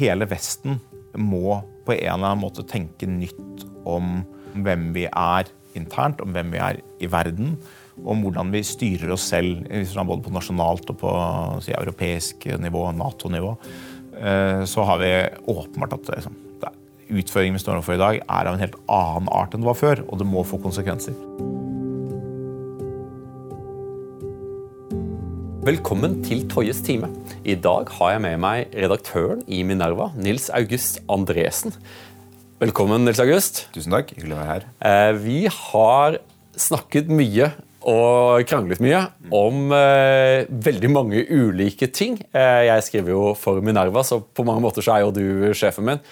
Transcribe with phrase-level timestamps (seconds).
[0.00, 0.80] hele Vesten
[1.18, 4.20] må på en eller annen måte tenke nytt om
[4.64, 7.54] hvem vi er internt, om hvem vi er i verden,
[8.00, 11.14] om hvordan vi styrer oss selv både på nasjonalt og på
[11.64, 13.54] si, europeisk nivå, Nato-nivå.
[14.20, 15.12] Eh, så har vi
[15.52, 16.36] åpenbart at liksom,
[17.10, 19.80] utfordringen vi står overfor i dag, er av en helt annen art enn det var
[19.80, 21.16] før, og det må få konsekvenser.
[25.60, 27.10] Velkommen til Toyes time.
[27.44, 31.74] I dag har jeg med meg redaktøren i Minerva, Nils August Andresen.
[32.62, 33.66] Velkommen, Nils August.
[33.74, 34.14] Tusen takk.
[34.16, 34.64] Hyggelig å være her.
[34.88, 36.16] Eh, vi har
[36.56, 37.50] snakket mye
[37.90, 39.02] og kranglet mye
[39.36, 42.16] om eh, veldig mange ulike ting.
[42.32, 45.90] Eh, jeg skriver jo for Minerva, så på mange måter så er jo du sjefen
[45.90, 46.02] min.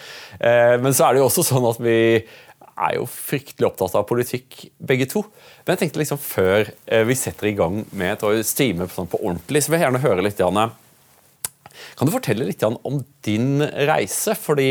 [0.41, 1.99] Eh, men så er det jo også sånn at vi
[2.87, 5.25] er jo fryktelig opptatt av politikk, begge to.
[5.65, 9.21] Men jeg tenkte liksom før eh, vi setter i gang med å streame sånn på
[9.23, 10.69] ordentlig, så vil jeg gjerne høre litt Janne.
[11.99, 14.35] Kan du fortelle litt om din reise?
[14.39, 14.71] Fordi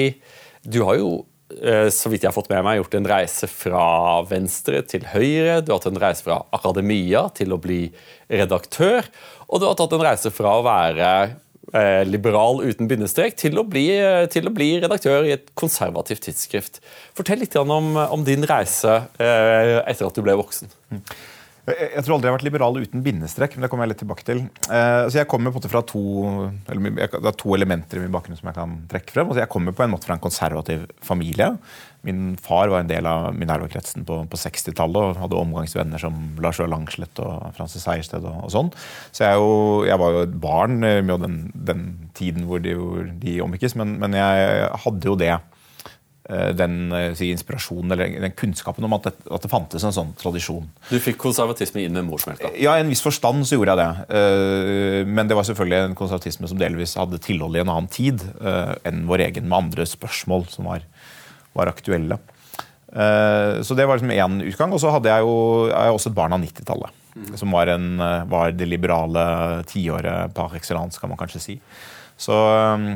[0.67, 1.11] du har jo
[1.47, 3.83] Eh, så vidt jeg har fått med meg, gjort en reise fra
[4.28, 5.61] venstre til høyre.
[5.63, 7.85] Du har tatt en reise fra akademia til å bli
[8.28, 9.08] redaktør.
[9.47, 11.35] Og du har tatt en reise fra å være eh,
[12.07, 16.79] liberal uten bindestrek til å, bli, eh, til å bli redaktør i et konservativt tidsskrift.
[17.17, 20.71] Fortell litt om, om din reise etter at du ble voksen.
[20.93, 21.01] Mm.
[21.67, 24.23] Jeg tror aldri jeg har vært liberal uten bindestrek, men det kommer jeg litt tilbake
[24.23, 24.38] til.
[24.71, 26.03] Eh, så Jeg kommer på en måte fra to,
[26.63, 29.27] det er to elementer i min bakgrunn som jeg kan trekke frem.
[29.27, 31.49] Altså jeg kommer på en måte fra en konservativ familie.
[32.06, 36.62] Min far var en del av Minerva-kretsen på, på 60-tallet og hadde omgangsvenner som Lars
[36.62, 38.72] Øe Langslett og Francis Sejersted og, og, sånn.
[39.12, 39.52] Så jeg, jo,
[39.88, 41.86] jeg, var jo et barn med den, den
[42.18, 45.36] tiden hvor de, hvor de omgikkes, men, men jeg hadde jo det
[46.30, 49.95] Eh, den eh, si, inspirasjonen eller den kunnskapen om at det, at det, fantes en
[49.95, 50.66] sånn tradisjon.
[50.90, 52.52] Du fikk konservatisme inn med morsmelka?
[52.59, 54.18] Ja, i en viss forstand så gjorde jeg det.
[54.20, 58.25] Eh, men det var selvfølgelig en konservatisme som delvis hadde tilhold i en annen tid
[58.88, 60.84] enn vår egen, med andre spørsmål som var,
[61.58, 62.19] var aktuelle.
[62.88, 64.72] Så det var liksom én utgang.
[64.73, 65.33] Og så hadde jeg jo
[65.67, 67.01] jeg også et barn av 90-tallet.
[67.18, 67.34] Mm.
[67.41, 68.00] Som var, en,
[68.31, 69.25] var det liberale
[69.68, 71.57] tiåret par excellence, kan man kanskje si.
[72.18, 72.88] Så um,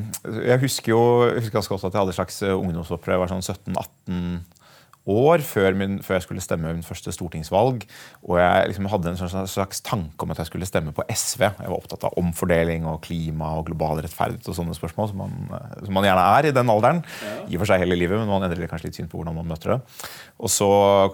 [0.47, 3.17] jeg husker jo jeg husker ganske godt at jeg hadde et slags ungdomsopprør.
[3.17, 4.60] Jeg var sånn 17-18
[5.09, 7.85] år før, min, før, jeg skulle stemme min første stortingsvalg.
[8.27, 11.47] Og jeg liksom hadde en slags tanke om at jeg skulle stemme på SV.
[11.47, 15.35] Jeg var opptatt av omfordeling og klima og global rettferdighet og sånne spørsmål som man,
[15.81, 17.01] som man gjerne er i den alderen.
[17.25, 17.33] Ja.
[17.47, 19.49] I og for seg hele livet, men man endrer kanskje litt syn på hvordan man
[19.49, 19.81] møter det.
[20.41, 20.69] Og så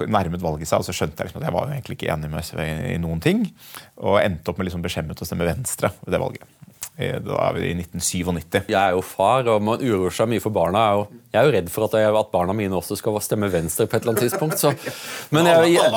[0.08, 2.44] nærmet valget seg, og så skjønte jeg liksom at jeg var egentlig ikke enig med
[2.44, 3.47] SV i, i noen ting.
[4.03, 6.56] Og endte opp med liksom beskjemmet å stemme Venstre ved det valget.
[6.97, 8.72] Da er vi i 1997.
[8.72, 10.81] Jeg er jo far, og man uroer seg mye for barna.
[11.30, 14.00] Jeg er jo redd for at, jeg, at barna mine også skal stemme Venstre på
[14.00, 14.58] et eller annet tidspunkt.
[14.58, 14.72] Så.
[15.35, 15.91] Men, jeg, jeg,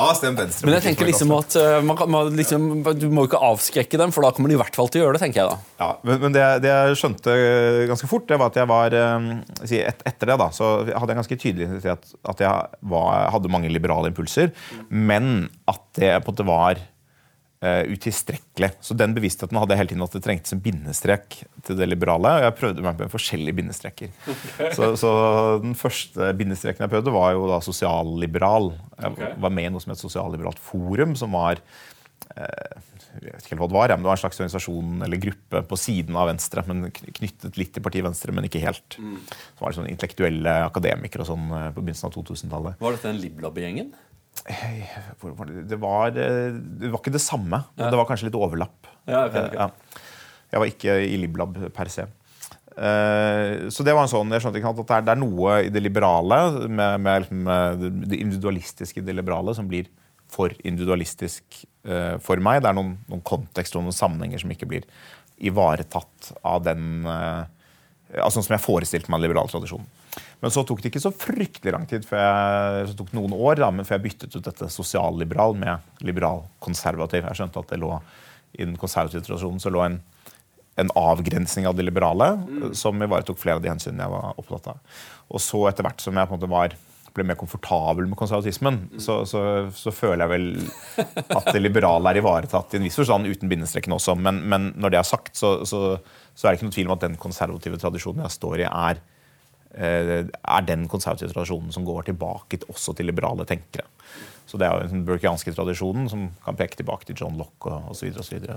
[0.67, 2.65] men jeg tenker liksom at uh, man, man, liksom,
[2.99, 5.15] Du må ikke avskrekke dem, for da kommer de i hvert fall til å gjøre
[5.15, 5.23] det.
[5.23, 5.57] tenker jeg da.
[5.79, 7.37] Ja, Men, men det, det, jeg skjønte
[7.89, 11.39] ganske fort, det var at jeg var et, Etter det da, så hadde jeg ganske
[11.45, 14.51] tydelig at, at jeg var, hadde mange liberale impulser,
[14.89, 16.83] men at det på en måte var
[17.63, 18.71] uh, utilstrekkelig.
[18.83, 22.35] Så den bevisstheten hadde jeg hele tiden at det trengtes en bindestrek til det liberale.
[22.37, 24.11] Og jeg prøvde meg med forskjellige bindestreker.
[24.25, 24.73] Okay.
[24.77, 25.13] Så, så,
[25.63, 28.73] den første bindestreken jeg prøvde, var jo da sosialliberal.
[28.97, 29.33] Jeg okay.
[29.45, 32.79] var med i noe som het Sosialliberalt forum, som var uh,
[33.11, 35.79] jeg vet ikke hva Det var, men det var en slags organisasjon eller gruppe på
[35.79, 38.95] siden av Venstre, men knyttet litt til partiet Venstre, men ikke helt.
[38.97, 39.17] Mm.
[39.27, 42.79] Så var det sånn intellektuelle akademikere og sånn eh, på begynnelsen av 2000-tallet.
[42.79, 43.91] Var dette en Liblab-gjengen?
[44.41, 47.91] Det var, eh, det var ikke det samme, ja.
[47.91, 48.89] det var kanskje litt overlapp.
[49.05, 50.01] Ja, okay, okay.
[50.51, 52.07] Jeg var ikke i Liblab per se.
[52.71, 55.83] Eh, så det var en sånn, jeg skjønte ikke at det er, noe i det
[55.83, 59.91] liberale, med, med, med, det individualistiske i det liberale, som blir
[60.31, 61.65] for individualistisk
[62.23, 62.61] for meg.
[62.63, 64.85] Det er noen, noen kontekster og noen sammenhenger som ikke blir
[65.41, 67.01] ivaretatt av den
[68.19, 69.83] altså som jeg forestilte meg liberal tradisjon.
[70.41, 73.69] Men så tok det ikke så fryktelig lang tid jeg, så tok noen år da,
[73.73, 77.27] men før jeg byttet ut dette sosialliberal med liberal-konservativ.
[77.29, 77.93] Jeg skjønte at det lå
[78.51, 79.99] i den konservative tradisjonen så lå en,
[80.81, 82.71] en avgrensning av det liberale mm.
[82.75, 85.03] som ivaretok flere av de hensynene jeg var opptatt av.
[85.31, 86.79] Og så etter hvert som jeg på en måte var
[87.11, 88.99] ble mer komfortabel med konservatismen, mm.
[89.03, 89.41] så, så,
[89.75, 90.45] så, føler jeg vel
[91.35, 94.15] at det liberale er ivaretatt i en viss forstand uten bindestreken også.
[94.15, 97.03] Men, men når det er sagt, så, så, er det ikke noe tvil om at
[97.03, 99.01] den konservative tradisjonen jeg står i, er
[99.73, 103.87] er den konservative tradisjonen som går tilbake også til liberale tenkere.
[104.51, 107.93] Så det er jo den burkianske tradisjonen som kan peke tilbake til John Locke og
[107.93, 108.09] osv.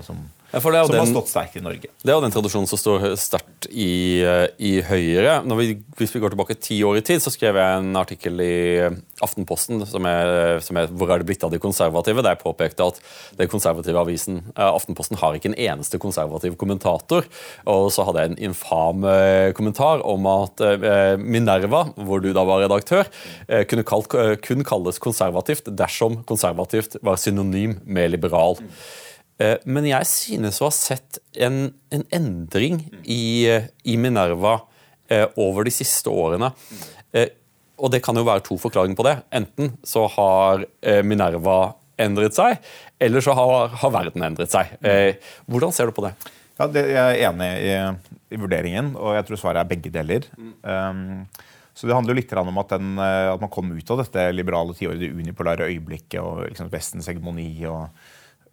[0.02, 1.87] Som, ja, som den, har stått sterkt i Norge.
[2.02, 4.19] Det er jo den tradisjonen som står sterkt i,
[4.58, 5.37] i Høyre.
[5.61, 5.69] Vi,
[6.00, 8.56] hvis vi går tilbake ti år i tid, så skrev jeg en artikkel i
[9.23, 12.88] Aftenposten som er, som er 'Hvor er det blitt av de konservative?' der jeg påpekte
[12.91, 12.99] at
[13.38, 17.23] den konservative avisen eh, Aftenposten har ikke en eneste konservativ kommentator.
[17.70, 22.43] Og så hadde jeg en infam eh, kommentar om at eh, Minerva, hvor du da
[22.43, 23.06] var redaktør,
[23.69, 24.08] kunne kalt,
[24.43, 28.58] kun kalles konservativt dersom konservativt var synonym med liberal.
[29.38, 33.48] Eh, men jeg synes å ha sett en, en endring i,
[33.82, 34.60] i, Minerva
[35.10, 36.52] eh, over de siste årene.
[37.14, 37.32] Eh,
[37.75, 39.16] og det kan jo være to forklaringer på det.
[39.34, 40.62] Enten så har
[41.02, 42.60] Minerva endret seg,
[43.02, 44.70] eller så har, har verden endret seg.
[45.50, 46.12] Hvordan ser du på det?
[46.54, 47.75] Ja, det, Jeg er enig i,
[48.31, 50.31] i, vurderingen, og jeg tror svaret er begge deler.
[50.62, 51.26] Um,
[51.75, 54.29] så Det handler jo litt om at, den, eh, at man kom ut av dette
[54.31, 57.88] liberale tiåret, det unipolare øyeblikket og liksom Vestens hegemoni og,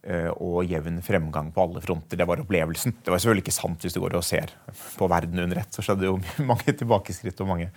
[0.02, 2.18] eh, og, jevn fremgang på alle fronter.
[2.18, 2.96] Det var opplevelsen.
[2.98, 4.50] Det var selvfølgelig ikke sant hvis du går og ser
[4.98, 5.70] på verden under ett.
[5.70, 6.16] Så skjedde jo
[6.50, 7.68] mange tilbakeskritt og mange,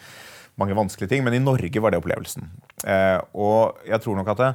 [0.56, 1.26] mange, vanskelige ting.
[1.26, 2.48] Men i Norge var det opplevelsen.
[2.88, 4.54] Eh, og jeg tror nok at det,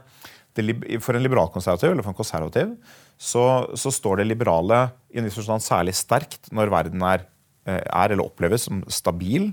[0.58, 2.74] det, for en liberalkonservativ eller for en konservativ
[3.22, 3.44] så,
[3.78, 7.28] så står det liberale i en viss forstand særlig sterkt når verden er,
[7.70, 9.52] er eller oppleves som stabil.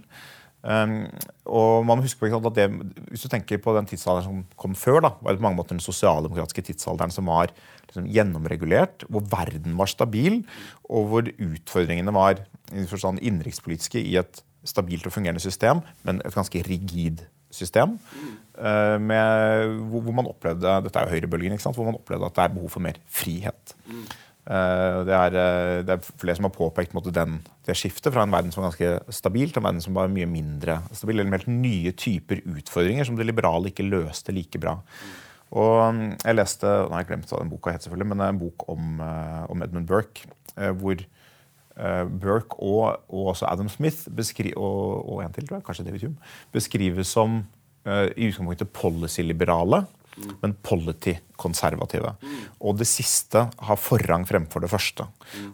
[0.67, 1.05] Um,
[1.47, 2.65] og man må huske på at det,
[3.13, 5.77] Hvis du tenker på den tidsalderen som kom før, da, var det på mange måter
[5.77, 7.53] den sosialdemokratiske tidsalderen som var
[7.87, 10.41] liksom, gjennomregulert, hvor verden var stabil,
[10.91, 12.43] og hvor utfordringene var
[12.91, 17.23] forstand innenrikspolitiske i et stabilt og fungerende system, men et ganske rigid
[17.55, 17.95] system.
[18.59, 22.43] Uh, med, hvor, hvor, man opplevde dette er jo høyrebølgen, hvor man opplevde at det
[22.43, 23.77] er behov for mer frihet.
[23.87, 28.23] Eh, det er, eh, det er, flere som har påpekt måte, den, det skiftet fra
[28.23, 31.19] en verden som var ganske stabil, til en verden som var mye mindre stabil.
[31.19, 34.79] Eller helt nye typer utfordringer som det liberale ikke løste like bra.
[35.57, 38.69] Og mm, jeg leste har jeg glemt hva den boka het, selvfølgelig, men en bok
[38.71, 40.33] om, eh, om Edmund Burke.
[40.57, 41.03] hvor
[41.77, 44.07] Burke og, og, også Adam Smith
[44.57, 46.17] og, og, en til, tror jeg, kanskje David Hume,
[46.51, 47.43] beskrives som
[47.85, 49.83] i utgangspunktet policy-liberale
[50.43, 52.15] men polity-konservative.
[52.65, 55.07] Og det siste har forrang fremfor det første.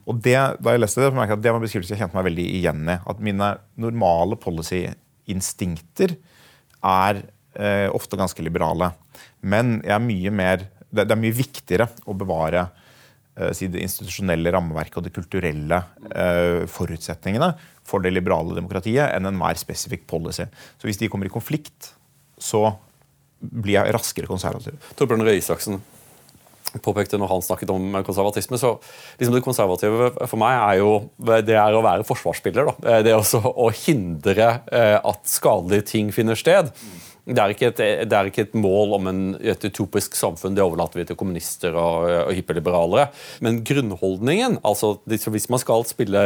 [0.06, 2.28] Og det, Da jeg leste det, jeg at det var en beskrivelse jeg kjente meg
[2.30, 2.98] veldig igjen i.
[2.98, 3.48] At mine
[3.80, 6.16] normale policy-instinkter
[6.82, 7.24] er
[7.54, 8.92] eh, ofte ganske liberale.
[9.42, 12.68] Men jeg er mye mer, det, det er mye viktigere å bevare
[13.36, 15.82] eh, det institusjonelle rammeverket og de kulturelle
[16.14, 17.52] eh, forutsetningene
[17.86, 20.46] for det liberale demokratiet enn enhver spesifikk policy.
[20.78, 21.92] Så hvis de kommer i konflikt,
[22.38, 22.68] så
[23.42, 24.78] blir jeg raskere konservativ.
[24.98, 25.82] Torbjørn Røe Isaksen
[26.80, 28.76] påpekte når han snakket om konservatisme, så
[29.20, 32.70] liksom det konservative for meg er jo det er å være forsvarsspiller.
[32.70, 33.00] Da.
[33.04, 36.72] Det er også å hindre eh, at skadelige ting finner sted.
[37.22, 37.80] Det er, et,
[38.10, 41.76] det er, ikke et, mål om en, et utopisk samfunn, det overlater vi til kommunister
[41.78, 43.12] og, og hyperliberalere.
[43.46, 46.22] Men grunnholdningen altså Hvis man skal spille,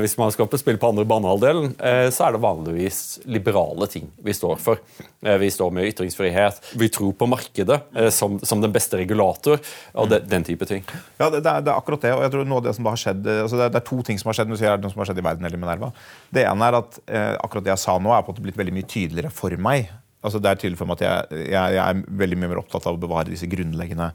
[0.00, 4.32] hvis man skal spille på andre banehalvdelen, eh, så er det vanligvis liberale ting vi
[4.32, 4.80] står for.
[5.20, 6.62] Eh, vi står med ytringsfrihet.
[6.72, 9.60] Vi tror på markedet eh, som, som den beste regulator,
[9.92, 10.86] og det, den type ting.
[11.18, 12.14] Ja, det, det, er, det, er, akkurat det.
[12.14, 14.32] og jeg tror noe av Det som har skjedd, altså det, er to ting som
[14.32, 15.92] har skjedd, sier som har skjedd i verden eller Minerva.
[16.32, 16.98] Det ene er at
[17.44, 19.92] akkurat det jeg sa nå, er på en måte blitt veldig mye tydeligere for meg.
[20.24, 22.88] Altså det er tydelig for meg at jeg, jeg, jeg, er veldig mye mer opptatt
[22.88, 24.10] av å bevare disse grunnleggende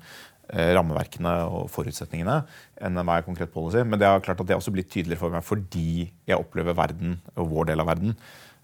[0.50, 2.40] eh, rammeverkene og forutsetningene
[2.82, 3.84] enn hva er konkret policy.
[3.86, 6.78] Men det er klart at det er også blitt tydeligere for meg fordi jeg opplever
[6.78, 8.16] verden, og vår del av verden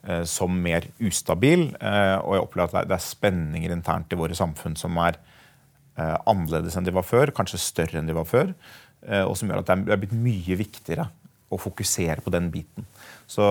[0.07, 1.69] eh, som mer ustabil.
[1.77, 5.19] Eh, og jeg opplever at det er spenninger internt i våre samfunn som er
[5.99, 8.55] eh, annerledes enn de var før, kanskje større enn de var før.
[9.05, 11.09] Eh, og som gjør at det er blitt mye viktigere
[11.53, 12.87] å fokusere på den biten.
[13.25, 13.45] Så,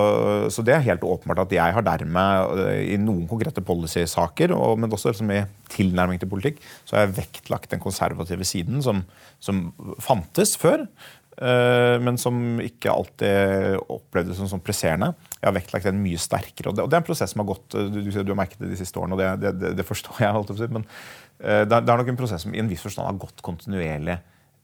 [0.55, 4.93] så, det er helt åpenbart at jeg har dermed, eh, i noen konkrete policy-saker, men
[4.93, 5.43] også liksom i
[5.75, 9.03] tilnærming til politikk, så har jeg vektlagt den konservative siden som,
[9.43, 9.67] som
[10.03, 10.87] fantes før.
[11.35, 15.09] Uh, men som ikke alltid opplevdes som, som presserende.
[15.41, 16.71] Jeg har vektlagt den mye sterkere.
[16.71, 18.63] Og det, og det er en prosess som har gått du, du, du har merket
[18.63, 20.71] det de siste årene, og det, det, det forstår jeg.
[20.71, 24.21] Men uh, det er nok en prosess som i en viss forstand har gått kontinuerlig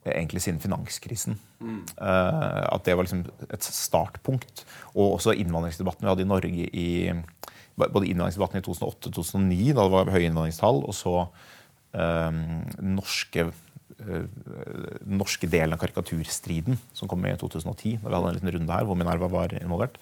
[0.06, 1.38] egentlig siden finanskrisen.
[1.60, 1.82] Mm.
[2.00, 4.64] Uh, at det var liksom et startpunkt.
[4.94, 6.90] Og også innvandringsdebatten vi hadde i Norge i
[7.80, 11.14] både innvandringsdebatten i 2008-2009, da det var høye innvandringstall, og så
[11.96, 12.40] um,
[12.96, 14.26] norske uh,
[15.08, 18.00] norske delen av karikaturstriden som kom i 2010.
[18.02, 19.96] da vi hadde en liten runde her, hvor Minerva var involvert.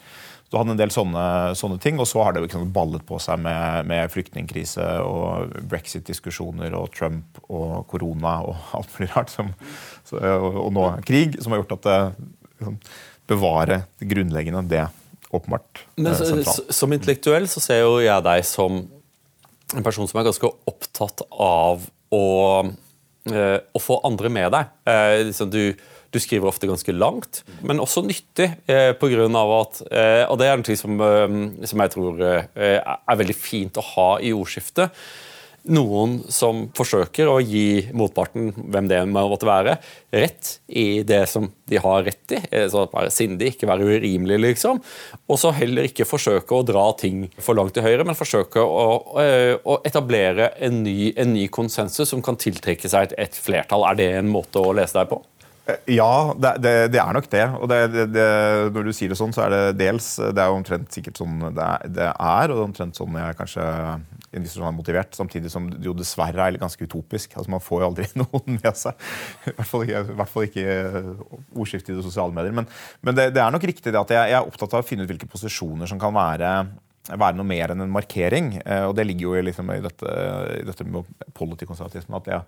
[0.48, 1.22] Du hadde en del sånne,
[1.58, 6.72] sånne, ting, og så har det liksom ballet på seg med, med flyktningkrise og brexit-diskusjoner
[6.78, 9.34] og Trump og korona og alt mulig rart.
[9.34, 9.52] Som,
[10.14, 11.98] og, nå krig, som har gjort at det
[12.56, 12.80] liksom,
[13.28, 14.86] bevare det grunnleggende, det
[15.28, 18.80] åpenbart Men så, Som intellektuell så ser jo jeg deg som
[19.76, 21.82] en person som er ganske opptatt av
[22.14, 22.24] å,
[23.28, 24.70] eh, å få andre med deg.
[24.88, 25.76] Eh, liksom du,
[26.12, 28.50] du, skriver ofte ganske langt, men også nyttig.
[28.66, 31.38] Eh, av at, eh, og det er noe som, eh,
[31.68, 34.94] som jeg tror eh, er veldig fint å ha i ordskiftet
[35.68, 39.76] noen som forsøker å gi motparten, hvem det måtte være,
[40.14, 42.40] rett i det som de har rett i.
[42.50, 44.80] Eh, så Være sindig, ikke være urimelig, liksom.
[45.28, 48.86] Og så heller ikke forsøke å dra ting for langt til høyre, men forsøke å,
[49.60, 53.84] å etablere en ny, en ny, konsensus som kan tiltrekke seg et, et flertall.
[53.90, 55.20] Er det en måte å lese deg på?
[55.68, 57.44] Eh, ja, det, det, det, er nok det.
[57.58, 57.80] Og det,
[58.72, 61.42] når du sier det sånn, så er det dels Det er jo omtrent sikkert sånn
[61.44, 63.66] det er, det er og omtrent sånn jeg kanskje
[64.28, 67.36] en viss er motivert, samtidig som det jo dessverre er ganske utopisk.
[67.36, 69.06] Altså Man får jo aldri noen med seg.
[69.48, 70.66] I hvert fall ikke, hvert fall ikke
[71.56, 72.56] ordskiftet i de sosiale medier.
[72.56, 72.68] Men,
[73.04, 75.12] men det, er nok riktig det at jeg, jeg, er opptatt av å finne ut
[75.12, 76.52] hvilke posisjoner som kan være,
[77.14, 78.52] være noe mer enn en markering.
[78.64, 80.18] Eh, og det ligger jo liksom i dette,
[80.58, 81.08] i dette med
[81.38, 82.20] politikonservatisme.
[82.20, 82.44] at jeg,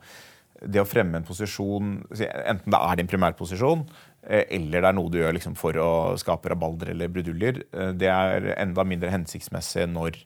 [0.60, 3.86] det å fremme en posisjon, enten det er din primærposisjon,
[4.26, 5.90] eh, eller det er noe du gjør liksom for å
[6.20, 7.62] skape rabalder eller bruduljer,
[7.96, 10.20] det er enda mindre hensiktsmessig når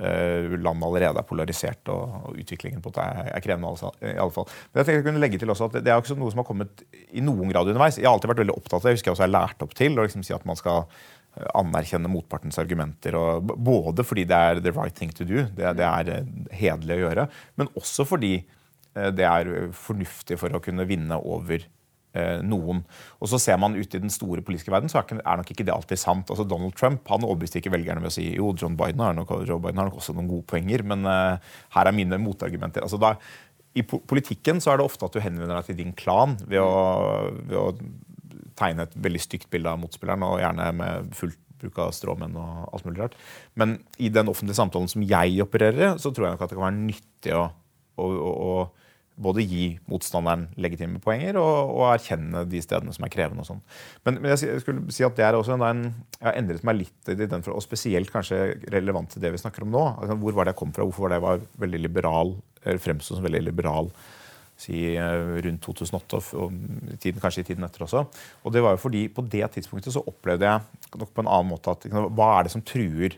[0.00, 3.90] Eh, landet allerede er polarisert, og, utviklingen på det er krevende.
[4.00, 4.46] I alle fall.
[4.70, 6.48] Men jeg tenkte jeg kunne legge til også at Det er også noe som har
[6.48, 7.98] kommet i noen grad underveis.
[7.98, 8.94] Jeg har alltid vært veldig opptatt av det.
[8.94, 11.50] Jeg husker jeg også har lært opp til å liksom si at man skal eh,
[11.60, 13.18] anerkjenne motpartens argumenter.
[13.44, 17.04] Både fordi det er the right thing to do, det, det er eh, hederlig å
[17.04, 17.28] gjøre,
[17.60, 18.38] men også fordi
[18.94, 21.62] det er fornuftig for å kunne vinne over
[22.10, 22.80] Eh, noen.
[23.22, 25.70] Og så ser man ut i den store politiske verden, så er nok ikke det
[25.70, 26.30] alltid sant.
[26.32, 29.30] Altså Donald Trump han overbeviste ikke velgerne ved å si jo, John Biden har nok,
[29.46, 32.82] Biden har nok også noen gode poenger, men her er mine motargumenter.
[32.82, 33.12] Altså da,
[33.78, 37.30] I politikken så er det ofte at du henvender deg til din klan ved å,
[37.46, 37.68] ved å
[38.58, 42.74] tegne et veldig stygt bilde av motspilleren, og gjerne med fullt bruk av stråmenn og
[42.74, 43.14] alt mulig rart.
[43.54, 46.58] Men i den offentlige samtalen som jeg opererer i, så tror jeg nok at det
[46.58, 47.46] kan være nyttig å,
[48.00, 48.52] å
[49.20, 53.44] både gi motstanderen legitime poenger og, og, erkjenne de stedene som er krevende.
[53.44, 53.60] og sånn.
[54.06, 55.82] Men, men, jeg skulle si at det er også en,
[56.16, 58.40] jeg har endret meg litt i den, og spesielt kanskje
[58.72, 59.84] relevant til det vi snakker om nå.
[59.92, 60.86] Altså, hvor var det jeg kom fra?
[60.88, 62.34] Hvorfor var det jeg var veldig liberal,
[62.80, 63.92] fremsto som veldig liberal
[64.60, 68.04] si, eh, rundt 2008 og, og tiden, kanskje i tiden etter også.
[68.44, 71.52] Og det var jo fordi På det tidspunktet så opplevde jeg nok på en annen
[71.52, 73.16] måte at hva er det som truer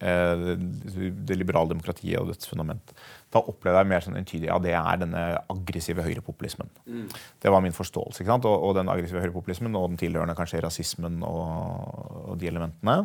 [0.00, 2.94] eh, det liberale demokratiet og dets fundament
[3.32, 5.22] da opplevde jeg mer sånn entydig ja, det er denne
[5.52, 6.68] aggressive høyrepopulismen.
[6.84, 7.06] Mm.
[7.40, 8.20] Det var min forståelse.
[8.20, 8.48] ikke sant?
[8.48, 12.98] Og, og, den aggressive høyrepopulismen og den tilhørende kanskje rasismen og, og de elementene.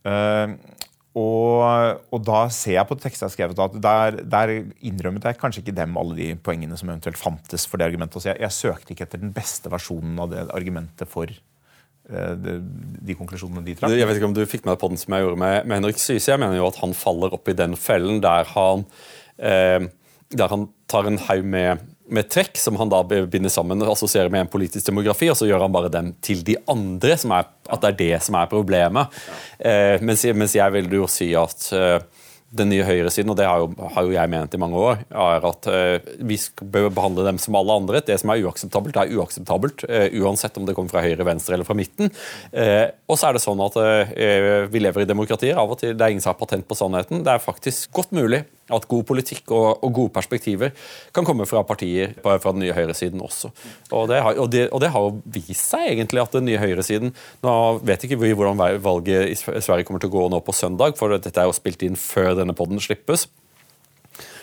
[0.00, 0.56] Uh,
[1.18, 4.52] og, og, da ser jeg på tekster jeg har skrevet at der, der,
[4.86, 8.22] innrømmet jeg kanskje ikke dem alle de poengene som eventuelt fantes for det argumentet.
[8.22, 11.30] Så jeg, jeg søkte ikke etter den beste versjonen av det argumentet for
[12.08, 12.56] de,
[13.06, 13.94] de, konklusjonene de trakk.
[13.94, 15.80] Jeg vet ikke om du fikk med deg på den som jeg gjorde med, med
[15.80, 16.32] Henrik Syse.
[16.32, 18.84] Jeg mener jo at han faller opp i den fellen der han,
[19.38, 19.86] eh,
[20.34, 24.32] der han tar en haug med, med, trekk som han da binder sammen og assosierer
[24.32, 27.84] med en politisk demografi, og så gjør han bare dem til de andre, er, at
[27.84, 29.20] det er det som er problemet.
[29.58, 32.00] Eh, mens, mens, jeg vil jo si at eh,
[32.50, 35.44] den nye høyresiden, og det har jo, har jo, jeg ment i mange år, er
[35.46, 38.02] at uh, vi bør behandle dem som alle andre.
[38.02, 39.84] Det som er uakseptabelt, er uakseptabelt.
[39.86, 42.10] Uh, uansett om det kommer fra høyre, venstre eller fra midten.
[42.50, 43.78] Uh, og så er det sånn at
[44.70, 45.58] vi lever i demokratier.
[45.60, 47.22] Av og til det er ingen som har patent på sannheten.
[47.26, 48.42] Det er faktisk godt mulig
[48.74, 50.72] at god politikk og, og, gode perspektiver
[51.14, 53.50] kan komme fra partier fra den nye høyresiden også.
[53.90, 57.12] Og det, har, og, det, og det, har, vist seg egentlig at den nye høyresiden
[57.44, 57.52] Nå
[57.86, 61.12] vet ikke vi hvordan valget i Sverige kommer til å gå nå på søndag, for
[61.16, 63.26] dette er jo spilt inn før denne poden slippes.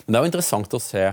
[0.05, 1.03] Men det er jo interessant å se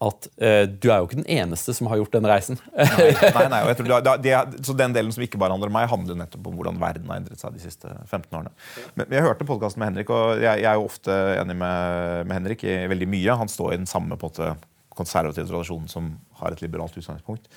[0.00, 2.56] at uh, du er jo ikke den eneste som har gjort den reisen.
[2.76, 5.76] nei, nei, nei jeg tror det, det, så Den delen som ikke bare handler om
[5.76, 8.54] meg, handler nettopp om hvordan verden har endret seg de siste 15 årene.
[8.96, 12.34] Men Jeg hørte podkasten med Henrik, og jeg, jeg, er jo ofte enig med, med,
[12.38, 13.38] Henrik i veldig mye.
[13.42, 14.64] Han står i den samme på en
[14.96, 17.52] konservative tradisjonen som har et liberalt utgangspunkt.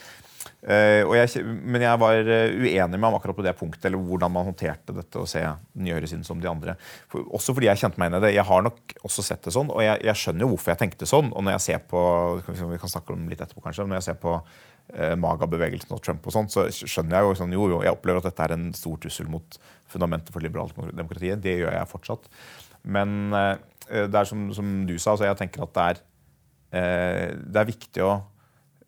[0.63, 4.31] Uh, jeg, men jeg var eh, uenig med ham akkurat på det punktet, eller hvordan
[4.31, 6.77] man håndterte dette å se den nye høyresiden som de andre.
[7.11, 8.31] For, også fordi jeg kjente meg inn i det.
[8.37, 11.09] Jeg har nok også sett det sånn, og jeg, jeg, skjønner jo hvorfor jeg tenkte
[11.09, 11.33] sånn.
[11.35, 12.05] Og når jeg ser på
[12.47, 16.31] vi kan snakke om litt etterpå kanskje, når jeg ser på uh, Maga-bevegelsen og Trump,
[16.31, 18.67] og sånt, så skjønner jeg jo sånn, jo, jo, jeg opplever at dette er en
[18.79, 21.35] stor trussel mot fundamentet for liberalt demokrati.
[21.43, 22.31] Det gjør jeg fortsatt.
[22.87, 23.57] Men uh,
[23.91, 26.05] det er som, som du sa, altså jeg tenker at det er,
[26.73, 28.32] det er viktig å Eh,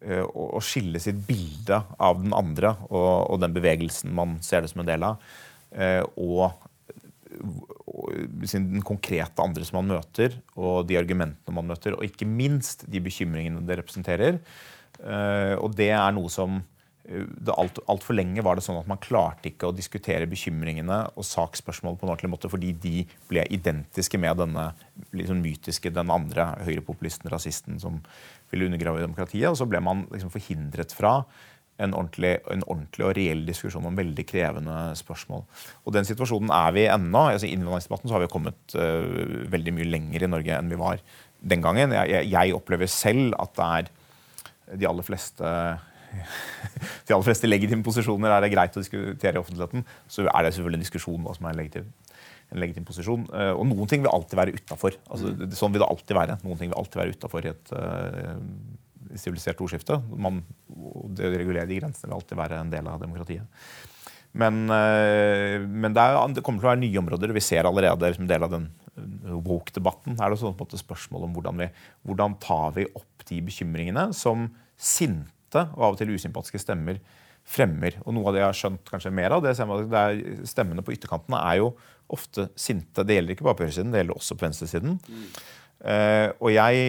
[0.06, 4.84] å skille sitt bilde av den andre og, og, den bevegelsen man ser det som
[4.84, 5.24] en del av,
[5.74, 6.52] eh, og,
[7.90, 8.14] og
[8.46, 13.02] den konkrete andre som man møter, og de argumentene man møter, og ikke minst de
[13.04, 14.40] bekymringene det representerer.
[15.02, 16.62] Eh, og det er noe som
[17.06, 21.28] det alt, Altfor lenge var det sånn at man klarte ikke å diskutere bekymringene og
[21.28, 24.66] saksspørsmål på en ordentlig måte fordi de ble identiske med denne
[25.14, 28.02] liksom mytiske, den andre høyrepopulisten, rasisten, som
[28.52, 29.50] ville undergrave demokratiet.
[29.50, 31.20] Og så ble man liksom forhindret fra
[31.82, 35.44] en ordentlig, en ordentlig, og reell diskusjon om veldig krevende spørsmål.
[35.84, 37.26] Og Den situasjonen er vi ennå.
[37.34, 40.80] Altså, I innvandringsdebatten så har vi kommet uh, veldig mye lenger i Norge enn vi
[40.80, 41.04] var
[41.44, 41.92] den gangen.
[41.98, 45.52] Jeg, jeg, jeg opplever selv at det er de aller fleste
[47.08, 49.84] de aller fleste legitime posisjoner er det greit å diskutere i offentligheten.
[50.08, 51.90] Så er det selvfølgelig en diskusjon hva som er legitim,
[52.54, 53.26] en legitim posisjon.
[53.32, 54.98] Uh, og noen ting vil alltid være utafor.
[55.10, 56.38] Altså, sånn vil det alltid være.
[56.46, 58.38] Noen ting vil alltid være utafor i et uh,
[59.16, 60.00] sivilisert ordskifte.
[60.12, 60.44] Man,
[61.16, 63.68] det å regulere de grensene vil alltid være en del av demokratiet.
[64.36, 67.36] Men, uh, men det, er, det, kommer til å være nye områder.
[67.36, 68.70] Vi ser allerede som del av den
[69.46, 71.66] woke-debatten er det sånn på en måte spørsmål om hvordan vi
[72.08, 74.46] hvordan tar vi opp de bekymringene som
[74.80, 77.02] sinte og av og til usympatiske stemmer
[77.46, 78.00] fremmer.
[78.06, 81.42] Og Noe av det jeg har skjønt kanskje mer av, det, er stemmene på ytterkantene
[81.52, 81.76] er jo
[82.16, 83.06] ofte sinte.
[83.06, 84.98] Det gjelder ikke bare på høyresiden, det gjelder også på venstresiden.
[85.06, 85.30] Mm.
[85.86, 86.86] Uh, og jeg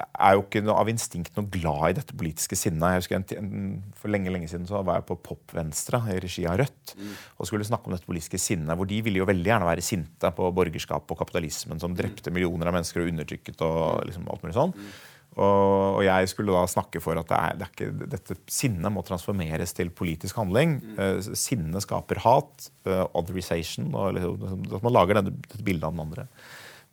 [0.00, 2.96] er jo ikke noe, av instinkt noe glad i dette politiske sinnet.
[2.96, 6.16] Jeg husker en, en, For lenge lenge siden så var jeg på Pop Venstre i
[6.24, 7.12] regi av Rødt mm.
[7.36, 8.74] og skulle snakke om dette politiske sinnet.
[8.74, 12.72] hvor De ville jo veldig gjerne være sinte på borgerskap og kapitalismen som drepte millioner
[12.72, 13.62] av mennesker og undertrykket.
[13.62, 14.74] og liksom alt mulig sånn.
[14.74, 14.94] Mm.
[15.34, 19.02] Og, jeg skulle da snakke for at det er, det er ikke, dette sinnet må
[19.06, 20.76] transformeres til politisk handling.
[20.78, 20.98] Mm.
[20.98, 25.96] Uh, sinnet skaper hat, uh, otherization, og liksom, at man lager dette, dette bildet av
[25.96, 26.26] den andre.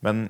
[0.06, 0.24] Men,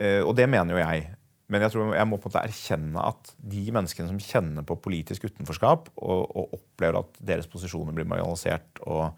[0.00, 1.06] uh, og det mener jo jeg.
[1.52, 4.78] Men jeg tror jeg må på en måte erkjenne at de menneskene som kjenner på
[4.84, 9.12] politisk utenforskap, og, og opplever at deres posisjoner blir marginalisert og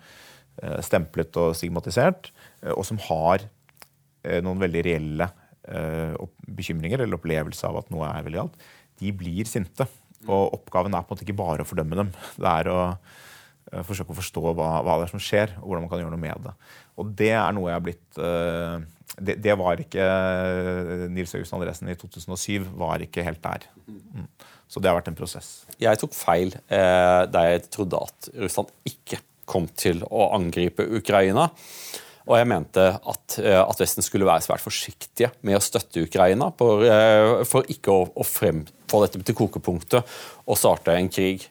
[0.81, 2.31] stemplet og stigmatisert,
[2.73, 3.43] og som har
[4.41, 5.46] noen veldig reelle Eh,
[6.57, 8.67] bekymringer eller opplevelse av at noe er veldig galt,
[9.01, 9.89] de blir sinte.
[10.27, 12.11] Og oppgaven er på en måte ikke bare å fordømme dem.
[12.41, 15.85] Det er å uh, forsøke å forstå hva, hva, det er som skjer, og hvordan
[15.85, 16.55] man kan gjøre noe med det.
[16.97, 18.79] Og det er noe jeg har blitt uh,
[19.17, 20.05] det, det, var ikke
[21.13, 23.69] Nils August Andresen i 2007 var ikke helt der.
[23.87, 24.27] Mm.
[24.69, 25.51] Så det har vært en prosess.
[25.81, 31.49] Jeg tok feil eh, da jeg trodde at Russland ikke kom til å angripe Ukraina.
[32.27, 36.51] Og jeg mente at, eh, at, Vesten skulle være svært forsiktige med å støtte Ukraina
[36.59, 40.17] for, eh, for ikke å, å frem, få dette til kokepunktet
[40.47, 41.47] og starte en krig.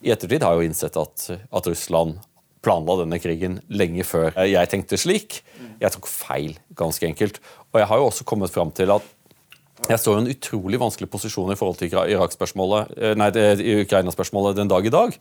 [0.00, 2.20] I ettertid har jeg jo innsett at, at Russland
[2.64, 5.40] planla denne krigen lenge før jeg tenkte slik.
[5.80, 7.40] Jeg tok feil, ganske enkelt.
[7.72, 9.06] Og jeg har jo også kommet fram til at
[9.88, 14.92] jeg står i en utrolig vanskelig posisjon i forhold til eh, Ukraina-spørsmålet den dag i
[14.92, 15.16] dag.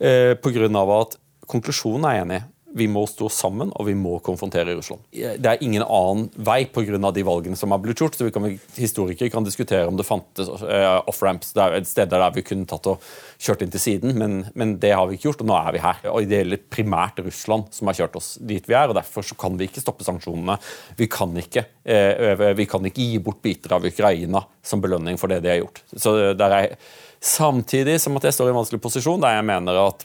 [0.00, 0.68] Eh, Pga.
[1.00, 2.40] at konklusjonen er enig
[2.74, 5.04] vi må stå sammen, og vi må konfrontere Russland.
[5.14, 6.98] Det er ingen annen vei pga.
[7.14, 8.16] de valgene som har blitt gjort.
[8.18, 12.66] så vi kan, Historikere kan diskutere om det fantes uh, off-ramps, steder der vi kunne
[12.66, 13.02] tatt og
[13.38, 15.84] kjørt inn til siden, men, men, det har vi ikke gjort, og nå er vi
[15.84, 16.00] her.
[16.10, 19.54] Og Det gjelder primært Russland som har kjørt oss dit vi er, og derfor kan
[19.60, 20.58] vi ikke stoppe sanksjonene.
[20.98, 25.30] Vi kan ikke, uh, vi kan ikke gi bort biter av Ukraina som belønning for
[25.30, 25.84] det de har gjort.
[25.94, 26.76] Så der er,
[27.24, 30.02] Samtidig som at jeg står i en vanskelig posisjon der jeg mener at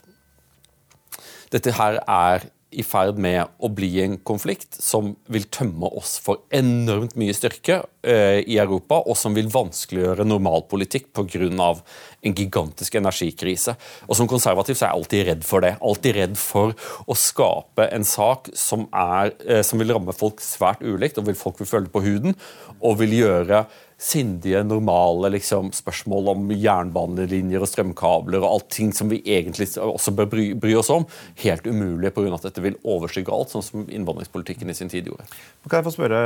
[1.52, 6.44] dette her er i ferd med å bli en konflikt som vil tømme oss for
[6.54, 11.74] enormt mye styrke eh, i Europa, og som vil vanskeliggjøre normalpolitikk pga.
[12.22, 13.74] en gigantisk energikrise.
[14.06, 15.76] Og Som konservativ så er jeg alltid redd for det.
[15.82, 16.74] Alltid redd for
[17.06, 21.34] å skape en sak som, er, eh, som vil ramme folk svært ulikt, og vil
[21.38, 22.36] folk vil føle på huden,
[22.80, 23.66] og vil gjøre
[24.00, 30.30] sindige, normale liksom, spørsmål om jernbanelinjer og strømkabler og allting som vi egentlig også bør
[30.32, 31.04] bry, bry oss om,
[31.42, 32.32] helt umulig pga.
[32.38, 35.26] at dette vil overskygge alt, sånn som innvandringspolitikken i sin tid gjorde.
[35.68, 36.20] Kan jeg få spørre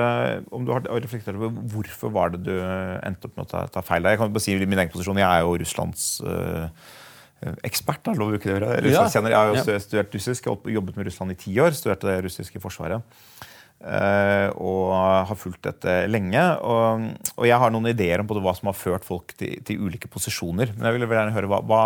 [0.54, 3.82] om du har reflektert over Hvorfor var det du endte opp med å ta, ta
[3.82, 4.14] feil der?
[4.14, 6.68] Jeg kan bare si min egen posisjon, jeg er jo Russlands øh,
[7.66, 8.04] ekspert.
[8.06, 8.92] da, lov ikke det.
[8.94, 9.02] Ja.
[9.10, 11.74] Jeg har jo studert russisk, jeg har jobbet med Russland i ti år.
[11.74, 13.02] Studerte det russiske forsvaret.
[13.84, 14.92] Eh, og
[15.28, 16.42] har fulgt dette lenge.
[16.64, 20.08] Og, og, jeg har noen ideer om hva som har ført folk til, til ulike
[20.10, 20.72] posisjoner.
[20.76, 21.82] Men jeg vil gjerne høre, hva, hva,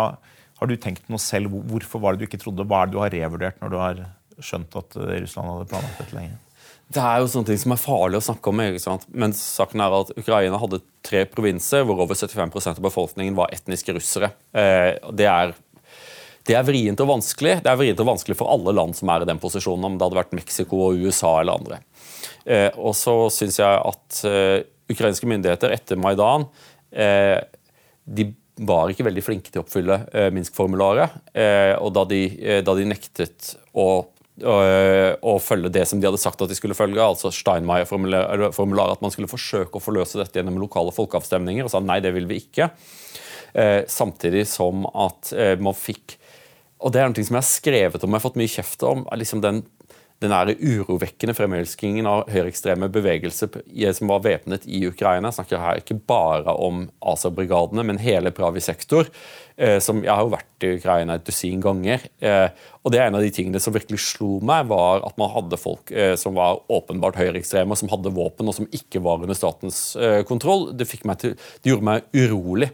[0.59, 1.51] Har du tenkt noe selv?
[1.71, 2.67] Hvorfor var det du ikke trodde?
[2.67, 4.05] Hva er det du har revurdert når du har
[4.39, 6.39] skjønt at eh, Russland hadde planlagt dette lenge?
[6.89, 8.61] Det er jo sånne ting som er farlig å snakke om.
[8.63, 9.03] ikke sant?
[9.13, 13.93] Men saken er at Ukraina hadde tre provinser hvor over 75% av befolkningen var etniske
[13.99, 14.31] russere.
[14.57, 15.53] Eh, det er
[16.49, 17.59] det er vrient og vanskelig.
[17.61, 20.07] Det er vrient og vanskelig for alle land som er i den posisjonen, om det
[20.07, 21.77] hadde vært Mexico og USA eller andre.
[22.45, 26.47] Eh, og så syns jeg at eh, ukrainske myndigheter etter Maidan
[26.91, 27.37] eh,
[28.09, 29.95] de var ikke veldig flinke til å oppfylle
[30.35, 31.13] Minsk-formularet.
[31.79, 32.17] og da de,
[32.67, 33.85] da de, nektet å,
[34.43, 39.15] å, følge det som de hadde sagt at de skulle følge, altså Steinmeier-formularet, at man
[39.15, 42.67] skulle forsøke å forløse dette gjennom lokale folkeavstemninger, og sa nei, det vil vi ikke.
[43.87, 45.31] samtidig som at
[45.63, 46.19] man fikk
[46.79, 49.07] og det er noe som jeg har skrevet om, jeg har fått mye kjeft om.
[49.19, 49.63] liksom den
[50.19, 53.61] den er urovekkende fremelskingen av høyreekstreme bevegelser
[53.95, 55.29] som var væpnet i Ukraina.
[55.29, 59.07] Jeg snakker her ikke bare om ASA-brigadene, men hele Pravi sektor.
[59.59, 62.05] Eh, som Jeg har jo vært i Ukraina et dusin ganger.
[62.23, 62.47] Eh,
[62.83, 65.59] og det er En av de tingene som virkelig slo meg, var at man hadde
[65.59, 69.97] folk eh, som var åpenbart høyreekstreme, som hadde våpen og som ikke var under statens
[70.27, 70.71] kontroll.
[70.71, 72.71] Det, til, det gjorde meg urolig.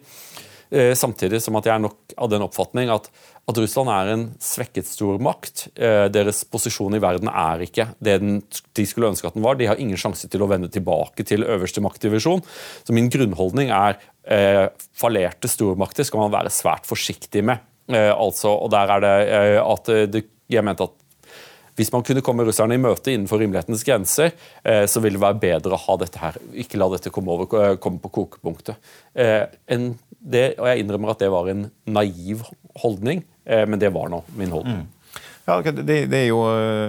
[0.71, 3.11] Samtidig som at jeg nok av den oppfatning at
[3.45, 5.67] at Russland er en svekket stormakt.
[5.77, 8.39] Eh, deres posisjon i verden er ikke det den,
[8.77, 9.59] de skulle ønske at den var.
[9.59, 12.41] De har ingen sjanse til å vende tilbake til øverste maktdivisjon.
[12.81, 14.65] Så min grunnholdning er eh,
[14.97, 17.61] fallerte stormakter skal man være svært forsiktig med.
[17.93, 20.97] Eh, altså, og der er det eh, at det, jeg mente at
[21.75, 24.33] hvis man kunne komme russerne i møte innenfor rimelighetens grenser,
[24.63, 27.77] eh, så ville det være bedre å ha dette her, ikke la dette komme, over,
[27.83, 28.91] komme på kokepunktet.
[29.13, 29.43] Eh,
[30.25, 32.45] det, og jeg innrømmer at det var en naiv
[32.81, 33.25] holdning.
[33.45, 34.85] Eh, men det var nå min holdning.
[34.85, 35.19] Mm.
[35.45, 36.39] Ja, det, det, er jo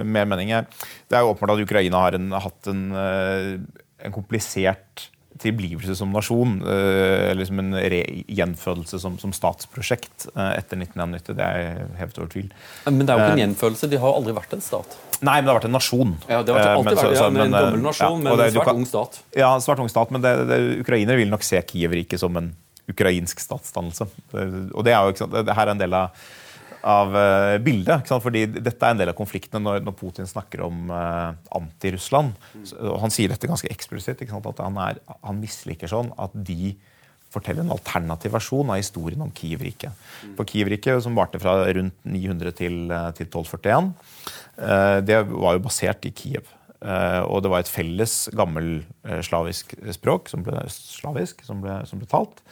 [0.07, 0.65] mer mening her.
[1.05, 6.59] Det er jo åpenbart at Ukraina har en, hatt en, en, komplisert tilblivelse som nasjon.
[6.65, 11.35] Uh, eller som en gjenfødelse som, som statsprosjekt etter 1991.
[11.37, 12.49] Det er hevet over tvil.
[12.87, 13.91] Men det er jo ikke en gjenfødelse.
[13.91, 14.97] De har aldri vært en stat.
[15.17, 16.15] Nei, men det har vært en nasjon.
[16.29, 18.73] Ja, det har alltid men, vært ja, men, en dobbel nasjon, ja, men en svært
[18.75, 19.19] ung stat.
[19.37, 22.51] Ja, svært ung stat, men det, det, ukrainere vil nok se Kiev-riket som en
[22.87, 24.07] ukrainsk statsdannelse.
[24.37, 26.27] Og det er jo, ikke sant, det her er en del av
[26.85, 28.09] av uh, bildet.
[28.23, 32.35] Fordi dette er en del av konfliktene når, når Putin snakker om uh, anti-Russland.
[33.03, 34.23] Han sier dette ganske eksplisitt.
[34.27, 36.75] At han, er, han, misliker sånn at de
[37.33, 40.05] forteller en alternativ versjon av historien om Kiev-riket.
[40.37, 43.89] For Kiev-riket, som varte fra rundt 900 til, eh, til 1241,
[44.61, 46.53] uh, det var jo basert i Kiev.
[46.77, 52.43] og det var et felles gammelslavisk språk som ble, slavisk, som ble, som ble talt.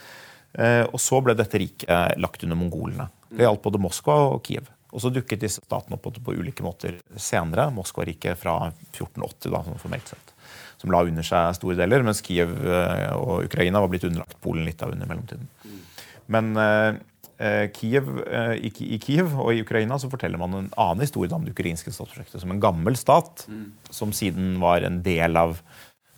[0.55, 3.09] Og så ble dette riket lagt under mongolene.
[3.27, 4.69] Det gjaldt både Moskva og Kiev.
[4.95, 7.67] Og så dukket disse statene opp på ulike måter senere.
[7.75, 10.31] Moskva-riket fra 1480, da, sånn formelt sett,
[10.79, 14.63] som la under seg store deler, mens Kiev eh, og Ukraina var blitt underlagt Polen
[14.67, 15.49] litt av under mellomtiden.
[16.31, 17.01] Men eh,
[17.43, 21.43] eh, Kiev, eh, i, Kiev og i Ukraina så forteller man en annen historie om
[21.43, 23.49] det ukrainske statsprosjektet som en gammel stat,
[23.91, 25.59] som siden var en del av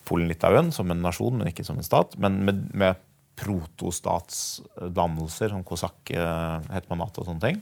[0.07, 3.01] Polen-Litauen som en nasjon, men ikke som en stat, men med, med
[3.37, 7.57] protostatsdannelser, som kosakk-hetmanat og sånne ting,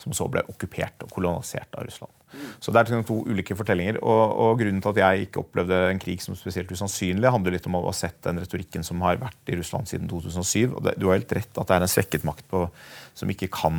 [0.00, 2.12] som så ble okkupert og kolonisert av Russland.
[2.60, 3.96] Så Det er to ulike fortellinger.
[4.02, 7.68] Og, og, Grunnen til at jeg ikke opplevde en krig som spesielt usannsynlig, handler litt
[7.70, 10.74] om å ha sett den retorikken som har vært i Russland siden 2007.
[10.74, 12.58] og det, Du har helt rett at det er en svekket makt på,
[13.16, 13.74] som ikke kan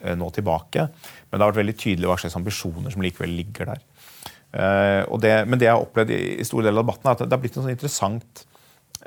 [0.00, 0.80] eh, nå tilbake.
[1.28, 3.80] Men det har vært veldig tydelig hva slags ambisjoner som likevel ligger der.
[4.50, 7.20] Uh, det, men det jeg har opplevd i, i store deler av debatten, er at
[7.22, 8.40] det har blitt en sånn interessant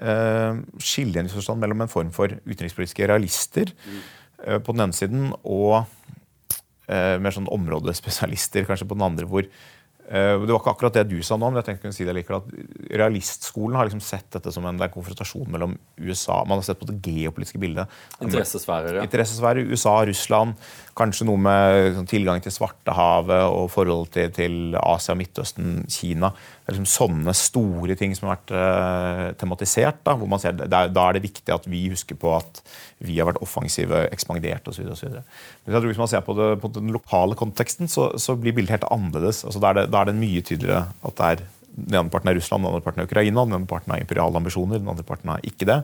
[0.02, 1.24] uh, skille
[1.60, 4.02] mellom en form for utenrikspolitiske realister mm.
[4.48, 9.48] uh, på den ene siden og uh, mer sånn områdespesialister kanskje på den andre, hvor
[9.48, 12.14] Eh, det var ikke akkurat det du sa nå, men jeg tenkte å si det
[12.18, 16.80] likevel at realistskolen har liksom sett dette som en, konfrontasjon mellom USA Man har sett
[16.82, 17.92] på det geopolitiske bildet.
[18.20, 19.06] Interessesfærer, ja.
[19.08, 20.58] Interessesfærer, USA, Russland.
[20.98, 26.34] Kanskje noe med sånn, tilgang til Svartehavet og forhold til, til Asia, Midtøsten, Kina.
[26.36, 30.04] Det er liksom sånne store ting som har vært uh, tematisert.
[30.06, 32.62] Da, hvor man ser, da er det viktig at vi husker på at
[33.04, 34.88] vi har vært offensive, ekspandert osv.
[34.88, 38.56] Men jeg tror hvis man ser på, det, på den lokale konteksten, så, så, blir
[38.56, 39.44] bildet helt annerledes.
[39.48, 42.30] Altså, da, er det, da er det mye tydeligere at det er den ene parten
[42.30, 45.06] er Russland, den andre parten er Ukraina, den ene parten har imperiale ambisjoner, den andre
[45.08, 45.80] parten har ikke det.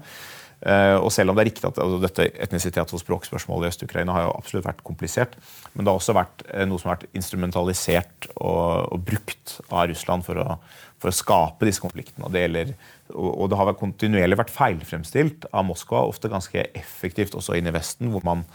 [0.59, 4.11] Uh, og selv om det er riktig at altså, dette etnisitet- og språkspørsmålet i Øst-Ukraina
[4.11, 5.37] har jo absolutt vært komplisert,
[5.71, 9.87] men det har også vært uh, noe som har vært instrumentalisert og, og brukt av
[9.87, 10.57] Russland for å,
[10.99, 12.27] for å, skape disse konfliktene.
[12.27, 12.73] Og det, gjelder,
[13.13, 17.75] og, og det har kontinuerlig vært feilfremstilt av Moskva, ofte ganske effektivt også inn i
[17.75, 18.45] Vesten, hvor man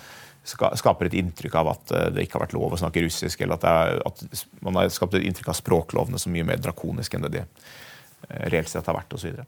[0.44, 3.56] skaper et inntrykk av at uh, det ikke har vært lov å snakke russisk, eller
[3.56, 7.26] at, er, at man har skapt et inntrykk av språklovene som mye mer drakoniske enn
[7.28, 7.46] det de
[8.28, 9.40] Eh, reelt sett har vært osv.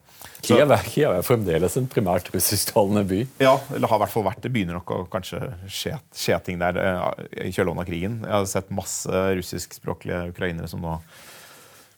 [0.45, 3.23] Kiev, Kiev er fremdeles en primært russisktalende by?
[3.43, 4.53] Ja, eller har i hvert fall vært det.
[4.55, 5.41] begynner nok å kanskje
[5.71, 8.21] skje, skje ting der uh, i kjølvannet av krigen.
[8.25, 10.99] Jeg har sett masse russiskspråklige ukrainere som nå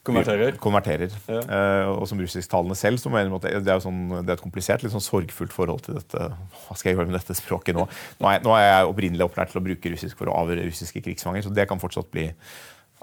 [0.09, 0.57] konverterer.
[0.62, 1.16] konverterer.
[1.31, 1.42] Ja.
[1.49, 3.03] Uh, og som russisktalende selv.
[3.03, 6.31] Så mener det, er sånn, det er et komplisert, litt sånn sorgfullt forhold til dette.
[6.66, 7.87] Hva skal jeg gjøre med dette språket nå?
[8.23, 11.05] Nå er, nå er jeg opprinnelig opplært til å bruke russisk for å avhøre russiske
[11.05, 12.31] krigsfanger, så det kan fortsatt bli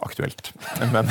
[0.04, 0.52] aktuelt.
[0.92, 1.08] Men,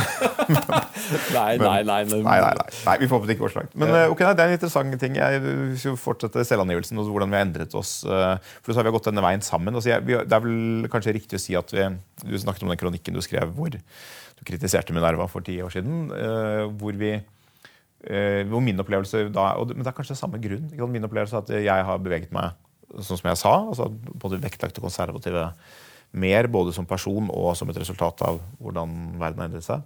[1.36, 2.40] nei, nei, nei, nei, nei,
[2.84, 3.70] nei, Vi får håpe det ikke forslag.
[3.80, 5.16] Men eh, ok, Det er en interessant ting.
[5.20, 7.96] Jeg skal fortsette selvangivelsen og hvordan vi har endret oss.
[8.04, 9.74] Eh, for så har Vi gått denne veien sammen.
[9.74, 11.88] Altså, jeg, det er vel kanskje riktig å si at vi,
[12.24, 13.72] Du snakket om den kronikken du skrev hvor
[14.46, 16.10] kritiserte Minerva for ti år siden.
[16.14, 17.16] Eh, hvor vi
[18.04, 20.66] hvor min opplevelse da, og, Men det er kanskje samme grunn.
[20.92, 22.52] Min opplevelse er at jeg har beveget meg
[23.00, 23.52] sånn som jeg sa.
[23.70, 23.86] altså
[24.20, 25.46] Både Vektlagt det konservative
[26.14, 29.82] mer, både som person og som et resultat av hvordan verden har endret seg.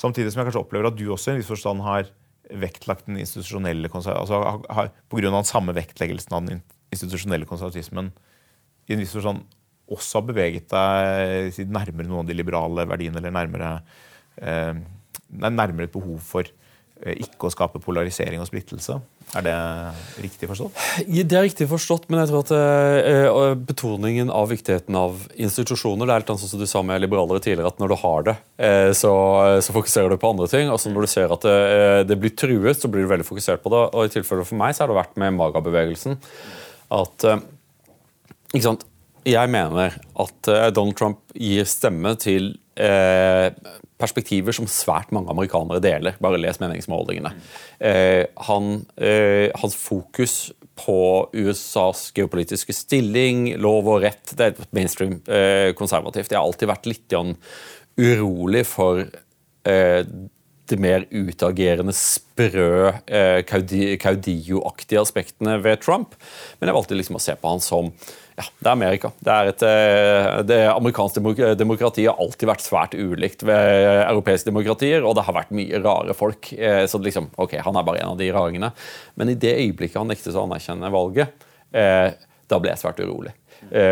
[0.00, 2.08] Samtidig som jeg kanskje opplever at du også i en viss forstand har
[2.48, 4.40] vektlagt den institusjonelle altså
[4.72, 8.10] har, På grunn av den samme vektleggelsen av den institusjonelle konservatismen
[8.88, 9.44] i en viss forstand
[9.94, 13.74] også har beveget deg nærmere noen av de liberale verdiene, eller nærmere,
[14.40, 14.74] eh,
[15.32, 18.98] nærmere et behov for eh, ikke å skape polarisering og splittelse.
[19.36, 19.54] Er det
[20.24, 20.76] riktig forstått?
[21.04, 26.14] Det er riktig forstått, men jeg tror at uh, betoningen av viktigheten av institusjoner det
[26.14, 28.36] er litt sånn som du sa med liberalere tidligere, at når du har det,
[28.96, 29.12] så,
[29.68, 30.72] fokuserer du på andre ting.
[30.72, 31.44] Altså Når du ser at
[32.08, 33.84] det, blir truet, så blir du veldig fokusert på det.
[33.92, 36.16] og I tilfelle for meg så har det vært med Maga-bevegelsen
[36.96, 37.28] at
[38.48, 38.87] ikke sant,
[39.28, 42.54] Jeg mener at Donald Trump gir stemme til
[43.98, 46.16] perspektiver som svært mange amerikanere deler.
[46.22, 47.34] Bare les meningsmålingene.
[47.80, 55.18] Eh, han, eh, hans fokus på USAs geopolitiske stilling, lov og rett, det er mainstream
[55.26, 56.30] eh, konservativt.
[56.30, 57.18] Jeg har alltid vært litt
[57.98, 59.04] urolig for
[60.68, 66.14] det mer utagerende, sprø, eh, Caudillo-aktige aspektene ved Trump.
[66.60, 67.92] Men jeg valgte liksom å se på han som
[68.38, 69.10] ja, det er Amerika.
[69.18, 71.22] Det, er et, eh, det amerikanske
[71.58, 76.14] demokratiet har alltid vært svært ulikt ved europeiske demokratier, og det har vært mye rare
[76.14, 76.52] folk.
[76.54, 78.70] Eh, så liksom, ok, han er bare en av de raringene.
[79.18, 82.14] Men i det øyeblikket han nektet å anerkjenne valget, eh,
[82.48, 83.34] da ble jeg svært urolig.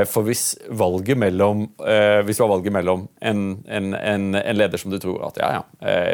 [0.07, 4.93] For hvis valget mellom, hvis det var valget mellom en, en, en, en, leder som
[4.95, 5.65] du tror at ja, ja,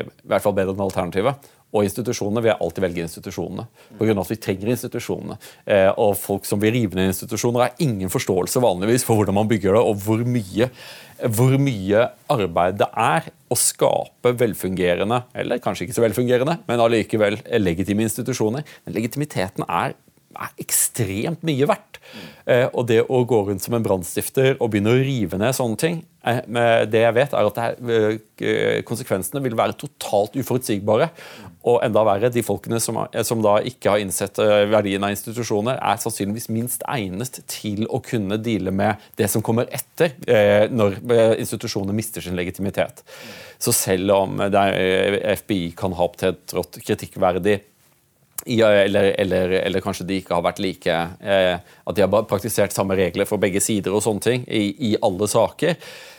[0.01, 2.43] i hvert fall bedre enn alternativet, og institusjonene.
[2.45, 3.67] vil alltid velge institusjonene.
[3.99, 5.39] På grunn av at vi trenger institusjonene.
[5.65, 9.49] Eh, og folk som vil rive ned institusjoner, har ingen forståelse vanligvis for hvordan man
[9.51, 10.69] bygger det, og hvor mye,
[11.33, 17.41] hvor mye arbeid det er å skape velfungerende, eller kanskje ikke så velfungerende, men allikevel
[17.61, 18.67] legitime institusjoner.
[18.85, 19.97] Men legitimiteten er
[20.33, 22.01] er ekstremt mye verdt.
[22.49, 25.79] Eh, og det å gå rundt som en brannstifter og begynne å rive ned sånne
[25.79, 26.41] ting eh,
[26.91, 31.11] Det jeg vet, er at konsekvensene vil være totalt uforutsigbare.
[31.69, 35.79] Og enda verre, de folkene som, som da ikke har innsett eh, verdien av institusjoner,
[35.79, 40.99] er sannsynligvis minst egnet til å kunne deale med det som kommer etter, eh, når
[41.03, 43.03] institusjonene institusjoner mister sin legitimitet.
[43.59, 47.61] Så selv om FBI kan ha opptrådt kritikkverdig
[48.47, 52.97] eller, eller, eller, kanskje de ikke har vært like eh, At de har praktisert samme
[52.99, 55.77] regler for begge sider og sånne ting i, i alle saker.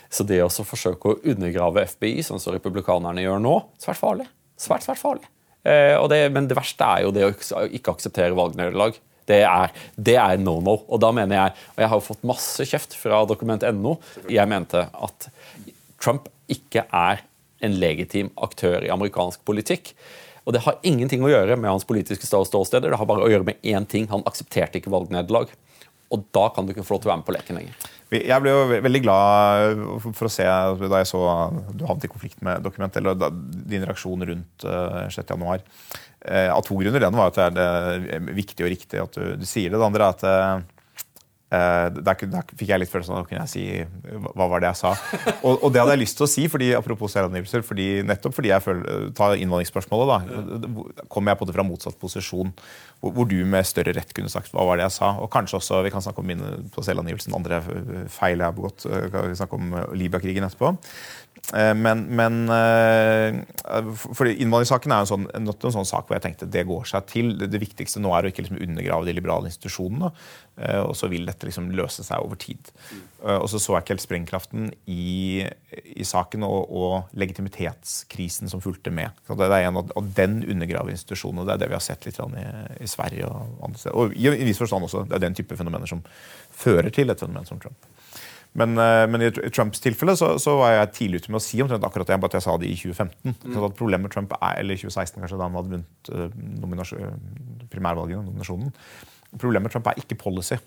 [0.08, 4.29] Så det å forsøke å undergrave FBI, sånn som republikanerne gjør nå, svært farlig.
[4.56, 5.33] Svært, svært farlig.
[5.63, 8.97] Eh, det, men det verste er jo det å ikke akseptere valgnederlag.
[9.30, 10.78] Det er, det er no no.
[10.91, 13.95] Og da mener jeg, og jeg har jo fått masse kjeft fra dokument.no,
[14.28, 15.30] jeg mente at
[16.04, 17.23] Trump ikke er
[17.63, 19.93] en legitim aktør i amerikansk politikk.
[20.43, 22.91] Og Det har ingenting å gjøre med hans politiske ståsteder.
[22.91, 24.10] Det har bare å gjøre med én ting.
[24.12, 25.54] Han aksepterte ikke valgnederlag.
[26.12, 27.89] Og da kan du ikke få lov til å være med på leken lenger.
[28.13, 31.22] Jeg ble jo veldig glad for å se da jeg så
[31.74, 35.63] du havnet i konflikt med dokumentet, eller da, din reaksjon rundt uh, januar.
[35.63, 36.04] 6.1.
[36.24, 37.02] Uh, av to grunner.
[37.02, 39.82] Den var at det er viktig og riktig at du, du sier det.
[39.82, 40.73] Det andre er at Eh,
[41.54, 43.63] der, der, fikk jeg litt følelsen av kunne jeg si
[44.24, 44.94] hva var det jeg sa.
[45.44, 48.52] Og, og det hadde jeg lyst til å si, fordi, apropos selvangivelser, fordi, nettopp fordi
[48.52, 50.30] jeg føler, tar innvandringsspørsmålet.
[50.34, 52.54] da, kommer jeg på det fra motsatt posisjon,
[53.04, 55.13] hvor, hvor, du med større rett kunne sagt hva var det jeg sa.
[55.24, 57.62] Og kanskje også, vi kan snakke om mine på selvangivelsen, andre
[58.12, 58.88] feil jeg har begått.
[58.89, 60.74] Vi kan snakke om Libya-krigen etterpå.
[61.51, 63.36] Eh, men, men eh,
[64.32, 67.34] Innvandringssaken er en sånn, en sånn sak hvor jeg tenkte det går seg til.
[67.41, 70.13] Det, viktigste nå er å ikke liksom undergrave de liberale institusjonene.
[70.63, 72.71] Eh, og så vil dette liksom løse seg over tid.
[73.23, 75.45] Og så så jeg ikke helt sprengkraften i,
[75.95, 79.15] i saken og, og, legitimitetskrisen som fulgte med.
[79.27, 81.45] Så det er en av, og den undergraver institusjonene.
[81.47, 82.45] Det er det vi har sett litt i,
[82.84, 83.95] i Sverige og andre steder.
[83.95, 85.06] Og i i viss forstand også.
[85.08, 86.03] Det er den type fenomener som
[86.51, 87.92] fører til et fenomen som Trump.
[88.54, 91.62] Men, eh, men, i Trumps tilfelle så, så, var jeg tidlig ute med å si
[91.63, 93.34] omtrent akkurat det, bare at jeg sa det i 2015.
[93.34, 93.58] Mm.
[93.58, 98.72] at Problemet med Trump er, eller 2016 kanskje, da han hadde vunnet primærvalget, primærvalgene, nominasjonen.
[99.42, 100.60] Problemet med Trump er ikke policy.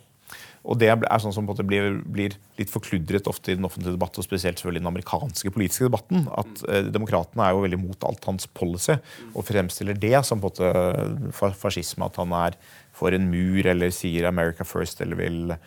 [0.67, 4.27] Og Det er sånn som blir, blir, litt forkludret ofte i den offentlige debatt, og
[4.27, 6.27] spesielt selvfølgelig i den amerikanske politiske debatten.
[6.35, 8.99] at eh, Demokratene er jo veldig mot alt hans policy,
[9.31, 12.11] og fremstiller det som på en måte fascisme.
[12.11, 12.59] At han er
[12.97, 15.61] for en mur, eller sier 'America first', eller vil Eh,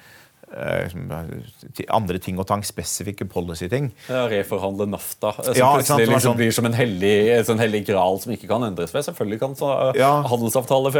[0.49, 3.89] andre ting og tang, spesifikke policy-ting.
[4.09, 6.39] Ja, reforhandle NAFTA, som ja, plutselig liksom sånn...
[6.39, 9.05] blir som en hellig, en hellig gral som ikke kan endres ved.
[9.05, 10.11] Selvfølgelig kan så, ja.
[10.29, 10.93] handelsavtale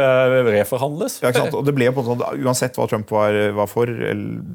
[0.50, 1.18] reforhandles.
[1.24, 3.90] Ja, og det ble på en sånn, Uansett hva Trump var, var for,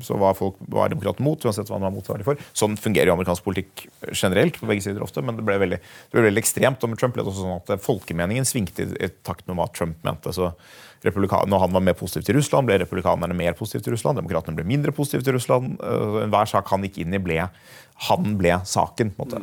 [0.06, 1.44] så var folk var demokraten mot.
[1.44, 2.48] uansett hva han var mot, for.
[2.56, 6.18] Sånn fungerer jo amerikansk politikk generelt, på begge sider ofte, men det ble veldig, det
[6.18, 6.84] ble veldig ekstremt.
[6.84, 10.00] Og med Trump ble det også sånn at folkemeningen svingte i takt med hva Trump
[10.08, 10.34] mente.
[10.36, 10.54] så
[11.04, 14.18] når han var mer positiv til Russland, ble republikanerne mer positive til Russland.
[14.18, 15.78] Demokratene ble mindre positive positiv til Russland.
[15.80, 17.48] Hver Enhver sak han gikk inn i, ble
[18.10, 19.12] Han ble saken.
[19.16, 19.40] på en måte.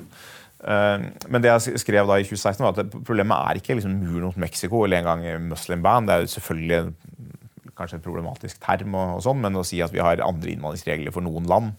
[0.62, 1.07] Mm.
[1.29, 4.37] Men det jeg skrev da i 2016 var at problemet er ikke liksom muren mot
[4.37, 6.09] Mexico eller engang Muslim Band.
[6.09, 6.95] Det er jo selvfølgelig
[7.75, 11.15] kanskje en problematisk term, og, og sånn, men å si at vi har andre innvandringsregler
[11.15, 11.73] for noen land,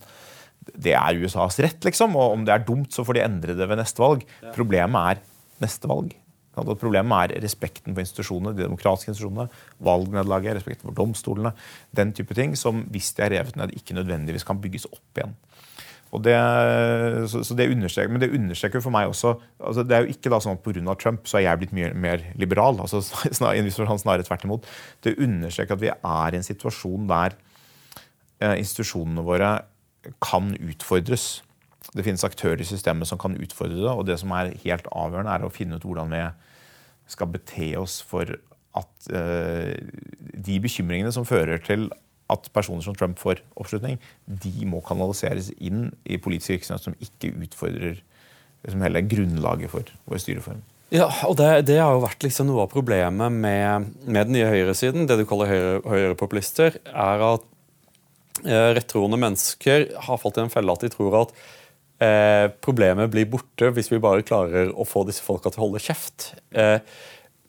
[0.73, 1.83] det er USAs rett.
[1.85, 4.25] liksom, og Om det er dumt, så får de endre det ved neste valg.
[4.55, 5.23] Problemet er
[5.63, 6.15] neste valg.
[6.53, 9.47] Problemet er respekten for institusjonene, de demokratiske institusjonene,
[9.83, 11.53] valgnederlaget, respekten for domstolene.
[11.95, 15.33] Den type ting som hvis de er revet ned, ikke nødvendigvis kan bygges opp igjen.
[16.13, 16.35] Og det,
[17.29, 17.65] så, så det
[18.09, 20.95] Men det understreker for meg også altså Det er jo ikke da sånn at pga.
[20.95, 22.79] Trump så er jeg blitt mye mer liberal.
[22.79, 23.01] altså
[23.37, 24.67] Snarere, snarere tvert imot.
[25.03, 27.33] Det understreker at vi er i en situasjon der
[28.41, 29.55] eh, institusjonene våre
[30.21, 31.41] kan utfordres.
[31.91, 33.91] Det finnes aktører i systemet som kan utfordre det.
[33.91, 36.23] Og det som er helt avgjørende, er å finne ut hvordan vi
[37.11, 38.29] skal bete oss for
[38.73, 39.73] at uh,
[40.33, 41.89] de bekymringene som fører til
[42.31, 47.33] at personer som Trump får oppslutning, de må kanaliseres inn i politisk virksomhet som ikke
[47.45, 47.99] utfordrer
[48.63, 50.61] liksom hele grunnlaget for vår styreform.
[50.93, 54.51] Ja, og det, det, har jo vært liksom noe av problemet med, med den nye
[54.51, 57.47] høyresiden, det du kaller høyre, høyrepopulister, er at
[58.45, 61.33] eh, rettroende mennesker har falt i en felle at de tror at
[62.03, 65.83] Eh, problemet blir borte hvis vi bare klarer å få disse folka til å holde
[65.83, 66.31] kjeft.
[66.51, 66.79] Eh,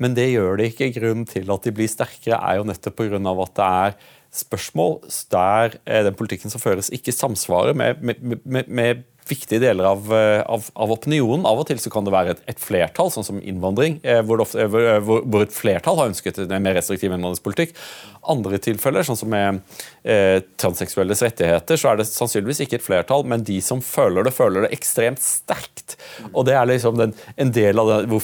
[0.02, 0.92] men det gjør det ikke.
[0.98, 3.22] Grunnen til at de blir sterkere, er jo nettopp pga.
[3.46, 3.96] at det er
[4.34, 9.86] spørsmål der eh, den politikken som føres, ikke samsvarer med, med, med, med viktige deler
[9.88, 11.46] av, av, av, opinionen.
[11.48, 13.96] Av og til så kan det være et, et flertall, sånn som innvandring,
[14.28, 17.72] hvor, ofte, hvor, hvor, et flertall har ønsket en mer restriktiv innvandringspolitikk.
[18.32, 19.60] Andre tilfeller, sånn som med
[20.02, 24.34] eh, transseksuelles rettigheter, så er det sannsynligvis ikke et flertall, men de som føler det,
[24.36, 25.96] føler det ekstremt sterkt.
[26.32, 28.20] Og det er liksom den, en del av det,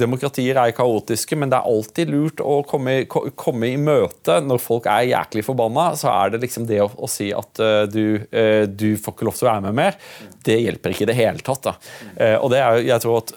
[0.00, 4.88] Demokratier er kaotiske, men det er alltid lurt å komme, komme i møte når folk
[4.90, 5.90] er jæklig forbanna.
[5.98, 9.28] Så er det liksom det å, å si at uh, du, uh, du får ikke
[9.28, 9.98] lov til å være med mer
[10.42, 11.68] det hjelper ikke i det hele tatt.
[11.68, 11.74] Da.
[12.16, 13.34] Uh, og det er, jeg tror at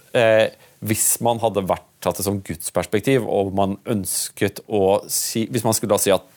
[0.83, 5.75] Hvis man hadde vært tatt det som gudsperspektiv, og man ønsket å si Hvis man
[5.77, 6.31] skulle da si at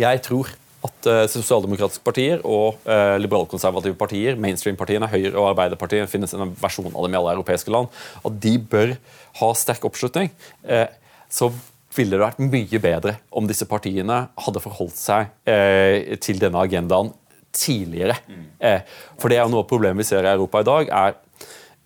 [0.00, 0.48] jeg tror
[0.82, 6.90] at uh, sosialdemokratiske partier og uh, liberalkonservative partier, mainstream-partiene, Høyre og Arbeiderpartiet, finnes en versjon
[6.90, 7.92] av dem i alle europeiske land,
[8.24, 8.96] at de bør
[9.38, 10.32] ha sterk oppslutning,
[10.66, 10.88] uh,
[11.30, 11.52] så
[11.94, 15.28] ville det vært mye bedre om disse partiene hadde forholdt seg
[16.24, 17.10] til denne agendaen
[17.52, 18.14] tidligere.
[18.24, 18.46] Mm.
[19.20, 21.18] for det er noe av problemet vi ser i Europa i dag, er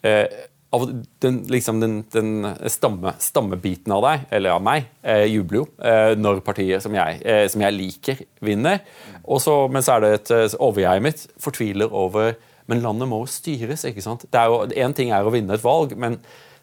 [0.06, 0.44] eh,
[0.76, 0.86] av
[1.24, 6.12] den, liksom den, den stamme, stammebiten av deg, eller av meg, eh, jubler jo eh,
[6.18, 8.82] når partiet som jeg, eh, som jeg, liker, vinner.
[9.24, 12.36] Og så, men så er det et eh, overjeget mitt fortviler over
[12.66, 13.84] Men landet må jo styres.
[13.86, 14.24] ikke sant?
[14.34, 16.16] Én ting er å vinne et valg, men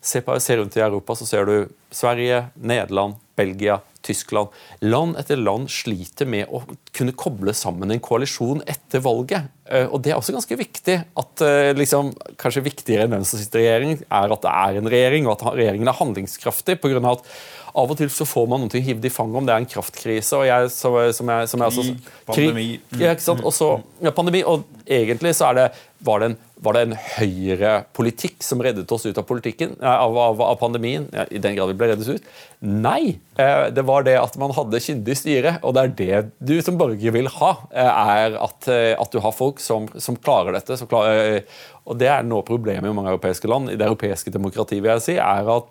[0.03, 1.53] se, på, se rundt i Europa, så ser du
[1.95, 4.53] Sverige, Nederland, Belgia, Tyskland.
[4.83, 6.63] Land etter land sliter med å
[6.95, 9.49] kunne koble sammen en koalisjon etter valget.
[9.65, 10.97] Eh, og Det er også ganske viktig.
[11.17, 14.79] at eh, liksom, Kanskje viktigere enn hvem som sitter i regjering, er at det er
[14.79, 16.79] en regjering, og at regjeringen er handlingskraftig.
[16.83, 17.29] På grunn av at
[17.73, 19.63] av og til så får man noe å hive det i fanget om det er
[19.63, 20.37] en kraftkrise.
[20.37, 22.67] og jeg, som, som jeg, som jeg også, Pandemi.
[22.99, 23.41] Ja, ikke sant?
[23.49, 23.69] Også,
[24.03, 24.43] ja, pandemi.
[24.45, 25.65] Og egentlig så er det,
[26.03, 30.55] var det en var det en høyrepolitikk som reddet oss ut av av, av, av
[30.61, 31.09] pandemien?
[31.11, 32.29] Ja, I den grad vi ble reddet ut?
[32.63, 33.19] Nei.
[33.35, 35.57] Eh, det var det at man hadde kyndig styre.
[35.63, 37.51] Og det er det du som borger vil ha.
[37.73, 40.77] Eh, er At, eh, at du har folk som, som klarer dette.
[40.79, 41.43] Som klarer,
[41.83, 43.73] og Det er noe problemet i mange europeiske land.
[43.73, 45.67] I det europeiske demokratiet vil jeg si, er at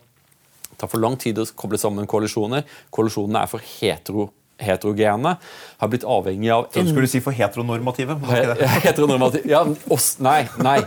[0.69, 2.69] det tar for lang tid å koble sammen koalisjoner.
[2.93, 4.29] Koalisjonene er for hetero
[4.63, 5.37] heterogene
[5.83, 6.89] har blitt avhengig av en...
[6.89, 8.17] skulle du si for heteronormative?
[8.87, 10.79] heteronormative ja, oss, Nei, nei.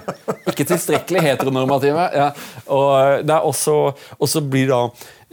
[0.47, 2.07] Ikke tilstrekkelig heteronormative.
[2.15, 2.31] Ja.
[2.71, 3.75] Og det er også,
[4.21, 4.81] også blir da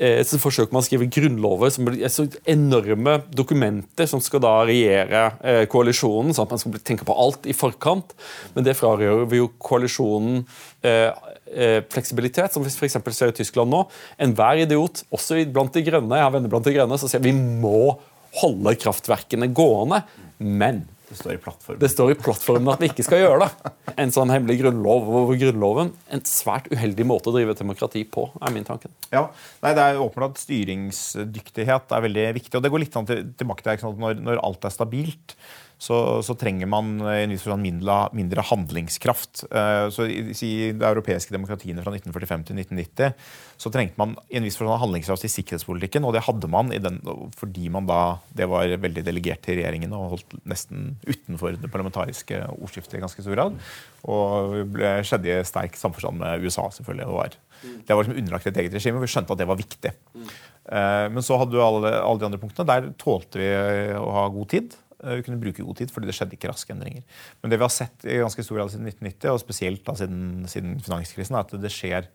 [0.02, 4.54] eh, så forsøker man å skrive grunnlover som blir så enorme dokumenter som skal da
[4.68, 8.16] regjere eh, koalisjonen, sånn at man skal tenke på alt i forkant.
[8.56, 10.42] Men det frarøver jo koalisjonen
[10.86, 11.10] eh,
[11.52, 12.98] eh, fleksibilitet, som vi f.eks.
[13.14, 13.84] ser i Tyskland nå.
[14.22, 17.34] Enhver idiot, også blant de grønne, jeg har venner blant de grønne, som sier vi
[17.36, 17.92] må
[18.40, 20.02] holde kraftverkene gående.
[20.38, 23.72] Men det står, det står i plattformen at vi ikke skal gjøre det.
[24.00, 25.90] En sånn hemmelig grunnlov over Grunnloven.
[26.08, 28.88] En svært uheldig måte å drive demokrati på, er min tanke.
[29.12, 29.26] Ja,
[29.60, 32.54] Nei, Det er åpenbart at styringsdyktighet er veldig viktig.
[32.56, 35.36] og Det går litt tilbake til når, når alt er stabilt
[35.82, 39.42] så, så, trenger man i en viss forstand mindre, mindre, handlingskraft.
[39.50, 43.16] Eh, så I, i de europeiske demokratiene fra 1945 til 1990
[43.62, 47.00] så trengte man i en viss forstand handlingskraft i sikkerhetspolitikken, og det hadde man den,
[47.38, 47.98] fordi man da,
[48.30, 53.26] det var veldig delegert til regjeringen og holdt nesten utenfor det parlamentariske ordskiftet i ganske
[53.26, 53.58] stor grad.
[54.06, 57.08] Og ble, skjedde i sterk samforstand med USA, selvfølgelig.
[57.10, 59.58] Det var, det var liksom underlagt et eget regime, og vi skjønte at det var
[59.58, 59.94] viktig.
[60.14, 62.70] Eh, men så hadde du alle, alle de andre punktene.
[62.70, 63.52] Der tålte vi
[63.98, 64.78] å ha god tid.
[65.02, 67.02] Vi kunne bruke god tid, fordi det skjedde ikke raske endringer.
[67.42, 70.20] Men det vi har sett i ganske stor grad siden 1990, og spesielt da siden,
[70.50, 72.10] siden finanskrisen, er at det skjer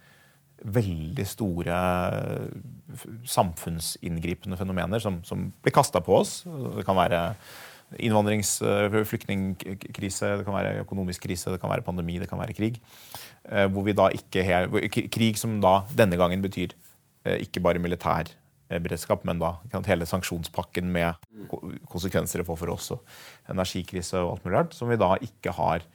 [0.65, 1.77] veldig store
[3.29, 6.39] samfunnsinngripende fenomener som, som blir kasta på oss.
[6.47, 7.21] Det kan være
[8.03, 8.57] innvandrings-
[9.11, 12.81] flyktningkrise, det kan være økonomisk krise, det kan være pandemi, det kan være krig.
[13.45, 16.73] Hvor vi da ikke Krig som da denne gangen betyr
[17.37, 18.31] ikke bare militær
[18.67, 19.55] beredskap, men da
[19.87, 21.15] hele sanksjonspakken med
[21.87, 25.55] konsekvenser det får for oss, og energikrise og alt mulig rart, som vi da ikke
[25.55, 25.85] har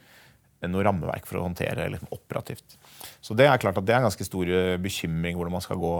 [0.71, 2.77] noe rammeverk for å håndtere liksom, operativt.
[3.23, 4.51] Så det er klart at det er en ganske stor
[4.83, 5.91] bekymring hvordan man skal gå,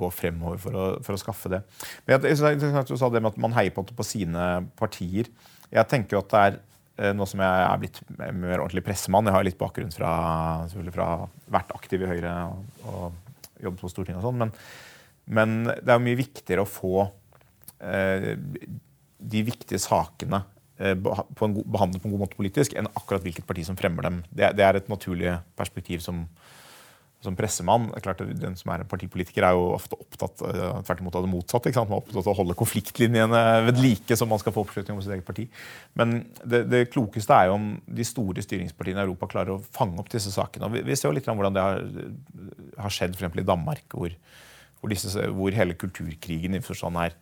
[0.00, 1.62] gå fremover for å, for å, skaffe det.
[2.04, 5.30] Men jeg, jeg, du sa det med at man heier på, på sine partier.
[5.72, 6.58] Jeg tenker at det er
[7.00, 10.12] eh, nå som jeg er blitt mer ordentlig pressemann Jeg har litt bakgrunn fra,
[10.92, 11.10] fra
[11.52, 14.42] vært aktiv i Høyre og, og jobbet på Stortinget og sånn.
[14.44, 14.56] Men,
[15.26, 17.06] men, det er mye viktigere å få
[17.78, 18.32] eh,
[19.22, 20.42] de viktige sakene
[20.82, 20.96] Eh,
[21.34, 24.22] på god, behandlet på en god måte politisk, enn akkurat hvilket parti som fremmer dem.
[24.32, 26.24] Det, det er et naturlig perspektiv som,
[27.22, 27.90] som pressemann.
[28.02, 31.30] Klart, den som er en partipolitiker, er jo ofte opptatt uh, tvert imot av det
[31.30, 31.70] motsatte.
[31.70, 31.92] Ikke sant?
[31.92, 35.04] Man er opptatt av å holde konfliktlinjene ved like, så man skal få oppslutning om
[35.04, 35.46] sitt eget parti.
[35.98, 37.68] Men det, det, klokeste er jo om
[38.00, 40.66] de store styringspartiene i Europa klarer å fange opp disse sakene.
[40.66, 41.84] Og vi, vi ser jo litt hvordan det har,
[42.88, 43.38] har skjedd f.eks.
[43.38, 44.18] i Danmark, hvor,
[44.82, 47.14] hvor, disse, hvor hele kulturkrigen i forstand er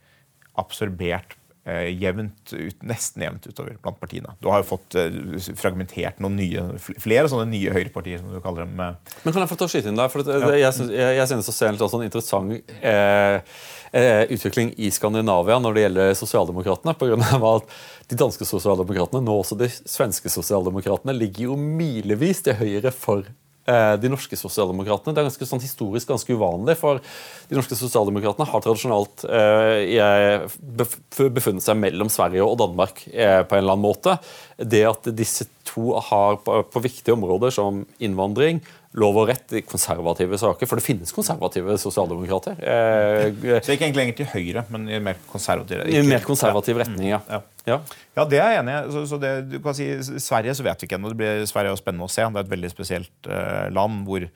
[0.59, 1.37] absorbert
[1.69, 4.33] Eh, jevnt ut, nesten jevnt utover blant partiene.
[4.41, 5.13] Du har jo fått eh,
[5.61, 8.23] fragmentert noen nye, flere sånne nye høyrepartier.
[8.23, 8.81] som du kaller dem.
[8.81, 9.19] Eh.
[9.27, 10.09] Men Kan jeg få ta skyte inn der?
[10.09, 13.61] For det, Jeg synes, jeg, jeg synes å se en sånn interessant eh,
[14.33, 16.97] utvikling i Skandinavia når det gjelder sosialdemokratene.
[16.97, 17.77] På grunn av at
[18.09, 23.29] De danske sosialdemokratene, nå også de svenske sosialdemokratene, ligger jo milevis til høyre for
[23.67, 25.13] de norske sosialdemokratene.
[25.15, 26.99] Det er ganske sånn historisk ganske uvanlig, for
[27.51, 30.47] de norske sosialdemokratene har tradisjonalt eh,
[31.31, 34.17] befunnet seg mellom Sverige og Danmark eh, på en eller annen måte.
[34.57, 38.63] Det at disse to har på, på viktige områder som innvandring,
[38.99, 40.67] lov og rett i konservative saker.
[40.67, 42.59] For det finnes konservative sosialdemokrater.
[42.59, 43.29] Eh,
[43.61, 47.21] så ikke egentlig lenger til høyre, men i mer konservativ, I mer konservativ retning, ja.
[47.31, 47.41] ja.
[47.69, 47.77] Ja.
[48.17, 48.93] ja, det er jeg enig i.
[48.95, 49.87] Så, så det, du kan si,
[50.23, 51.13] Sverige så vet vi ikke ennå.
[51.47, 52.25] Sverige er spennende å se.
[52.25, 54.27] Det er et veldig spesielt eh, land hvor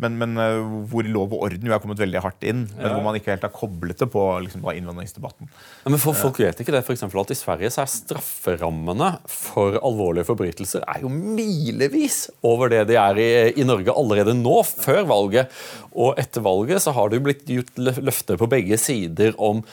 [0.00, 2.64] men, men uh, hvor lov og orden jo er kommet veldig hardt inn.
[2.78, 5.50] Men hvor man ikke helt har koblet det på liksom, innvandringsdebatten.
[5.84, 9.12] Ja, men for, Folk vet ikke det, for eksempel, at I Sverige så er strafferammene
[9.30, 13.30] for alvorlige forbrytelser er jo milevis over det de er i,
[13.60, 15.62] i, Norge allerede nå, før valget.
[15.92, 19.64] Og etter valget så har det jo blitt gjort løfter på begge sider om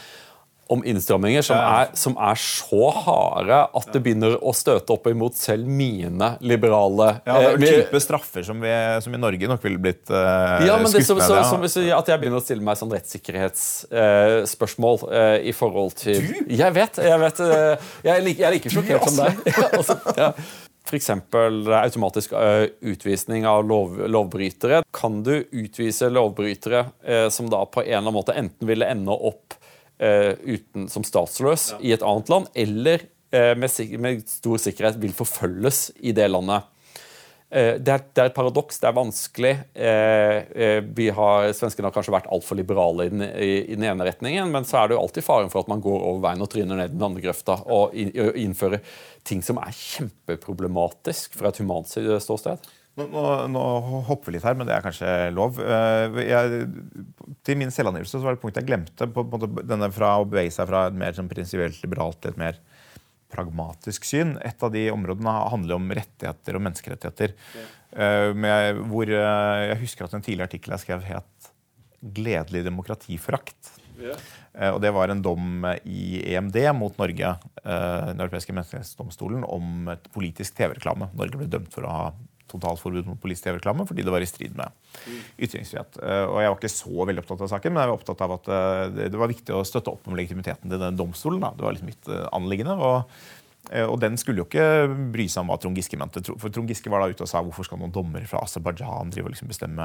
[0.68, 5.36] om innstramminger som er, som er, så harde at det begynner å støte opp imot
[5.40, 9.48] selv mine liberale Ja, det er jo eh, type straffer som, vi, som, i Norge
[9.50, 12.44] nok ville blitt uh, ja, men det, så, så, som, så, At jeg begynner å
[12.44, 16.34] stille meg sånn rettssikkerhetsspørsmål uh, uh, i forhold til Du?
[16.52, 16.98] Jeg vet.
[17.04, 19.34] Jeg, vet, jeg, er, like, jeg er like sjokkert som deg.
[19.78, 20.30] altså, ja.
[20.88, 21.10] F.eks.
[21.12, 22.30] automatisk
[22.88, 24.78] utvisning av lov, lovbrytere.
[24.96, 26.86] Kan du utvise lovbrytere
[27.34, 29.54] som da på en eller annen måte enten ville ende opp
[29.98, 31.78] uten, som statsløs ja.
[31.82, 33.02] i et annet land, eller
[33.34, 36.68] uh, med, med, stor sikkerhet vil forfølges i det landet.
[37.48, 39.54] Uh, det, er, det, er, et paradoks, det er vanskelig.
[40.98, 44.52] vi har, Svenskene har kanskje vært altfor liberale i den, i, i den, ene retningen,
[44.54, 46.82] men så er det jo alltid faren for at man går over veien og tryner
[46.82, 48.84] ned den andre grøfta og innfører
[49.28, 52.62] ting som er kjempeproblematisk fra et humant ståsted.
[52.98, 53.24] Nå,
[53.54, 53.64] nå,
[54.08, 55.60] hopper vi litt her, men det er kanskje lov.
[55.62, 56.64] Eh, jeg,
[57.46, 59.08] til min selvangivelse var det et punkt jeg glemte.
[59.14, 62.40] På, på, denne Fra å bevege seg fra et mer sånn prinsipielt liberalt til et
[62.42, 62.58] mer
[63.30, 64.34] pragmatisk syn.
[64.42, 67.36] Et av de områdene handler om rettigheter og menneskerettigheter.
[67.58, 67.68] Ja.
[68.36, 71.52] Med, hvor uh, Jeg husker at en tidligere artikkel jeg skrev, het
[72.02, 73.70] 'Gledelig demokratiforakt'.
[74.02, 74.16] Ja.
[74.74, 77.32] Og Det var en dom i EMD mot Norge,
[77.64, 81.10] den europeiske menneskerettighetsdomstolen, om et politisk TV-reklame.
[81.18, 82.04] Norge ble dømt for å ha
[82.52, 84.74] totalforbud mot politisk TV-reklame fordi det var i strid med
[85.40, 86.00] ytringsfrihet.
[86.02, 88.36] Eh, og Jeg var ikke så veldig opptatt av saken, men jeg var opptatt av
[88.38, 91.44] at eh, det var viktig å støtte opp om legitimiteten til den domstolen.
[91.44, 91.54] Da.
[91.58, 92.78] Det var liksom mitt eh, anliggende.
[92.78, 93.20] og
[93.68, 96.22] og den skulle jo ikke bry seg om hva Trond Giske mente.
[96.40, 99.52] For Trond Giske var da ute og sa hvorfor skal noen dommer fra Aserbajdsjan liksom
[99.52, 99.84] bestemme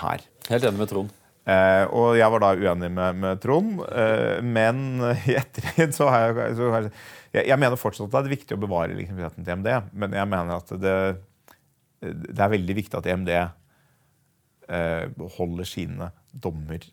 [0.00, 0.24] her.
[0.48, 1.12] Helt enig med Trond.
[1.48, 3.80] Eh, og jeg var da uenig med, med Trond.
[3.88, 6.94] Eh, men i ettertid så har jeg, så har jeg,
[7.48, 9.70] jeg mener fortsatt at det er viktig å bevare legitimiteten til MD.
[9.92, 10.96] Men jeg mener at det,
[12.00, 16.84] det er veldig viktig at EMD eh, holder sine dommer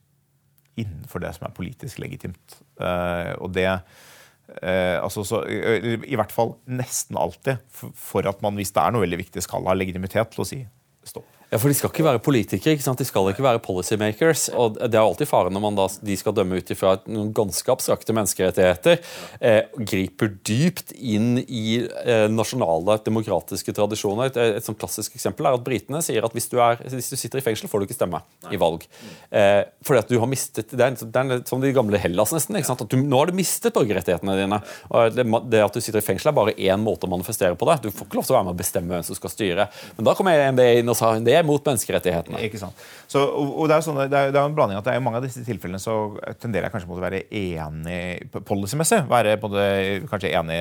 [0.78, 2.60] innenfor det som er politisk legitimt.
[2.82, 7.64] Eh, og det eh, altså så, I hvert fall nesten alltid.
[7.72, 10.62] For, at man, hvis det er noe veldig viktig, skal ha legitimitet til å si
[11.08, 11.37] stopp.
[11.48, 13.00] Ja, for De skal ikke være politikere, ikke sant?
[13.00, 14.50] de skal ikke være policymakers.
[14.52, 17.72] og Det er alltid faren når man da, de skal dømme ut ifra noen ganske
[17.72, 19.00] abstrakte menneskerettigheter.
[19.40, 24.28] Eh, griper dypt inn i eh, nasjonale demokratiske tradisjoner.
[24.28, 27.16] Et, et, sånn klassisk eksempel er at Britene sier at hvis du, er, hvis du,
[27.16, 28.22] sitter i fengsel, får du ikke stemme
[28.52, 28.84] i valg.
[29.32, 32.60] Eh, fordi at du har mistet, Det er, det er som de gamle Hellas, nesten.
[32.60, 32.84] ikke sant?
[32.84, 34.60] At du, nå har du mistet borgerrettighetene dine.
[34.92, 37.72] og det, det, at du sitter i fengsel, er bare én måte å manifestere på
[37.72, 37.80] det.
[37.88, 39.72] Du får ikke lov til å være med og bestemme hvem som skal styre.
[39.96, 42.42] Men da kommer EMD inn og sa det mot menneskerettighetene.
[42.48, 42.84] Ikke sant.
[43.08, 45.22] Så, og, og det, er sånn, det, er, det er en blanding at I mange
[45.22, 45.96] av disse tilfellene så
[46.42, 49.04] tenderer jeg kanskje mot å være enig policymessig.
[49.10, 49.68] Være på det,
[50.12, 50.60] kanskje enig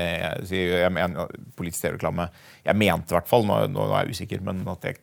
[0.53, 0.65] i
[1.59, 2.31] politisk TV-reklame.
[2.67, 4.99] Jeg mente i hvert fall, nå, nå, er jeg usikker, men at det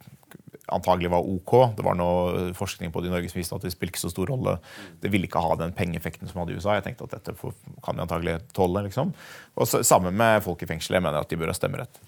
[0.74, 1.54] antagelig var ok.
[1.78, 4.14] Det var noe forskning på det i Norge som viste at det spilte ikke så
[4.14, 4.56] stor rolle.
[5.02, 6.78] Det ville ikke ha den pengeeffekten som hadde i USA.
[6.78, 7.36] Jeg tenkte at dette
[7.84, 8.86] kan vi antagelig tåle.
[8.88, 9.14] liksom.
[9.56, 10.98] Og så, Sammen med folk i fengsel.
[10.98, 12.00] Jeg mener at de bør ha stemmerett.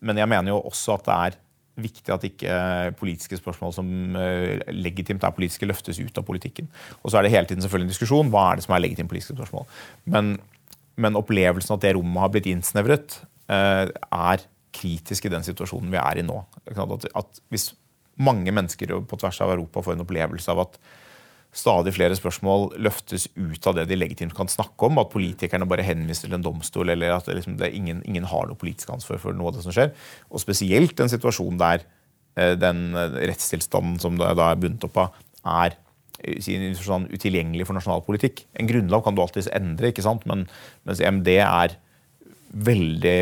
[0.00, 1.38] Men jeg mener jo også at det er
[1.80, 2.54] viktig at ikke
[2.98, 6.70] politiske spørsmål som eh, legitimt er politiske, løftes ut av politikken.
[7.02, 9.10] Og så er det hele tiden selvfølgelig en diskusjon hva er det som er legitimt
[9.12, 9.68] politiske spørsmål.
[10.10, 10.34] Men,
[11.00, 13.20] men opplevelsen at det rommet har blitt innsnevret,
[13.52, 16.40] eh, er kritisk i den situasjonen vi er i nå.
[16.70, 17.70] At, at hvis
[18.20, 20.80] mange mennesker på tvers av Europa får en opplevelse av at
[21.56, 25.00] stadig flere spørsmål løftes ut av det de legitimt kan snakke om.
[25.02, 28.92] At politikerne bare henviser til en domstol, eller at liksom, ingen, ingen, har noe politisk
[28.94, 29.92] ansvar for noe av det som skjer.
[30.30, 31.84] Og spesielt en situasjon der
[32.38, 35.78] eh, den eh, rettstilstanden som det da er bundet opp av, er
[36.20, 38.44] sånn, utilgjengelig for nasjonal politikk.
[38.60, 40.26] En grunnlov kan du alltids endre, ikke sant?
[40.28, 40.46] Men,
[40.86, 41.78] mens EMD er
[42.50, 43.14] veldig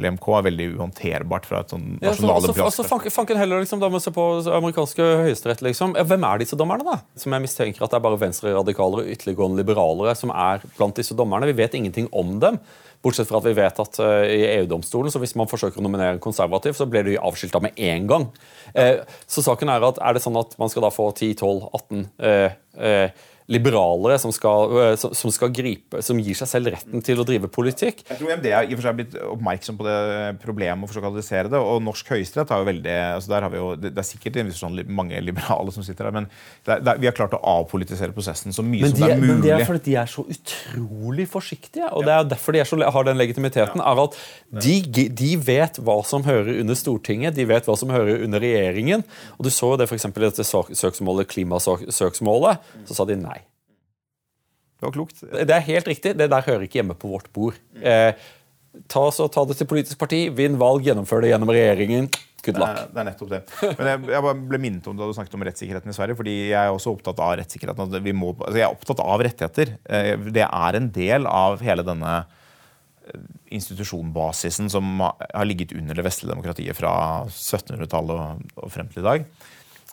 [0.00, 3.88] LMK er veldig uhåndterbart fra et sånn nasjonale ja, så, altså, Fanken heller liksom, da
[3.92, 5.64] må se på amerikanske høyesterett.
[5.64, 5.96] Liksom.
[5.96, 7.00] Hvem er disse dommerne, da?
[7.18, 11.16] Som jeg mistenker at det er bare venstreradikale og ytterliggående liberalere som er blant disse
[11.16, 11.48] dommerne.
[11.48, 12.60] Vi vet ingenting om dem.
[13.00, 16.18] Bortsett fra at vi vet at uh, i EU-domstolen, så hvis man forsøker å nominere
[16.18, 18.26] en konservativ, så blir de avskilta med en gang.
[18.76, 23.08] Uh, så saken er at er det sånn at man skal da få 10-12-18 uh,
[23.50, 27.50] liberalere som skal, eh, som skal, gripe, som gir seg selv retten til å drive
[27.52, 28.04] politikk.
[28.06, 29.98] Jeg tror MD er i og for seg blitt oppmerksom på det
[30.44, 31.58] problemet og forsøker å adressere det.
[31.58, 34.78] Og norsk høyesterett har jo veldig altså der har vi jo, Det er sikkert sånn
[34.86, 36.28] mange liberale som sitter der, men
[36.66, 39.10] det er, det er, vi har klart å avpolitisere prosessen så mye de, som det
[39.10, 39.32] er mulig.
[39.32, 42.78] Men det er fordi de er så utrolig forsiktige, og det er derfor de så,
[42.78, 43.82] har den legitimiteten.
[43.82, 44.18] er at
[44.62, 44.76] de,
[45.10, 49.04] de, vet hva som hører under Stortinget, de vet hva som hører under regjeringen.
[49.38, 50.06] og Du så det f.eks.
[50.10, 52.70] i dette søksmålet, klimasøksmålet.
[52.88, 53.39] Så sa de nei.
[54.80, 55.18] Det var klokt.
[55.20, 56.14] Det er helt riktig.
[56.16, 57.58] Det der hører ikke hjemme på vårt bord.
[57.84, 58.16] Eh,
[58.88, 62.08] ta, så, ta det til politisk parti, vinn valg, gjennomfør det gjennom regjeringen.
[62.40, 62.70] Good luck.
[62.72, 63.40] Det er, det er nettopp det.
[63.76, 66.16] Men jeg, jeg, ble minnet om da du snakket om rettssikkerheten i Sverige.
[66.16, 67.98] fordi Jeg er også opptatt av rettssikkerheten.
[68.16, 69.74] Må, altså jeg er opptatt av rettigheter.
[69.84, 73.28] Eh, det er en del av hele denne eh,
[73.60, 76.94] institusjonbasisen som har ligget under det vestlige demokratiet fra
[77.28, 79.30] 1700-tallet og frem til i dag.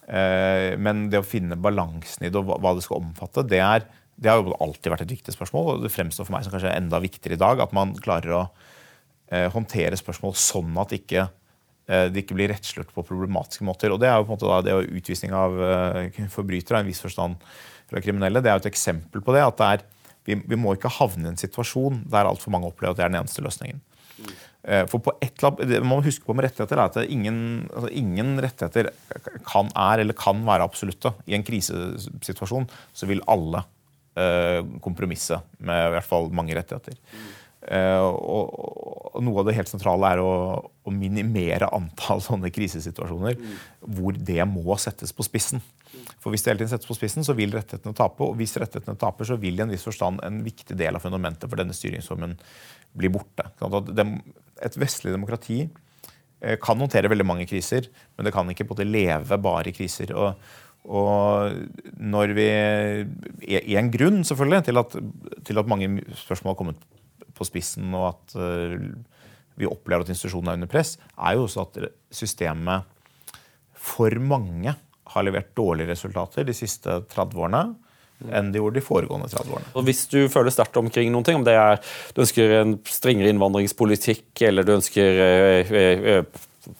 [0.07, 3.89] Eh, men det å finne balansen i det og hva det skal omfatte, det er
[4.17, 6.73] det har jo alltid vært et viktig spørsmål, og det fremstår for meg som kanskje
[6.73, 7.61] enda viktigere i dag.
[7.61, 8.43] At man klarer å
[9.29, 11.27] eh, håndtere spørsmål sånn at ikke,
[11.85, 13.93] eh, det ikke blir rettslørt på problematiske måter.
[13.93, 16.87] Og Det er jo på en måte da, det å utvisning av eh, forbrytere i
[16.87, 17.37] en viss forstand
[17.87, 18.41] fra kriminelle.
[18.41, 19.45] Det er jo et eksempel på det.
[19.45, 19.85] at det er,
[20.25, 23.13] vi, vi, må ikke havne i en situasjon der altfor mange opplever at det er
[23.13, 23.85] den eneste løsningen.
[24.65, 27.69] Eh, for på et annet, det man må huske på med rettigheter er at ingen,
[27.69, 28.89] altså ingen rettigheter
[29.45, 31.13] kan, er eller kan være absolutte.
[31.29, 32.65] I en krisesituasjon
[32.97, 33.67] så vil alle
[34.17, 36.95] Eh, kompromisse med i hvert fall mange rettigheter.
[37.67, 40.31] Uh, og, og, Noe av det helt sentrale er å,
[40.87, 43.35] å minimere antall sånne krisesituasjoner
[43.97, 45.61] hvor det må settes på spissen.
[46.23, 48.23] For Hvis det hele tiden settes på spissen, så vil rettighetene tape.
[48.23, 51.49] Og hvis rettighetene taper, så vil i en viss forstand en viktig del av fundamentet
[51.49, 52.37] for denne styringsformen
[52.97, 53.49] bli borte.
[53.57, 59.41] Et vestlig demokrati eh, kan håndtere veldig mange kriser, men det kan ikke måte leve
[59.43, 60.15] bare i kriser.
[60.15, 60.37] og
[60.87, 61.51] og
[61.99, 62.47] når vi
[63.75, 64.95] en grunn selvfølgelig til at,
[65.47, 66.85] til at mange spørsmål har kommet
[67.37, 68.77] på spissen, og at uh,
[69.57, 72.87] vi opplever at institusjonene er under press, er jo også at systemet
[73.77, 74.73] for mange
[75.13, 77.67] har levert dårlige resultater de siste 30 årene
[78.33, 79.71] enn de gjorde de foregående 30 årene.
[79.77, 81.77] Og Hvis du føler sterkt omkring noen ting, om det er
[82.15, 86.23] du ønsker en strengere innvandringspolitikk, eller du ønsker øh, øh,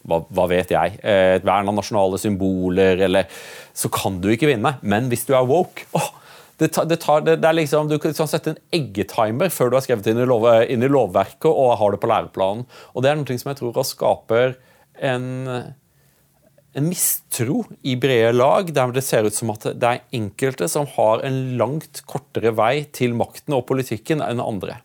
[0.02, 3.30] hva, hva, vet jeg, eh, et vern av nasjonale symboler, eller
[3.78, 4.78] Så kan du ikke vinne.
[4.82, 6.10] Men hvis du er woke åh,
[6.58, 9.86] det tar, det tar, det, det liksom, Du kan sette en eggetimer før du har
[9.86, 12.66] skrevet inn i, lov, inn i, lovverket og har det på læreplanen.
[12.96, 14.58] Og Det er noe som jeg tror skaper
[15.06, 15.28] en,
[16.74, 20.90] en mistro i brede lag, der det ser ut som at det er enkelte som
[20.98, 24.80] har en langt kortere vei til makten og politikken enn andre.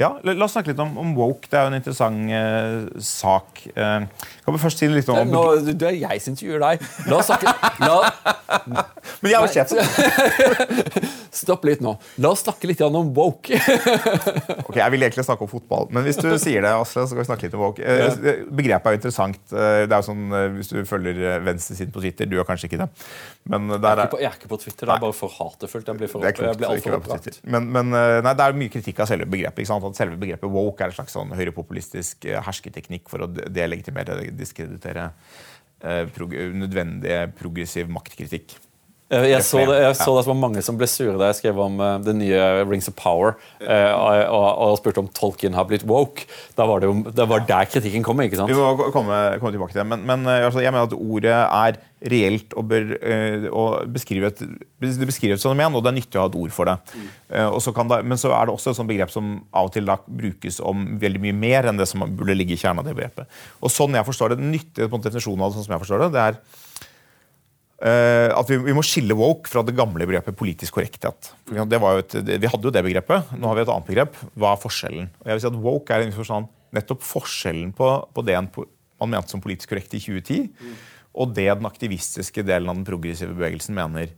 [0.00, 1.46] Ja, la oss snakke litt om, om woke.
[1.46, 3.60] Det er jo en interessant eh, sak.
[3.78, 5.42] Eh, kan vi først si litt om Nå,
[5.72, 6.82] det er jeg som intervjuer deg.
[7.08, 7.48] La oss snakke
[7.80, 7.98] la,
[9.24, 9.84] Men jeg var jo.
[11.34, 11.94] Stopp litt nå.
[12.22, 13.56] La oss snakke litt om woke.
[14.64, 17.22] Ok, Jeg vil egentlig snakke om fotball, men hvis du sier det, Asle, så kan
[17.22, 17.82] vi snakke litt om woke.
[17.84, 19.40] Eh, Begrepet er jo interessant.
[19.52, 22.68] Eh, Det er jo sånn, eh, Hvis du følger venstresiden på Twitter Du gjør kanskje
[22.70, 22.88] ikke det.
[23.50, 24.86] Men der Jeg er er, ikke på, jeg er ikke på Twitter.
[24.88, 25.88] Det er bare for hatefullt.
[25.90, 27.40] Jeg blir, for, er opp, jeg blir altfor oppbrakt.
[27.44, 29.72] Men, men nei, det er mye kritikk av selve begrepet.
[29.74, 35.10] At selve begrepet woke er en slags sånn høyrepopulistisk hersketeknikk for å de- delegitimere, diskreditere
[35.80, 36.06] eh,
[36.54, 38.56] nødvendig progressiv maktkritikk.
[39.12, 41.58] Eh, Jeg så, det, jeg så det var mange som ble sure da jeg skrev
[41.60, 45.84] om uh, det nye Rings of Power uh, og, og, spurte om Tolkien har blitt
[45.88, 46.24] woke.
[46.56, 48.22] Da var det jo det var der kritikken kom.
[48.24, 48.48] ikke sant?
[48.48, 49.90] Vi må komme, komme tilbake til det.
[49.92, 51.78] Men, men altså, jeg mener at ordet er
[52.14, 54.40] reelt og, bør, uh, og beskriver et,
[54.80, 57.04] det beskriver et fenomen, og det er nyttig å ha et ord for det.
[57.52, 59.76] Og så kan det men så er det også et sånt begrep som av og
[59.76, 62.88] til da brukes om veldig mye mer enn det som burde ligge i kjernen av
[62.88, 63.40] det begrepet.
[63.60, 66.12] Og sånn jeg forstår det, Den nyttige definisjonen av det, sånn som jeg forstår det,
[66.16, 66.38] det er
[67.84, 71.32] at vi, vi må skille woke fra det gamle begrepet politisk korrekthet.
[71.44, 73.34] Det var jo et, vi hadde jo det begrepet.
[73.36, 74.16] Nå har vi et annet begrep.
[74.40, 75.10] Hva er forskjellen?
[75.20, 78.48] Og jeg vil si at Woke er forstand nettopp forskjellen på, på det en,
[79.02, 80.74] man mente som politisk korrekt i 2010,
[81.14, 84.14] og det den aktivistiske delen av den progressive bevegelsen mener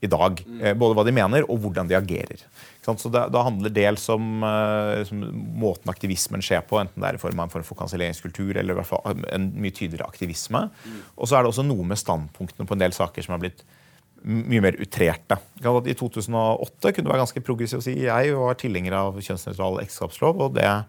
[0.00, 0.40] i dag.
[0.60, 2.44] Eh, Både hva de mener, og hvordan de agerer.
[2.80, 7.22] Så det, Da handler dels om, eh, måten aktivismen skjer på, enten det er i
[7.22, 10.70] form av en form for kanselleringskultur eller i hvert fall en mye tydeligere aktivisme.
[11.16, 13.62] Og så er det også noe med standpunktene på en del saker som er blitt
[14.24, 15.38] mye mer utrerte.
[15.60, 20.40] I 2008 kunne det være ganske progressiv å si jeg var tilhenger av kjønnsnøytral ekteskapslov.
[20.40, 20.84] og det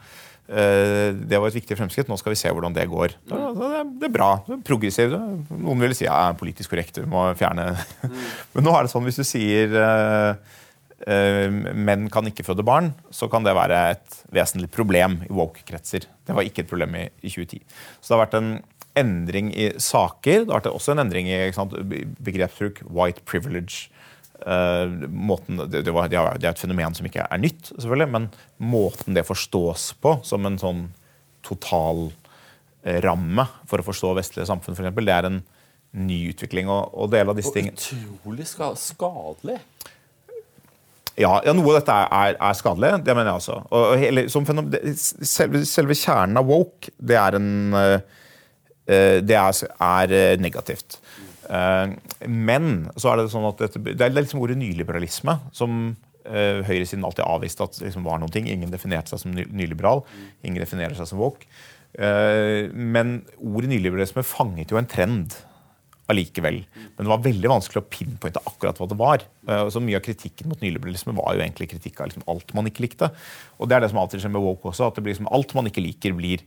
[0.52, 2.10] det var et viktig fremskritt.
[2.12, 3.14] Nå skal vi se hvordan det går.
[3.30, 4.32] Det, det, det er bra.
[4.52, 5.16] Er progressivt.
[5.52, 7.70] Noen vil si ja, politisk korrekt, du må fjerne
[8.54, 10.34] Men nå er det sånn hvis du sier uh,
[11.06, 16.10] uh, menn kan ikke føde barn, så kan det være et vesentlig problem i woke-kretser.
[16.28, 17.64] Det var ikke et problem i, i 2010.
[17.99, 18.54] Så det har vært en
[18.99, 20.45] endring i saker.
[20.45, 21.76] Det har vært også en endring i sant,
[22.24, 22.84] begrepsbruk.
[22.91, 23.90] White privilege.
[24.45, 28.27] Eh, måten, det, det, var, det er et fenomen som ikke er nytt, selvfølgelig, men
[28.71, 30.87] måten det forstås på som en sånn
[31.45, 32.07] total
[32.81, 35.41] eh, ramme for å forstå vestlige samfunn, for eksempel, det er en
[36.01, 36.71] ny utvikling.
[36.73, 39.59] Og, og del av disse tingene Utrolig ska skadelig.
[41.19, 42.95] ja, ja, noe av dette er, er, skadelig.
[43.05, 43.59] Det mener jeg også.
[43.69, 47.99] Og, og hele, som fenomen, det, selve, selve kjernen av woke, det er en eh,
[49.21, 50.97] Det er, er negativt.
[51.52, 51.91] Eh,
[52.32, 55.93] men så er det sånn at dette, det er liksom ordet nyliberalisme som
[56.24, 58.47] eh, høyresiden alltid avviste at liksom var noen ting.
[58.49, 60.06] Ingen definerte seg som nyliberal.
[60.45, 61.47] Ingen definerer seg som woke.
[61.91, 65.36] Eh, men ordet nyliberalisme fanget jo en trend
[66.12, 66.58] allikevel.
[66.76, 69.22] Men det var veldig vanskelig å pinpointe akkurat hva det var.
[69.72, 72.84] Så Mye av kritikken mot nyliberalisme var jo egentlig kritikk av liksom alt man ikke
[72.84, 73.08] likte.
[73.56, 75.86] Og det er det som alltid skjer med woke også, at liksom alt man ikke
[75.86, 76.43] liker, blir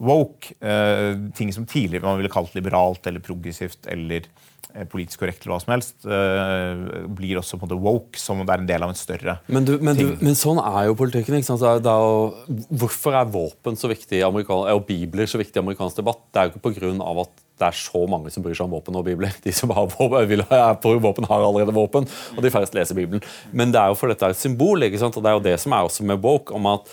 [0.00, 0.54] woke.
[0.60, 4.26] Eh, ting som tidligere man ville kalt liberalt eller progressivt eller
[4.74, 8.42] eh, politisk korrekt eller hva som helst, eh, blir også på en måte woke, som
[8.42, 10.16] det er en del av en større Men, du, men, du, ting.
[10.24, 11.38] men sånn er jo politikken.
[11.38, 11.62] ikke sant?
[11.84, 16.24] Det er, jo, hvorfor er våpen så viktig og bibler så viktig i amerikansk debatt?
[16.30, 18.66] Det er jo ikke på grunn av at det er så mange som bryr seg
[18.66, 19.34] om våpen og bibler.
[19.44, 23.22] De som har våpen, vil ha, våpen, har allerede våpen, og de færreste leser Bibelen.
[23.52, 25.16] Men det er jo for dette er et symbol, ikke sant?
[25.16, 26.90] og det er jo det som er også med woke, om at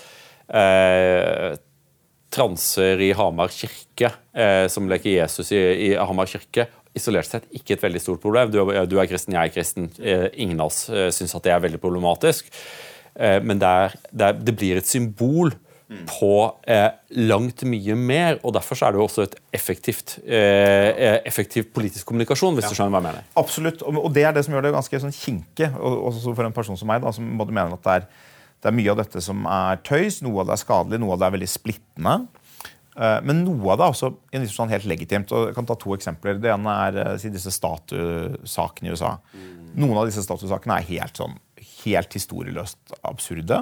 [0.59, 1.57] eh,
[2.33, 6.67] transer i Hamar kirke, eh, som leker Jesus i, i Hamar kirke,
[6.97, 8.51] isolert sett ikke et veldig stort problem.
[8.53, 9.89] Du, er- du er kristen, jeg er kristen.
[10.01, 12.49] Eh, ingen av oss eh, syns at det er veldig problematisk.
[13.15, 15.53] Eh, men det, er, det, er, det blir et symbol
[16.05, 16.29] på
[16.69, 21.15] eh, langt mye mer, og derfor så er det jo også et effektivt, eh, eh,
[21.25, 23.25] effektiv politisk kommunikasjon, hvis du skjønner hva jeg mener.
[23.41, 26.53] Absolutt, og og det er det som gjør det ganske sånn kinkig, også for en
[26.53, 28.05] person som meg, da, som både mener at det er,
[28.59, 31.21] det er mye av dette som er tøys, noe av det er skadelig, noe av
[31.21, 32.15] det er veldig splittende.
[32.99, 35.31] Eh, Men noe av det er også viss helt legitimt.
[35.31, 36.39] og Jeg kan ta to eksempler.
[36.41, 39.17] Det ene er eh, disse statussakene i USA.
[39.79, 41.37] Noen av disse statussakene er helt sånn
[41.85, 43.61] helt historieløst absurde.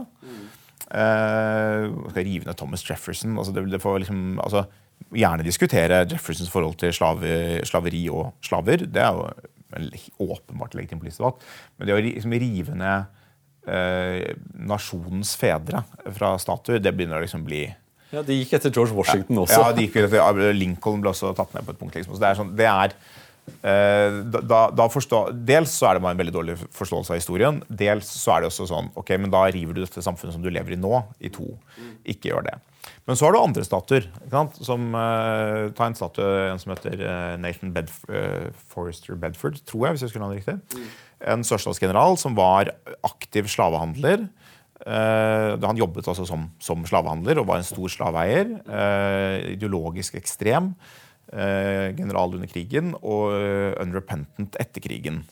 [0.87, 3.37] Eh, skal rive ned Thomas Jefferson.
[3.37, 4.65] Altså det, det liksom, altså,
[5.13, 8.87] gjerne diskutere Jeffersons forhold til slave, slaveri og slaver.
[8.89, 9.29] Det er jo
[9.77, 9.91] en
[10.23, 11.45] åpenbart legitim politisk debatt.
[11.77, 13.16] Men det å liksom, rive ned
[13.67, 15.83] nasjonens fedre
[16.15, 17.65] fra statuer, det begynner å liksom bli
[18.13, 19.59] Ja, De gikk etter George Washington også.
[19.59, 21.97] ja, de gikk etter, Lincoln ble også tatt ned på et punkt.
[21.97, 22.15] Liksom.
[22.15, 22.95] Så det er sånn, det er,
[23.67, 27.59] eh, da, da, forstå, dels så er det bare en veldig dårlig forståelse av historien.
[27.67, 30.49] Dels så er det også sånn ok, men da river du dette samfunnet som du
[30.53, 31.51] lever i nå, i to.
[32.07, 32.57] Ikke gjør det.
[33.07, 34.07] Men så har du andre statuer.
[34.59, 39.87] Som, uh, ta en statue en som heter eh, Nathan Bedf uh, Forrester Bedford, tror
[39.87, 40.87] jeg, hvis jeg skulle ha det riktig.
[41.25, 42.69] En sørstatsgeneral som var
[43.05, 44.27] aktiv slavehandler.
[44.87, 48.53] Uh, han jobbet altså som, som, slavehandler og var en stor slaveeier.
[48.69, 50.73] Uh, ideologisk ekstrem.
[51.27, 53.33] Uh, general under krigen og
[53.81, 55.25] unrepentant etter krigen.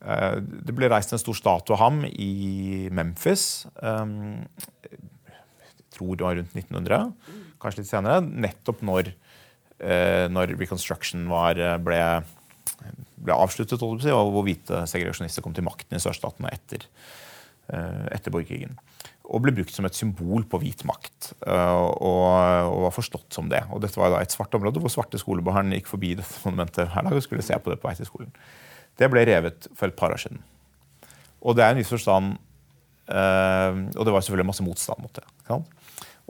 [0.00, 3.66] Det ble reist en stor statue av ham i Memphis.
[3.76, 4.96] Jeg
[5.92, 7.10] tror det var rundt 1900,
[7.60, 8.24] kanskje litt senere.
[8.24, 9.10] Nettopp når,
[10.32, 12.00] når reconstruction var, ble,
[13.20, 16.86] ble avsluttet, og hvite segregasjonister kom til makten i sørstatene etter
[17.70, 18.72] Eh, etter borgerkrigen.
[19.30, 21.32] Og ble brukt som et symbol på hvit makt.
[21.46, 22.24] Eh, og,
[22.66, 23.60] og var forstått som det.
[23.70, 27.06] Og dette var da et svart område hvor svarte skolebarn gikk forbi dette monumentet her
[27.06, 28.32] og skulle se på det på vei til skolen.
[28.98, 30.42] Det ble revet for et par år siden.
[31.46, 32.34] Og det er en viss forstand
[33.08, 35.24] øh, Og det var selvfølgelig masse motstand mot det.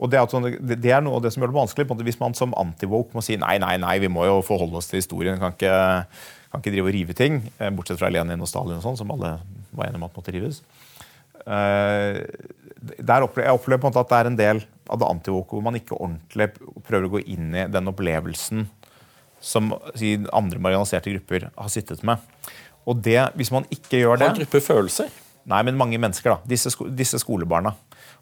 [0.01, 1.97] Og det er, sånn, det er, noe av det som gjør det vanskelig.
[2.05, 5.01] Hvis man som anti-woke må si nei, nei, nei, vi må jo forholde oss til
[5.01, 5.41] historien.
[5.41, 5.73] Kan ikke,
[6.51, 7.41] kan ikke drive og rive ting.
[7.77, 9.37] Bortsett fra Lenin og Stalin, og sånn, som alle
[9.71, 10.61] var enige om at måtte rives.
[11.41, 15.55] Der opplever, jeg opplever på en måte at det er en del av det antivoke
[15.55, 16.49] hvor man ikke ordentlig
[16.87, 18.67] prøver å gå inn i den opplevelsen
[19.41, 22.21] som andre marginaliserte grupper har sittet med.
[22.89, 25.09] Og det, hvis man ikke gjør det Har gruppe følelser?
[25.49, 26.35] Nei, men mange mennesker.
[26.35, 26.49] da.
[26.49, 27.73] Disse, sko disse skolebarna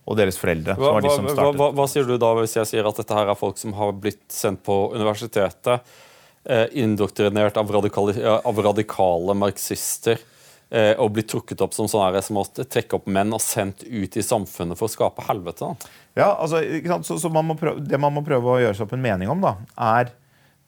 [0.07, 0.75] og deres foreldre.
[0.79, 3.59] Hva, hva, hva, hva, sier du da hvis jeg sier at dette her er folk
[3.59, 6.07] som har blitt sendt på universitetet, eh,
[6.47, 8.13] indoktrinert av, radikale,
[8.47, 10.21] av radikale marxister?
[10.69, 13.81] Eh, og blitt trukket opp som sånn her, som å trekke opp menn og sendt
[13.89, 15.71] ut i samfunnet for å skape helvete.
[16.13, 16.61] Ja, altså,
[17.07, 19.41] så, så man prøve, Det man må prøve å gjøre seg opp en mening om,
[19.41, 19.55] da,
[19.97, 20.11] er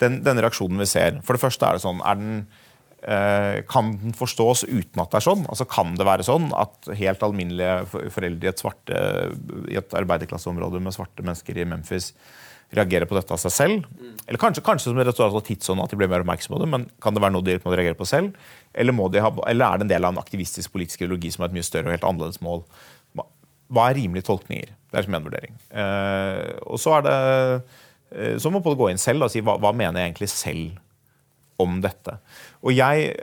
[0.01, 1.22] den, den, reaksjonen vi ser.
[1.22, 2.39] For det første er det sånn er den,
[3.05, 5.45] eh, Kan den forstås uten at det er sånn?
[5.45, 9.03] Altså Kan det være sånn at helt alminnelige foreldre i et, svarte,
[9.69, 12.15] i et arbeiderklasseområde med svarte mennesker i Memphis
[12.76, 13.88] reagere på dette av seg selv.
[14.26, 16.88] Eller kanskje, kanskje som resultat av tidsånd at de blir mer oppmerksomme på det, men
[17.03, 18.38] kan det være noe de må reagere på selv?
[18.72, 21.57] Eller, ha, eller, er det en del av en aktivistisk politisk ideologi som er et
[21.59, 22.63] mye større og helt annerledes mål?
[23.72, 24.72] Hva er rimelige tolkninger?
[24.91, 25.57] Det er som en vurdering.
[25.72, 27.17] Eh, og så er det
[28.11, 30.80] eh, så må man gå inn selv og si hva, hva mener jeg egentlig selv
[31.61, 32.17] om dette.
[32.65, 33.13] Og jeg,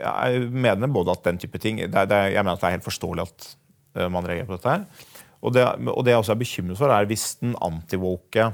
[0.49, 3.25] mener både at den type ting det, det, Jeg mener at det er helt forståelig
[3.25, 3.47] at
[3.99, 4.75] uh, man reagerer på dette.
[4.75, 5.19] her.
[5.39, 8.49] Og det, og det jeg også er bekymret for, er hvis den antivoke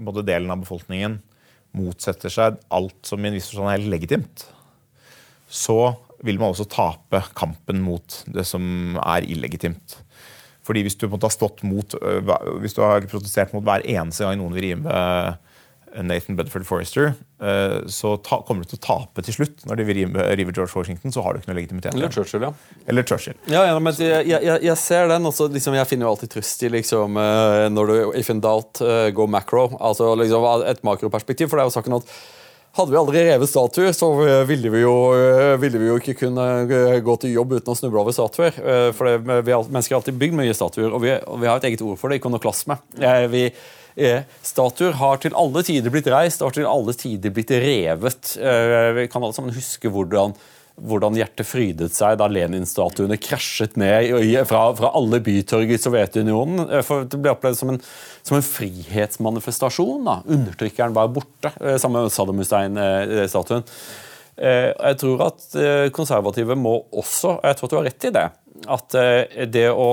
[0.00, 1.18] både delen av befolkningen
[1.76, 4.46] motsetter seg alt som i en viss forstand er helt legitimt,
[5.48, 9.98] så vil man også tape kampen mot det som er illegitimt.
[10.62, 13.64] Fordi hvis du, på en måte har stått mot, øh, hvis du har protestert mot
[13.66, 15.00] hver eneste gang noen vil rive
[16.00, 17.12] Nathan Bedford Forrester,
[17.42, 19.64] eh, så ta, kommer du til å tape til slutt.
[19.68, 21.94] Når de river George Washington, så har du ikke noe legitimitet.
[21.94, 22.52] Eller Churchill, ja.
[22.88, 23.36] Eller Churchill.
[23.52, 25.28] Ja, ja men jeg, jeg, jeg ser den.
[25.28, 28.80] Også, liksom, jeg finner jo alltid trøst i liksom, eh, når du if in doubt,
[28.84, 29.68] uh, go macro.
[29.80, 31.50] Altså liksom, et makroperspektiv.
[31.50, 32.16] For det er jo saken at
[32.72, 34.06] hadde vi aldri revet statuer, så
[34.48, 34.94] ville vi, jo,
[35.60, 36.46] ville vi jo ikke kunne
[37.04, 38.56] gå til jobb uten å snuble over statuer.
[38.96, 41.60] For det, vi har, mennesker har alltid bygd mye statuer, og vi, og vi har
[41.60, 42.78] et eget ord for det, ikonoklasme.
[43.28, 43.80] Vi, Eh,
[44.42, 48.34] statuer har til alle tider blitt reist og har til alle tider blitt revet.
[48.40, 50.32] Eh, vi kan alle sammen huske hvordan,
[50.80, 54.14] hvordan hjertet frydet seg da Lenin-statuene krasjet ned
[54.48, 56.64] fra, fra, alle bytorg i Sovjetunionen.
[56.70, 57.82] Eh, for Det ble opplevd som en,
[58.22, 60.08] som en frihetsmanifestasjon.
[60.08, 60.20] Da.
[60.38, 63.66] Undertrykkeren var borte, sammen med Saddam Hussein-statuen.
[64.42, 65.42] Jeg tror at
[65.92, 68.24] konservative må også og Jeg tror at du har rett i det.
[68.72, 68.96] At
[69.52, 69.90] det å,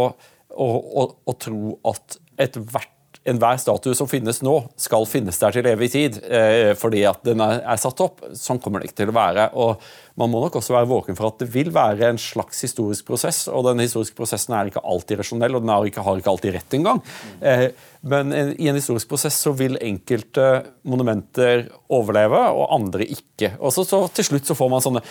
[0.55, 0.67] å,
[1.03, 2.95] å, å tro at ethvert
[3.29, 7.41] enhver statue som finnes nå, skal finnes der til evig tid eh, fordi at den
[7.43, 8.23] er, satt opp.
[8.37, 9.49] Sånn kommer det ikke til å være.
[9.59, 9.83] og
[10.19, 13.45] Man må nok også være våken for at det vil være en slags historisk prosess.
[13.47, 16.55] og Den historiske prosessen er ikke alltid rasjonell, og den har ikke, har ikke alltid
[16.57, 17.01] rett engang.
[17.39, 17.69] Eh,
[18.01, 20.49] men en, i en historisk prosess så vil enkelte
[20.87, 23.55] monumenter overleve, og andre ikke.
[23.59, 25.03] Og så, så Til slutt så får man sånne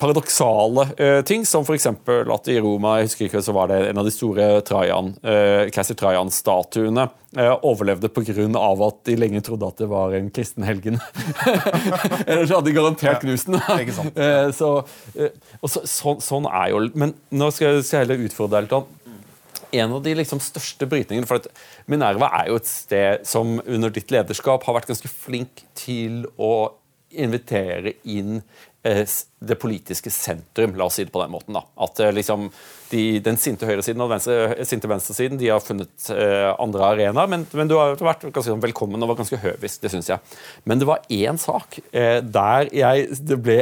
[0.00, 1.86] paradoksale uh, ting, som f.eks.
[1.86, 5.66] at i Roma jeg husker ikke, så var det en av de store Trajan, uh,
[5.74, 8.46] keiser Trajan-statuene uh, overlevde pga.
[8.86, 11.00] at de lenge trodde at det var en kristen helgen.
[12.28, 13.60] Ellers hadde de garantert knust den.
[13.60, 14.72] uh, så,
[15.66, 18.96] så, så, sånn er jo Men nå skal jeg, skal jeg heller utfordre deg litt.
[19.70, 21.46] En av de liksom største brytningene for at
[21.90, 26.72] Minerva er jo et sted som under ditt lederskap har vært ganske flink til å
[27.10, 31.56] invitere inn Eh, det politiske sentrum, la oss si det på den måten.
[31.56, 31.62] da.
[31.84, 32.48] At eh, liksom,
[32.90, 37.28] de, Den sinte høyresiden og den venstre, sinte venstresiden de har funnet eh, andre arenaer,
[37.28, 39.82] men, men, du har vært ganske sånn velkommen og var ganske høvisk.
[39.84, 40.38] det synes jeg.
[40.64, 43.58] Men det var én sak eh, der jeg, det ble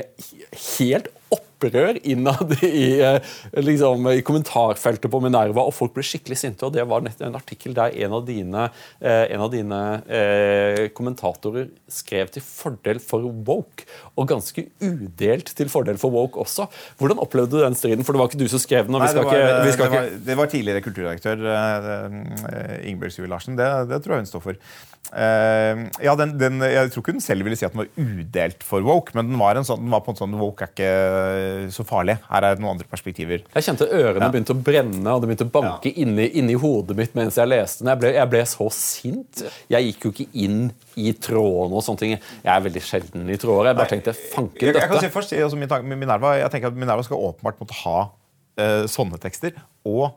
[0.78, 3.18] helt opprør innad i, eh,
[3.52, 6.66] liksom, i kommentarfeltet på Minerva, og folk ble skikkelig sinte.
[6.66, 8.68] og Det var en artikkel der en av dine,
[9.00, 15.68] eh, en av dine eh, kommentatorer skrev til fordel for woke, og ganske udelt til
[15.68, 16.68] fordel for woke også.
[16.98, 18.04] Hvordan opplevde du den striden?
[18.04, 18.94] For det var ikke du som skrev den.
[18.94, 23.14] og vi skal Nei, det, var, ikke, det, var, det var tidligere kulturdirektør uh, Ingebjørg
[23.14, 23.58] Syver Larsen.
[23.58, 24.62] Det, det tror jeg hun står for.
[25.08, 28.64] Uh, ja, den, den, jeg tror ikke hun selv ville si at den var udelt
[28.66, 31.70] for woke, men den var, en sånn, den var på en sånn woke er ikke
[31.72, 32.18] så farlig.
[32.28, 33.46] Her er det noen andre perspektiver.
[33.54, 34.30] Jeg kjente ørene ja.
[34.34, 35.96] begynte å brenne og det begynte å banke ja.
[36.04, 37.92] inni, inni, hodet mitt mens jeg leste den.
[37.94, 39.44] Jeg ble, jeg ble, så sint.
[39.72, 40.62] Jeg gikk jo ikke inn
[40.98, 42.14] i trådene og sånne ting.
[42.44, 43.72] Jeg er veldig sjelden i tråder.
[43.72, 44.84] Jeg bare tenkte fanken dette.
[44.84, 48.88] Jeg, kan si først, altså, Minerva, jeg tenker at Minerva skal åpenbart måtte ha uh,
[48.90, 49.56] sånne tekster.
[49.88, 50.10] og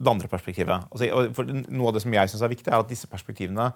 [0.00, 0.86] det andre perspektivet.
[0.88, 1.08] Altså,
[1.68, 3.66] noe av det som jeg synes er viktig, er at disse perspektivene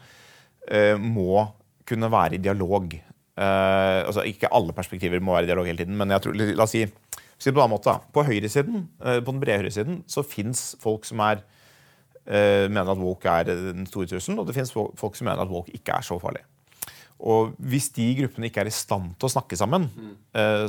[1.00, 1.44] må
[1.88, 2.94] kunne være i dialog.
[3.34, 6.64] Uh, altså, ikke alle perspektiver må være i dialog hele tiden, men jeg tror, la
[6.64, 6.84] oss si,
[7.42, 11.44] si på, måte, på høyresiden, uh, på den brede høyresiden så fins folk som er,
[12.24, 15.74] mener at woke er den store trusselen, og det fins folk som mener at woke
[15.76, 16.40] ikke er så farlig.
[17.20, 20.14] Og Hvis de gruppene ikke er i stand til å snakke sammen, mm.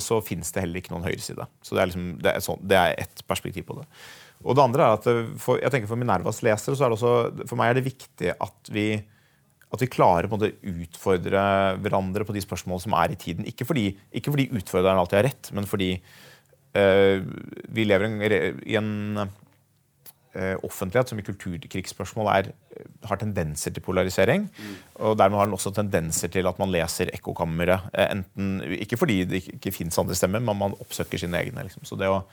[0.04, 1.48] så fins det heller ikke noen høyreside.
[1.64, 3.88] Så Det er, liksom, det er, sånn, det er ett perspektiv på det.
[4.44, 6.98] Og det andre er at eh, for, jeg tenker for Minervas lesere så er det
[7.00, 8.88] også, for meg er det viktig at vi,
[9.76, 11.46] at vi klarer å utfordre
[11.84, 13.48] hverandre på de spørsmålene som er i tiden.
[13.50, 17.20] Ikke fordi, ikke fordi utfordreren alltid har rett, men fordi uh,
[17.76, 18.22] vi lever en,
[18.66, 22.52] i en uh, offentlighet som i kulturkrigsspørsmål er,
[23.10, 24.50] har tendenser til polarisering.
[24.50, 24.76] Mm.
[25.08, 27.92] Og dermed har den også tendenser til at man leser ekkokammeret.
[28.08, 31.68] enten, Ikke fordi det ikke, ikke fins andre stemmer, men man oppsøker sine egne.
[31.68, 31.88] Liksom.
[31.88, 32.24] Så det å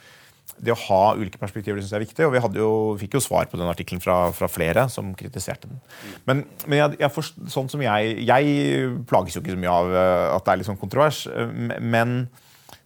[0.62, 2.26] det å ha ulike perspektiver synes jeg er viktig.
[2.26, 5.80] Og vi jo, fikk jo svar på den artikkelen fra, fra, flere som kritiserte den.
[6.28, 9.96] Men, men jeg, jeg forst, sånn som jeg, jeg plages jo ikke så mye av
[9.96, 11.24] eh, at det er litt sånn kontrovers.
[11.30, 12.14] Eh, men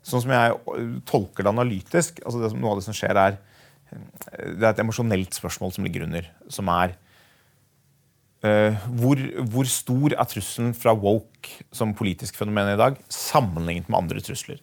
[0.06, 3.40] sånn som jeg tolker det analytisk altså det, Noe av det som skjer, er
[3.86, 6.26] det er et emosjonelt spørsmål som ligger under.
[6.52, 6.96] Som er
[8.44, 9.20] uh, hvor,
[9.52, 14.58] hvor, stor er trusselen fra woke som politisk fenomen i dag sammenlignet med andre trusler?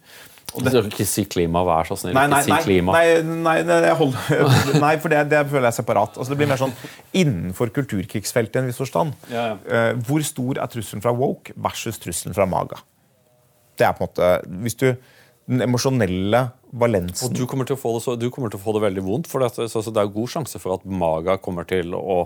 [0.54, 2.14] Det, du skal ikke si klima, vær så snill.
[2.14, 2.94] Nei, nei, ikke si klima.
[2.94, 4.52] Nei, nei, nei, holder,
[4.84, 6.14] nei for det, det, føler jeg separat.
[6.14, 6.74] Altså, det blir mer sånn
[7.16, 9.16] innenfor kulturkrigsfeltet i en viss forstand.
[9.32, 9.58] Ja, ja.
[9.66, 12.78] Uh, hvor stor er trusselen fra woke versus trusselen fra maga?
[13.74, 14.30] Det er på en måte
[14.62, 14.88] hvis du,
[15.50, 16.44] Den emosjonelle
[16.78, 19.30] valensen Og Du kommer til å få det, så, til å få det veldig vondt.
[19.30, 22.24] for det, så, så det er god sjanse for at maga kommer til å,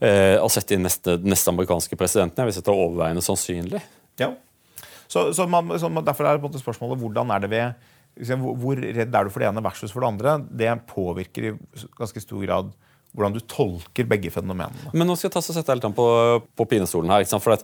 [0.00, 2.40] uh, å sette inn neste, neste amerikanske presidenten.
[2.40, 3.84] Jeg vil si det er overveiende sannsynlig.
[4.20, 4.32] Ja,
[5.10, 7.88] så, så, man, så Derfor er det på en måte spørsmålet hvordan er det ved
[8.20, 10.36] hvor redd er du for det ene versus for det andre?
[10.50, 11.56] Det påvirker i
[11.98, 12.72] ganske stor grad
[13.10, 14.92] hvordan du tolker begge fenomenene.
[14.94, 16.06] Men nå skal jeg ta og sette deg litt på,
[16.58, 17.24] på pinestolen her.
[17.42, 17.56] For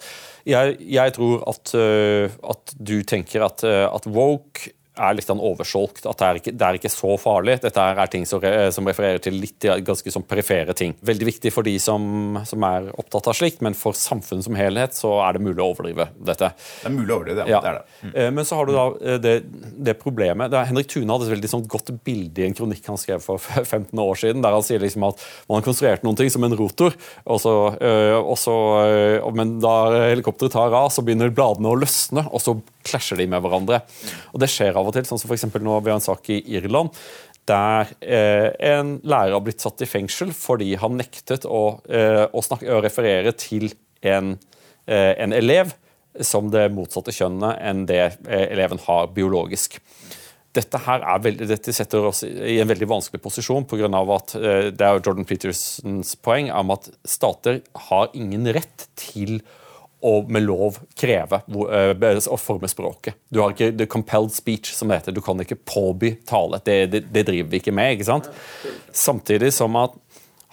[0.49, 5.43] jeg, jeg, tror at, uh, at, du tenker at, uh, at woke er litt sånn
[5.43, 6.05] oversolgt.
[6.09, 7.59] At det er, ikke, det er ikke så farlig.
[7.65, 8.43] Dette er ting som,
[8.73, 10.95] som refererer til litt ganske sånn perifere ting.
[11.07, 14.97] Veldig viktig for de som, som, er opptatt av slikt, men for samfunnet som helhet
[14.97, 16.51] så er det mulig å overdrive dette.
[16.57, 17.61] Det er mulig å overdrive, ja.
[17.63, 17.99] det er det.
[18.01, 18.13] Mm.
[18.13, 19.35] Eh, men så har du da eh, det,
[19.89, 22.89] det problemet det er, Henrik Thune hadde et veldig sånn godt bilde i en kronikk
[22.91, 26.19] han skrev for 15 år siden, der han sier liksom at man har konstruert noen
[26.19, 29.77] ting som en rotor, og så, øh, og så, øh, men da
[30.11, 32.57] helikopteret tar av, så begynner bladene å løsne, og så
[32.87, 33.83] klasjer de med hverandre.
[34.33, 35.07] Og Det skjer av og til.
[35.09, 36.95] sånn som for nå har en sak i Irland
[37.47, 42.43] der eh, en lærer har blitt satt i fengsel fordi han nektet å, eh, å,
[42.43, 43.69] snakke, å referere til
[44.03, 44.35] en,
[44.87, 45.75] eh, en, elev
[46.25, 49.79] som det motsatte kjønnet enn det eh, eleven har biologisk.
[50.57, 50.81] Dette,
[51.23, 53.91] veldig, dette, setter oss i en veldig vanskelig posisjon pga.
[54.17, 57.61] at eh, det er Jordan Petersens poeng om at stater
[57.91, 59.66] har ingen rett til å
[60.07, 63.19] og med lov kreve eh, å forme språket.
[63.33, 65.17] Du har ikke the compelled speech, som det heter.
[65.17, 66.61] Du kan ikke påby tale.
[66.65, 67.97] Det, det, det driver vi ikke med.
[67.97, 68.31] ikke sant?
[68.95, 69.97] Samtidig som at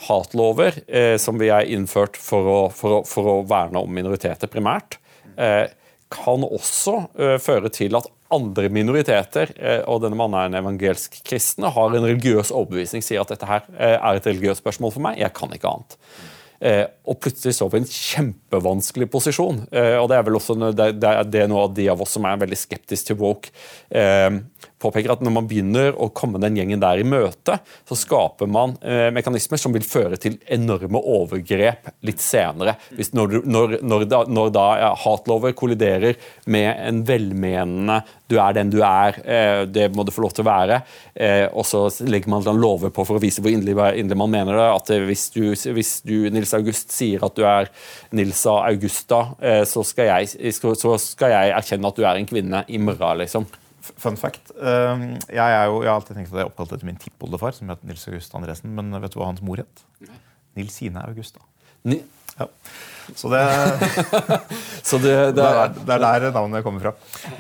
[0.08, 4.52] hatlover, eh, som vi har innført for å, for, å, for å, verne om minoriteter
[4.52, 4.98] primært,
[5.38, 5.70] eh,
[6.14, 11.20] kan også eh, føre til at andre minoriteter, eh, og denne mannen er en evangelsk
[11.26, 15.06] kristen, har en religiøs overbevisning, sier at dette her eh, er et religiøst spørsmål for
[15.06, 15.20] meg.
[15.22, 15.98] Jeg kan ikke annet.
[16.64, 19.66] Eh, og plutselig står vi i en kjempevanskelig posisjon.
[19.72, 22.28] Eh, og Det er vel også det, det er noe av de av oss som
[22.30, 23.52] er veldig skeptiske til woke,
[23.92, 24.30] eh,
[24.84, 27.60] påpeker at når man begynner å komme den gjengen der i møte,
[27.90, 32.76] så skaper man eh, mekanismer som vil føre til enorme overgrep litt senere.
[32.98, 38.02] Hvis når, når, når, da, når da ja, hatlover kolliderer med en velmenende
[38.34, 40.82] 'du er den du er', eh, det må du få lov til å være,
[41.16, 44.70] eh, og så legger man lover på for å vise hvor inderlig man mener det.
[44.74, 47.70] At eh, hvis du, hvis du, Nils August, sier at du er
[48.16, 52.64] Nilsa Augusta, eh, så skal, jeg, så skal jeg erkjenne at du er en kvinne
[52.68, 53.46] i morgen, liksom.
[54.02, 54.54] Fun fact.
[54.58, 57.56] Uh, jeg, er jo, jeg, har alltid tenkt at jeg er oppkalt etter min tippoldefar,
[57.58, 58.74] som het Nils August Andresen.
[58.78, 59.86] Men vet du hva hans mor het?
[60.58, 61.44] Nilsine Augusta.
[61.84, 62.02] Ni
[62.40, 62.48] ja.
[63.16, 63.42] Så det,
[64.90, 66.94] Så det, det, er, det er der navnet kommer fra.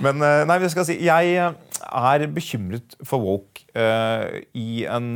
[0.03, 5.13] Men uh, nei, vi skal si, jeg er bekymret for woke uh, i, en,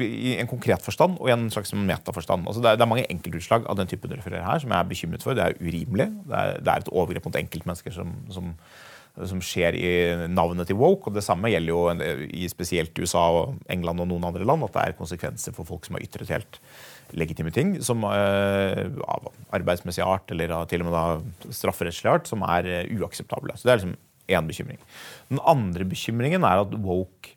[0.00, 2.48] i, en, konkret forstand og i en slags metaforstand.
[2.48, 4.80] Altså det, er, det er mange enkeltutslag av den typen du refererer her som jeg
[4.80, 5.36] er bekymret for.
[5.38, 6.08] Det er urimelig.
[6.26, 8.54] Det er, er et overgrep mot enkeltmennesker som, som
[9.12, 9.90] som skjer i
[10.32, 11.10] navnet til woke.
[11.10, 14.64] og Det samme gjelder jo i spesielt USA og England og noen andre land.
[14.64, 16.60] At det er konsekvenser for folk som har ytret helt
[17.12, 22.44] legitime ting som uh, av arbeidsmessig art eller til og med da strafferettslig art som
[22.46, 23.56] er uh, uakseptable.
[23.56, 23.96] Så Det er liksom
[24.32, 24.80] én bekymring.
[25.28, 27.34] Den andre bekymringen er at woke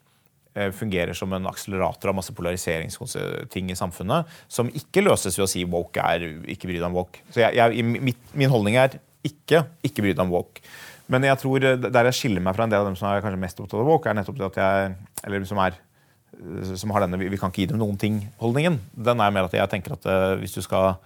[0.56, 5.52] uh, fungerer som en akselerator av masse polariseringsting i samfunnet som ikke løses ved å
[5.52, 7.20] si woke er ikke bry deg om woke.
[7.28, 8.96] Så jeg, jeg, Min holdning er
[9.26, 10.64] ikke ikke bry deg om woke.
[11.12, 13.22] Men jeg tror eh, der jeg skiller meg fra en del av dem som er
[13.24, 14.96] kanskje mest opptatt av woke, er nettopp det at jeg
[15.26, 15.76] eller som, er,
[16.38, 18.80] eh, som har denne 'vi kan ikke gi dem noen ting'-holdningen.
[18.94, 20.96] Den er mer at jeg tenker at uh, hvis du skal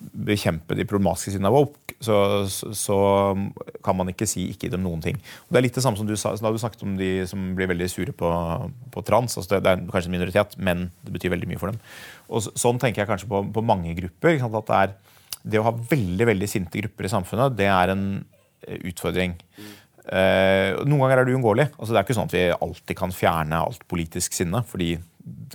[0.00, 2.96] bekjempe de problematiske sidene av woke, så, så, så,
[3.84, 5.16] kan man ikke si 'ikke gi dem noen ting'.
[5.16, 7.54] Og det er litt det samme som du sa, da du snakket om de som
[7.54, 8.28] blir veldig sure på,
[8.92, 9.36] på trans.
[9.36, 11.80] Altså det, det, er kanskje en minoritet, men det betyr veldig mye for dem.
[12.28, 14.40] Og så, Sånn tenker jeg kanskje på, på mange grupper.
[14.40, 14.94] at det er
[15.42, 18.04] det å ha veldig veldig sinte grupper i samfunnet, det er en
[18.90, 19.36] utfordring.
[20.10, 21.68] Uh, noen ganger er det uunngåelig.
[21.76, 24.64] Altså, det er ikke sånn at vi alltid kan fjerne alt politisk sinne.
[24.66, 24.96] fordi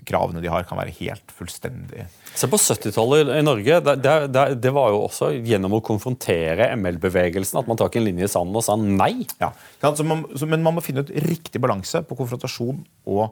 [0.05, 2.05] kravene de har, kan være helt fullstendig
[2.35, 3.79] Se på 70-tallet i Norge.
[3.81, 8.27] Det, det, det, var jo også gjennom å konfrontere ML-bevegelsen at man tok en linje
[8.27, 9.25] i sanden og sa nei.
[9.39, 13.29] Ja, man, så, Men man må finne ut riktig balanse på konfrontasjon og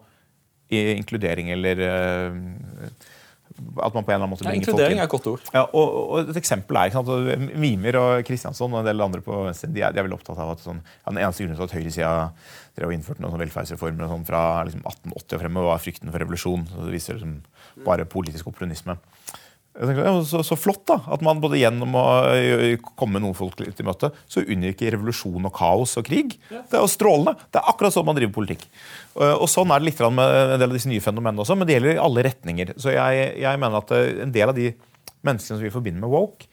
[0.74, 2.40] inkludering eller uh,
[3.84, 5.46] at man på en eller annen måte bringer ja, Inkludering er et godt ord.
[5.56, 7.14] Ja, og, og, Et eksempel er sant,
[7.60, 10.42] Mimer og Kristiansson og en del andre på venstre de er, de er veldig opptatt
[10.44, 12.14] av at sånn, ja, den eneste grunnen til at høyresida
[12.74, 16.68] drev innførte noen velferdsreformer velferdsreformer sånn, fra liksom, 1880 og fremme, var frykten for revolusjon.
[16.70, 17.40] Så det viser liksom,
[17.86, 18.98] bare politisk opportunisme.
[19.74, 22.04] Tenker, ja, så, så, flott da, at man både gjennom å
[23.00, 26.36] komme noen folk litt i møte, så unngikk revolusjon og kaos og krig.
[26.52, 27.34] Det er jo strålende.
[27.50, 28.68] Det er akkurat sånn man driver politikk.
[29.18, 31.80] Og Sånn er det litt med en del av disse nye fenomenene også, men det
[31.80, 32.74] gjelder i alle retninger.
[32.78, 34.70] Så jeg, jeg mener at en del av de
[35.26, 36.50] menneskene som vi forbinder med woke,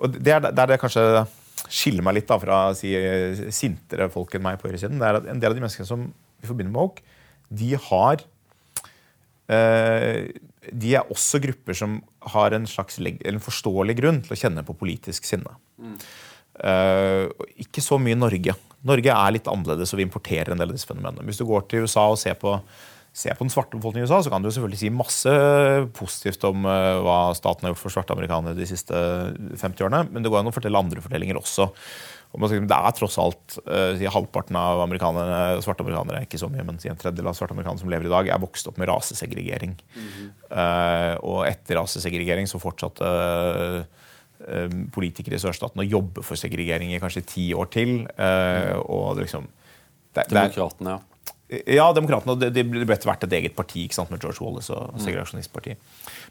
[0.00, 1.04] og det er der det kanskje
[1.72, 2.92] skiller meg litt da fra si,
[3.54, 6.08] sintere folk enn meg på høyresiden, det er at en del av de menneskene som
[6.08, 7.04] vi forbinder med woke,
[7.48, 8.24] de har
[9.52, 10.28] eh,
[10.72, 12.00] de er også grupper som
[12.32, 15.54] har en slags en forståelig grunn til å kjenne på politisk sinne.
[15.78, 15.96] Mm.
[16.56, 17.28] Uh,
[17.60, 18.54] ikke så mye Norge.
[18.86, 21.26] Norge er litt annerledes, og vi importerer en del av disse fenomenene.
[21.28, 22.54] Hvis du går til USA og ser på,
[23.16, 25.34] ser på den svarte befolkningen i USA, så kan du selvfølgelig si masse
[25.98, 30.24] positivt om uh, hva staten har gjort for svarte amerikanere de siste 50 årene, men
[30.24, 31.68] det går an å fortelle andre fortellinger også.
[32.36, 36.98] Det er tross alt uh, halvparten av amerikanere, svarte amerikanere ikke så mye, men en
[37.00, 39.72] tredjedel av svarte amerikanere som lever i dag, er vokst opp med rasesegregering.
[39.94, 40.28] Mm -hmm.
[40.52, 47.00] uh, og etter rasesegregering så fortsatte uh, politikere i sørstaten å jobbe for segregering i
[47.00, 48.06] kanskje ti år til.
[48.84, 49.48] og liksom,
[50.12, 51.00] det, Demokratene, ja.
[51.66, 52.34] Ja, demokratene.
[52.40, 55.00] Det, det ble etter hvert et eget parti ikke sant, med George Wallace og mm.
[55.00, 55.78] segregasjonistpartiet.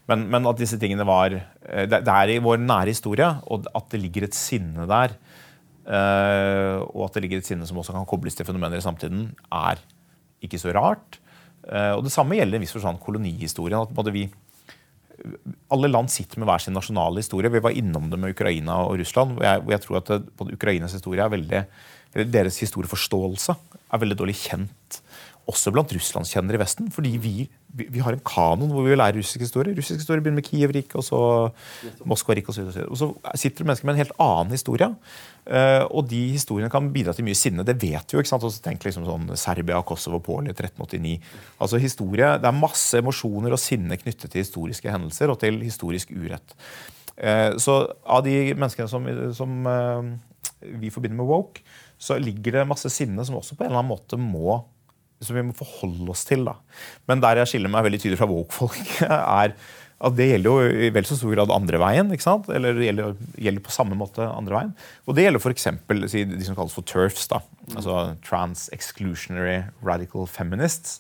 [0.07, 3.89] Men, men, at disse tingene var det, det er i vår nære historie, og at
[3.89, 5.44] det ligger et sinne der Uh,
[5.85, 9.81] og at det ligger et sinne som også kan kobles til fenomener i samtiden, er
[10.41, 11.19] ikke så rart.
[11.65, 13.81] Uh, og Det samme gjelder en viss forstand kolonihistorien.
[13.81, 14.29] at både vi
[15.71, 17.49] alle land sitter med hver sin nasjonale historie.
[17.49, 19.37] Vi var innom det med Ukraina og Russland.
[19.37, 21.65] hvor jeg, hvor jeg tror at det, både Ukrainas historie er veldig,
[22.15, 23.55] Deres historieforståelse
[23.91, 25.01] er veldig dårlig kjent
[25.51, 26.87] også blant russlandskjennere i Vesten.
[26.93, 27.33] Fordi vi,
[27.69, 29.75] vi, vi, har en kanon hvor vi vil lære russisk historie.
[29.77, 31.19] Russisk historie begynner med Kiev-riket, og så
[32.07, 32.71] Moskva-riket osv.
[32.71, 34.89] Og, og så sitter det mennesker med en helt annen historie.
[35.45, 37.65] Uh, og de historiene kan bidra til mye sinne.
[37.67, 38.23] Det vet vi jo.
[38.23, 38.47] ikke sant?
[38.47, 41.15] Også tenk liksom sånn Serbia, Kosovo, Polen 1389.
[41.61, 46.13] Altså historie, Det er masse emosjoner og sinne knyttet til historiske hendelser og til historisk
[46.15, 46.57] urett.
[47.15, 49.05] Uh, så av de menneskene som,
[49.37, 50.15] som uh,
[50.65, 51.61] vi forbinder med woke,
[51.97, 54.63] så ligger det masse sinne som også på en eller annen måte må
[55.27, 56.45] som vi må forholde oss til.
[56.47, 56.57] Da.
[57.09, 59.55] Men der jeg skiller meg veldig tydelig fra woke-folk, er
[60.05, 62.11] at det gjelder jo i vel så stor grad andre veien.
[62.11, 62.49] ikke sant?
[62.51, 64.73] Eller det gjelder, gjelder på samme måte andre veien.
[65.07, 65.69] Og det gjelder f.eks.
[65.87, 67.29] de som kalles for TERFs.
[67.31, 67.39] da,
[67.71, 70.99] altså Trans Exclusionary Radical Feminists.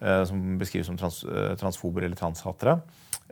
[0.00, 2.78] eh, som beskrives som trans, eh, transfober eller transhatere.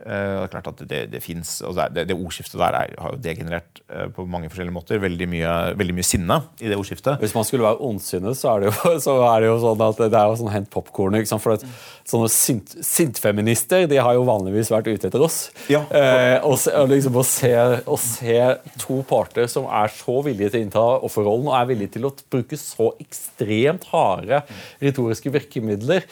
[0.05, 1.51] Eh, det er klart at det, det, finnes,
[1.93, 5.01] det, det ordskiftet der er, har jo degenerert eh, på mange forskjellige måter.
[5.03, 7.19] Veldig mye, veldig mye, sinne i det ordskiftet.
[7.21, 10.03] Hvis man skulle være ondsinnet, så, er det jo, så er det jo sånn at
[10.05, 11.19] det er jo sånn hent popkorn.
[11.29, 11.65] For at,
[12.09, 15.39] sånne sint, sintfeminister de har jo vanligvis vært ute etter oss.
[15.71, 15.83] Ja.
[15.93, 17.53] Eh, og, og liksom å se,
[17.85, 18.37] å se,
[18.79, 22.13] to parter som er så villige til å innta offerrollen og er villige til å
[22.31, 24.41] bruke så ekstremt harde
[24.81, 26.07] retoriske virkemidler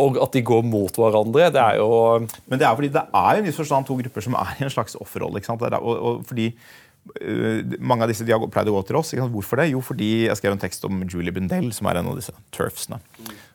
[0.00, 1.50] og at de går mot hverandre.
[1.54, 1.90] det er jo...
[2.48, 4.72] Men det er fordi det er en viss forstand to grupper som er i en
[4.72, 5.38] slags offerrolle.
[5.38, 5.62] ikke sant?
[5.62, 9.14] Og, og fordi uh, Mange av disse de har pleid å gå til oss.
[9.14, 9.70] Hvorfor det?
[9.70, 12.98] Jo, fordi jeg skrev en tekst om Julie Bundell, som er en av disse turfsene.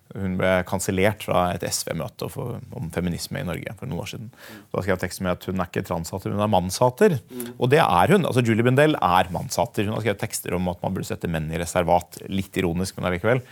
[0.10, 4.32] Hun ble kansellert fra et SV-møte om feminisme i Norge for noen år siden.
[4.72, 7.20] Da skrev jeg tekst med at Hun er ikke transhater, hun er mannshater.
[7.60, 8.26] Og det er hun.
[8.26, 9.86] altså Julie Bundell er mannshater.
[9.86, 12.24] Hun har skrevet tekster om at man burde sette menn i reservat.
[12.26, 13.44] Litt ironisk, men allikevel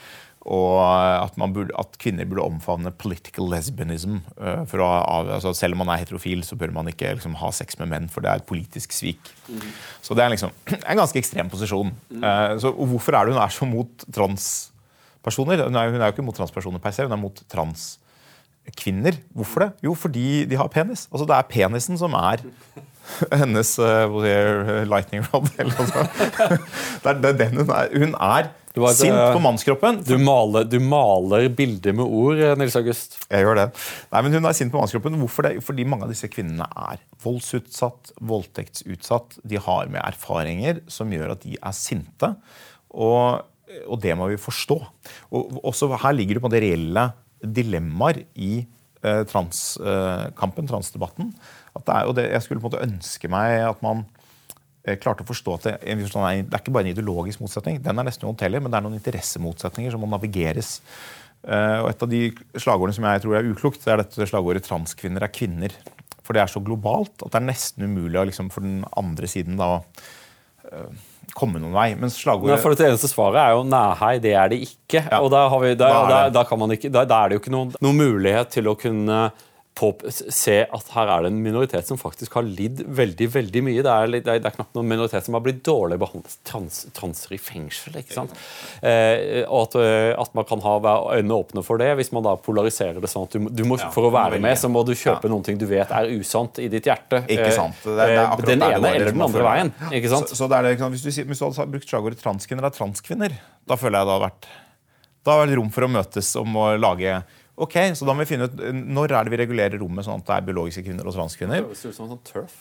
[0.48, 4.22] og at, burde, at, kvinner burde omfavne political lesbianism.
[4.40, 4.88] Uh, for å,
[5.36, 8.08] altså, selv om man er heterofil, så bør man ikke liksom, ha sex med menn,
[8.12, 9.32] for det er et politisk svik.
[9.52, 9.68] Mm.
[10.06, 11.92] Så det er liksom en ganske ekstrem posisjon.
[12.10, 12.26] Mm.
[12.64, 15.68] Så, hvorfor er det hun er så mot transpersoner?
[15.68, 19.20] Hun er, hun er jo ikke mot transpersoner per se, hun er mot transkvinner.
[19.36, 19.72] Hvorfor det?
[19.84, 21.10] Jo, fordi de har penis.
[21.12, 22.46] Altså, det er penisen som er
[23.42, 25.50] hennes uh, lightning rod.
[25.58, 27.92] Det, er, det er den hun er.
[27.94, 30.02] Hun er var, Sint på mannskroppen.
[30.06, 33.18] Du maler, du maler, bilder med ord, eh, Nils August.
[33.26, 33.68] Jeg gjør det.
[34.14, 35.18] Nei, men Hun er sint på mannskroppen.
[35.22, 35.64] Hvorfor det?
[35.66, 39.40] Fordi mange av disse kvinnene er voldsutsatt, voldtektsutsatt.
[39.44, 42.34] De har med erfaringer som gjør at de er sinte.
[42.94, 43.42] Og,
[43.88, 44.80] og det må vi forstå.
[45.32, 47.10] Og også Her ligger det på det reelle
[47.42, 48.66] dilemmaer i
[49.04, 51.34] eh, transkampen, eh, transdebatten.
[51.78, 54.06] At det er, jo det, jeg skulle på en måte ønske meg at man
[54.88, 58.08] Eh, klarte å forstå at det, det, er ikke bare en ideologisk motsetning, den er
[58.08, 60.78] nesten uhåndterlig, men det er noen interessemotsetninger som må navigeres.
[61.44, 62.22] Eh, og Et av de
[62.56, 65.76] slagordene som jeg tror er uklokt, det er dette slagordet 'transkvinner er kvinner'.
[66.24, 69.60] For det er så globalt at det er nesten umulig liksom, for den andre siden
[69.60, 69.80] da,
[70.72, 70.90] uh,
[71.36, 71.96] komme noen vei.
[71.96, 75.04] Men slagordet Nei, For det eneste svaret er jo nei, det er det ikke.
[75.08, 75.22] Ja.
[75.22, 76.44] Og da, vi, da, da, da,
[76.76, 79.32] ikke, da, er det jo ikke noen, noen mulighet til å kunne
[79.78, 83.84] på, se at her er det en minoritet som faktisk har lidd veldig veldig mye.
[83.86, 86.38] Det er, det er, det er knapt noen minoritet som har blitt dårlig behandlet.
[86.48, 88.00] Trans, transer i fengsel.
[88.02, 88.34] ikke sant?
[88.82, 90.76] Eh, og at, eh, at, man kan ha
[91.18, 94.10] øynene åpne for det, hvis man da polariserer det sånn at du, du må, for
[94.10, 95.34] å være med, så må du kjøpe ja.
[95.34, 97.24] noen ting du vet er usant i ditt hjerte.
[97.30, 97.82] Ikke sant?
[97.86, 99.74] Det er, eh, den ene eller den andre veien.
[99.92, 100.34] ikke sant?
[100.34, 103.42] Så, så det er det, hvis, du, hvis du hadde brukt slagordet transkvinner er transkvinner,
[103.68, 104.56] da føler jeg det har vært
[105.28, 107.18] da har vært rom for å møtes om å lage
[107.58, 110.28] Ok, så da må vi finne ut Når er det vi regulerer rommet sånn at
[110.28, 111.64] det er biologiske kvinner og transkvinner?
[111.66, 112.60] Det ser ut som en sånn turf.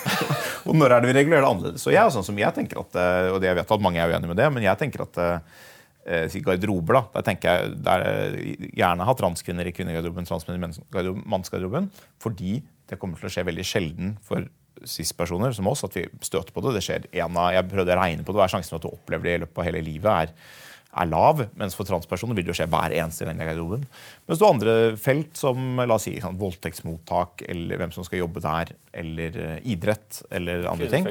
[0.68, 1.84] og når er det vi regulerer det annerledes?
[1.84, 4.32] Så jeg, sånn som jeg tenker at, eh, og jeg vet at mange er uenige
[4.32, 9.06] med det, men jeg tenker at eh, garderober, da, der tenker jeg der, eh, gjerne
[9.06, 11.88] ha transkvinner i kvinnegarderoben, transkvinner i mannsgarderoben,
[12.22, 12.58] fordi
[12.90, 14.50] det kommer til å skje veldig sjelden for
[14.82, 16.74] cis-personer som oss at vi støter på det.
[16.74, 18.86] Det skjer en av, Jeg prøvde å regne på det, hva er sjansen for at
[18.88, 20.10] du opplever det i løpet av hele livet?
[20.10, 20.62] er
[20.94, 23.86] er lav, mens for transpersoner vil det jo skje hver eneste i garderoben.
[24.28, 28.22] Mens du har andre felt, som la oss si, sånn, voldtektsmottak, eller hvem som skal
[28.22, 28.74] jobbe der,
[29.04, 31.08] eller uh, idrett, eller andre ting.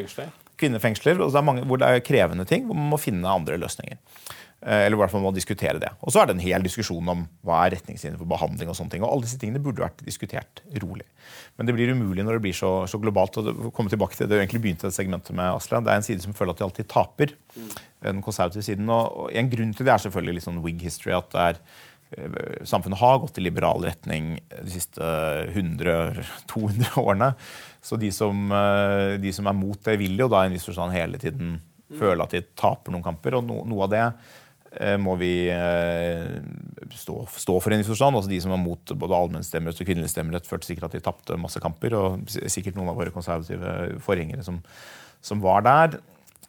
[0.59, 1.19] Kvinnefengsler.
[1.19, 3.99] Og det er mange, hvor det er krevende ting, hvor man må finne andre løsninger.
[4.63, 5.89] Uh, eller i hvert fall må diskutere det.
[5.99, 8.69] Og så er det en hel diskusjon om hva er retningslinjer for behandling.
[8.71, 11.07] Og sånne ting, og alle disse tingene burde vært diskutert rolig.
[11.57, 13.37] Men det blir umulig når det blir så, så globalt.
[13.37, 15.81] og komme tilbake til det egentlig begynte segmentet med, Asla.
[15.83, 17.33] Det er en side som føler at de alltid taper.
[18.03, 18.89] Den konservative siden.
[18.89, 21.13] Og, En grunn til det er selvfølgelig litt sånn wig history.
[21.17, 21.59] at det er
[22.17, 25.03] eh, Samfunnet har gått i liberal retning de siste
[25.53, 27.33] 100-200 årene.
[27.83, 30.67] Så de som, eh, de som, er mot det, vil jo da i en viss
[30.71, 31.59] forstand hele tiden
[31.93, 33.37] føle at de taper noen kamper.
[33.37, 34.39] Og no, noe av det eh,
[34.97, 35.33] må vi
[36.97, 37.73] stå, stå, for.
[37.73, 38.17] en viss forstand.
[38.17, 41.37] Altså De som var mot både allmennstemmerett og kvinnelig stemmerett, følte sikkert at de tapte
[41.37, 41.93] masse kamper.
[41.99, 44.57] Og sikkert noen av våre konservative forgjengere som,
[45.21, 45.99] som var der.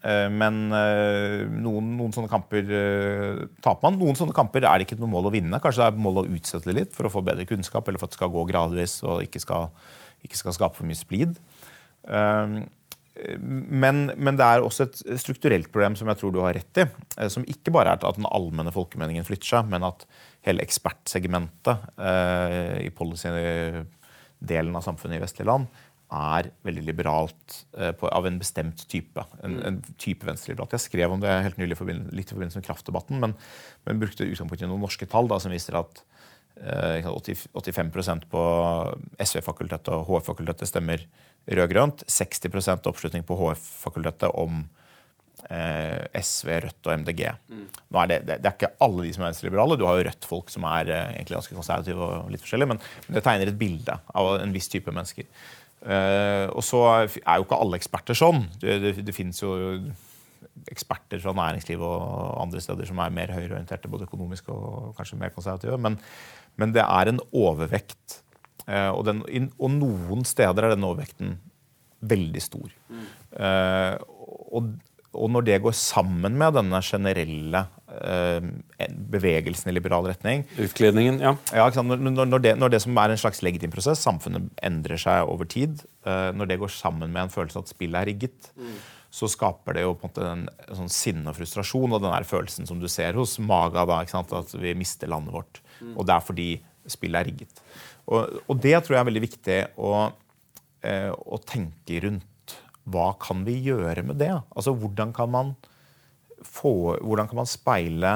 [0.05, 3.99] Eh, men eh, noen, noen, sånne kamper eh, taper man.
[4.01, 5.61] Noen sånne kamper er det ikke noe mål å vinne.
[5.63, 8.11] Kanskje det er mål å utsette det litt for å få bedre kunnskap, eller for
[8.11, 9.71] at det skal gå gradvis og ikke skal,
[10.27, 11.39] ikke skal skape for mye splid.
[13.39, 16.87] Men, men, det er også et strukturelt problem som jeg tror du har rett i.
[17.31, 20.03] Som ikke bare er at den allmenne folkemeningen flytter seg, men at
[20.45, 21.95] hele ekspertsegmentet
[22.83, 25.71] i policy-delen av samfunnet i vestlige land
[26.15, 29.25] er veldig liberalt eh, på, av en bestemt type.
[29.43, 29.63] En, mm.
[29.69, 30.77] en type venstreliberalt.
[30.77, 31.79] Jeg skrev om det helt nylig
[32.13, 33.35] litt i forbindelse med kraftdebatten, men,
[33.87, 36.05] men brukte utgangspunkt i noen norske tall da, som viser at eh,
[36.55, 38.43] 85% på
[39.21, 41.03] SV-fakultetet og HF-fakultetet stemmer
[41.51, 42.05] rød-grønt.
[42.09, 44.63] 60% oppslutning på HF-fakultetet om
[45.51, 47.25] eh, SV, Rødt og MDG.
[47.91, 49.79] Nå er det, det, det er ikke alle de som er venstreliberale.
[49.81, 53.19] Du har jo Rødt-folk som er eh, egentlig ganske konservative og litt forskjellige, men, men
[53.19, 55.29] det tegner et bilde av en viss type mennesker.
[55.85, 58.47] Eh, og så er jo ikke alle eksperter sånn.
[58.61, 59.53] Det, det, det finnes jo
[60.71, 65.35] eksperter fra næringslivet og andre steder som er mer høyreorienterte, både økonomisk og kanskje mer
[65.35, 65.77] konservative.
[65.83, 65.99] Men,
[66.61, 68.21] men det er en overvekt.
[68.67, 69.23] Eh, og, den,
[69.59, 71.39] og, noen steder er den overvekten
[72.05, 72.73] veldig stor.
[72.93, 73.07] Mm.
[74.55, 74.67] Og,
[75.15, 78.45] og, når det går sammen med denne generelle uh,
[79.11, 81.33] bevegelsen i liberal retning Utkledningen, ja.
[81.57, 85.33] ja når, når, det, når, det, som er en slags legitim prosess, samfunnet endrer seg
[85.33, 88.77] over tid, når det går sammen med en følelse av at spillet er rigget, mm
[89.15, 92.27] så skaper det jo på en måte en sånn sinne og frustrasjon og den der
[92.27, 95.61] følelsen som du ser hos Maga, da, at vi mister landet vårt.
[95.81, 95.95] Mm.
[95.97, 96.49] Og det er fordi
[96.91, 97.65] spillet er rigget.
[98.05, 99.93] Og, og, det tror jeg er veldig viktig å,
[100.85, 102.57] eh, å, tenke rundt.
[102.85, 104.33] Hva kan vi gjøre med det?
[104.53, 105.55] Altså, Hvordan kan man,
[106.45, 108.15] få, hvordan kan man speile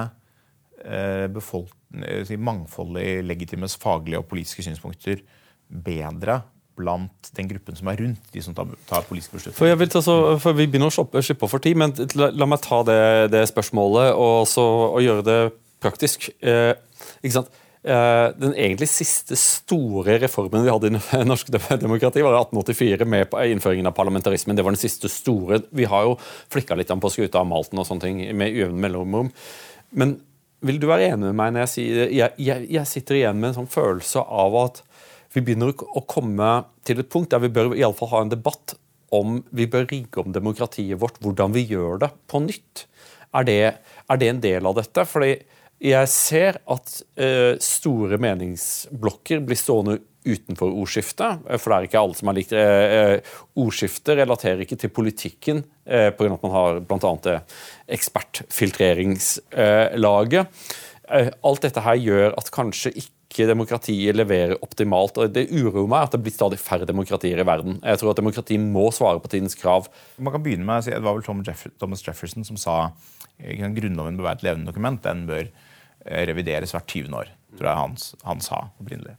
[0.84, 5.24] eh, eh mangfoldet i legitimes faglige og politiske synspunkter
[5.68, 6.42] bedre
[6.78, 9.88] blant den gruppen som er rundt de som tar, tar politiske beslutninger.
[9.98, 13.00] For, for Vi begynner å slippe for tid, men la, la meg ta det,
[13.34, 15.40] det spørsmålet og, så, og, gjøre det
[15.82, 16.30] praktisk.
[16.40, 16.74] Eh,
[17.22, 17.50] ikke sant?
[17.88, 23.36] Eh, den egentlig siste store reformen vi hadde i norsk demokrati, var i 1884 med
[23.54, 24.58] innføringen av parlamentarismen.
[24.58, 25.62] Det var den siste store.
[25.70, 26.16] Vi har jo
[26.52, 29.30] flikka litt på skuta av Malten og sånne ting med ujevne mellomrom.
[29.90, 30.18] Men
[30.66, 33.52] vil du være enig med meg når jeg sier jeg, jeg, jeg sitter igjen med
[33.52, 34.82] en sånn følelse av at
[35.36, 36.48] vi begynner å komme
[36.88, 38.74] til et punkt der vi bør i alle fall ha en debatt
[39.14, 42.84] om vi bør rigge om demokratiet vårt, hvordan vi gjør det på nytt.
[43.36, 43.60] Er det,
[44.08, 45.04] er det en del av dette?
[45.08, 45.36] Fordi
[45.78, 51.38] jeg ser at uh, store meningsblokker blir stående utenfor ordskiftet.
[51.58, 53.18] For det er ikke alle som har likt eh, eh
[53.58, 56.24] ordskiftet, relaterer ikke til politikken eh, pga.
[56.34, 57.12] at man har bl.a.
[57.24, 57.36] det
[57.98, 60.44] ekspertfiltreringslaget.
[61.08, 65.14] Eh, alt dette her gjør at kanskje ikke demokratiet leverer optimalt.
[65.18, 67.72] og Det uroer meg at det blir stadig færre demokratier i verden.
[67.82, 69.82] Jeg tror at demokrati må svare på tidens krav.
[70.18, 71.26] Man kan begynne med å si, Det var vel
[71.78, 72.74] Thomas Jefferson som sa
[73.38, 75.02] grunnloven bør være et levende dokument.
[75.02, 75.67] Den bør eh,
[76.08, 77.14] revideres hvert 20.
[77.16, 79.16] år, tror jeg han, han sa opprinnelig.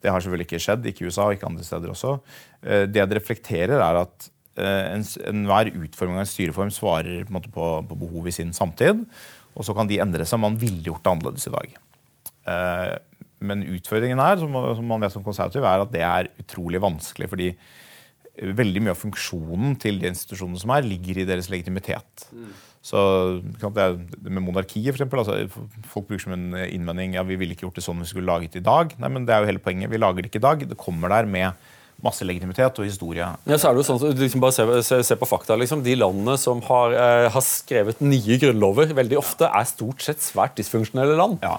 [0.00, 2.14] Det har selvfølgelig ikke skjedd, ikke i USA og ikke andre steder også.
[2.64, 4.30] Eh, det det reflekterer, er at
[4.60, 4.96] eh,
[5.28, 9.04] enhver en utforming av en styreform svarer på, på, på behov i sin samtid.
[9.56, 10.40] Og så kan de endre seg.
[10.40, 11.78] Man ville gjort det annerledes i dag.
[13.44, 14.54] Men utfordringen her, som,
[14.86, 17.28] man vet som konservativ, er at det er utrolig vanskelig.
[17.28, 17.48] fordi
[18.40, 22.26] veldig mye av funksjonen til de institusjonene som er, ligger i deres legitimitet.
[22.32, 22.52] Mm.
[22.82, 22.98] Så
[23.44, 27.84] Med monarkiet, eksempel, altså, Folk bruker som en innvending ja, vi ville ikke gjort det
[27.84, 28.94] sånn vi skulle laget det i dag.
[29.00, 29.92] Nei, men det er jo hele poenget.
[29.92, 30.64] Vi lager det ikke i dag.
[30.70, 31.68] Det kommer der med
[32.04, 33.26] masse legitimitet og historie.
[33.48, 35.56] Ja, så er det jo sånn, liksom bare se, se, se, på fakta.
[35.60, 35.82] Liksom.
[35.84, 40.56] De landene som har, eh, har, skrevet nye grunnlover, veldig ofte er stort sett svært
[40.58, 41.40] dysfunksjonelle land.
[41.44, 41.58] Ja,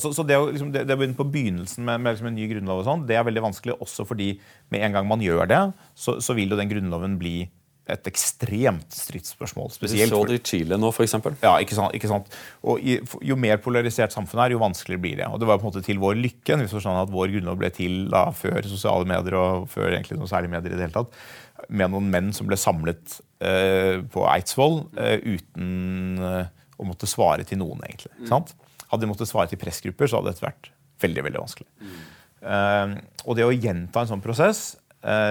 [0.00, 2.88] så, så det, å, liksom, det, på begynnelsen med, med liksom en ny grunnlov, og
[2.88, 4.34] sånn, det er veldig vanskelig også fordi
[4.72, 5.62] med en gang man gjør det,
[5.98, 7.36] så, så vil jo den grunnloven bli
[7.90, 9.70] et ekstremt stridsspørsmål.
[9.74, 10.12] spesielt.
[10.12, 11.16] Du så det i Chile nå, f.eks.
[11.42, 12.30] Ja, ikke sant, ikke sant?
[12.62, 15.26] Og Jo mer polarisert samfunnet er, jo vanskeligere blir det.
[15.26, 17.72] Og Det var på en måte til vår lykke hvis sånn at vår grunnlov ble
[17.74, 21.18] til da, før sosiale medier og før egentlig noen særlige medier i det hele tatt,
[21.68, 26.46] med noen menn som ble samlet eh, på Eidsvoll eh, uten eh,
[26.78, 28.14] å måtte svare til noen, egentlig.
[28.20, 28.28] Mm.
[28.30, 28.54] Sant?
[28.90, 30.70] Hadde de måttet svare til pressgrupper, så hadde dette vært
[31.02, 31.70] veldig veldig vanskelig.
[31.82, 32.02] Mm.
[32.42, 34.72] Uh, og det å gjenta en sånn prosess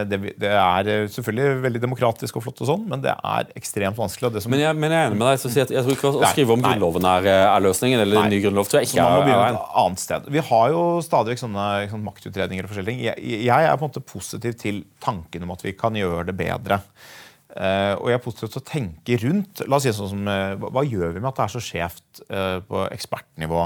[0.04, 3.96] det, det, er eh, selvfølgelig veldig demokratisk og flott, og sånn, men det er ekstremt
[3.96, 4.44] vanskelig.
[4.52, 5.40] men, jeg, men, jeg, er enig med deg.
[5.40, 8.04] Så jeg, jeg tror ikke å skrive om Grunnloven er, eh, er, løsningen.
[8.04, 8.34] eller nei.
[8.34, 10.28] ny grunnlov tror jeg ikke er, er et annet sted.
[10.36, 13.08] Vi har jo stadig sånne, sånne maktutredninger og forskjellige.
[13.08, 16.36] Jeg, jeg, er på en måte positiv til tanken om at vi kan gjøre det
[16.44, 16.82] bedre.
[17.52, 20.70] Uh, og jeg er positiv til å tenke rundt la oss si sånn som, uh,
[20.72, 23.66] hva, gjør vi med at det er så skjevt uh, på ekspertnivå?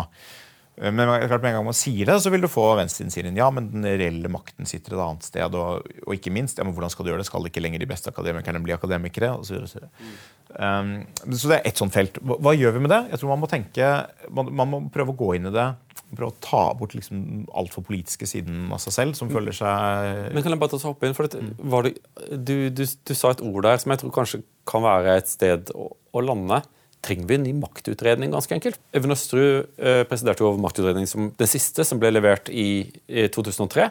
[0.77, 3.29] Eh, men klart med en gang man sier det, så vil du få venstresiden sier
[3.37, 5.55] ja, men den reelle makten sitter et annet sted.
[5.55, 7.29] Og, og ikke minst, ja, men hvordan skal du gjøre det?
[7.29, 9.33] Skal ikke lenger de beste akademikerne bli akademikere?
[9.39, 10.13] Og så, videre, mm.
[10.59, 10.93] um,
[11.31, 12.19] så det er ett sånt felt.
[12.21, 13.01] Hva, hva, gjør vi med det?
[13.13, 13.89] Jeg tror Man må tenke,
[14.29, 15.71] man, man må prøve å gå inn i det.
[16.15, 20.45] Prøve å ta bort liksom altfor politiske siden av seg selv, som føler seg Men
[20.45, 21.15] Kan jeg bare ta så hoppe inn?
[21.17, 24.85] for det, det, du, du, du, sa et ord der som jeg tror kanskje kan
[24.85, 26.61] være et sted å, å lande
[27.05, 28.79] trenger vi en ny maktutredning, ganske enkelt.
[28.95, 33.89] Even Østerud eh, presiderte over maktutredning som den siste, som ble levert i, i 2003.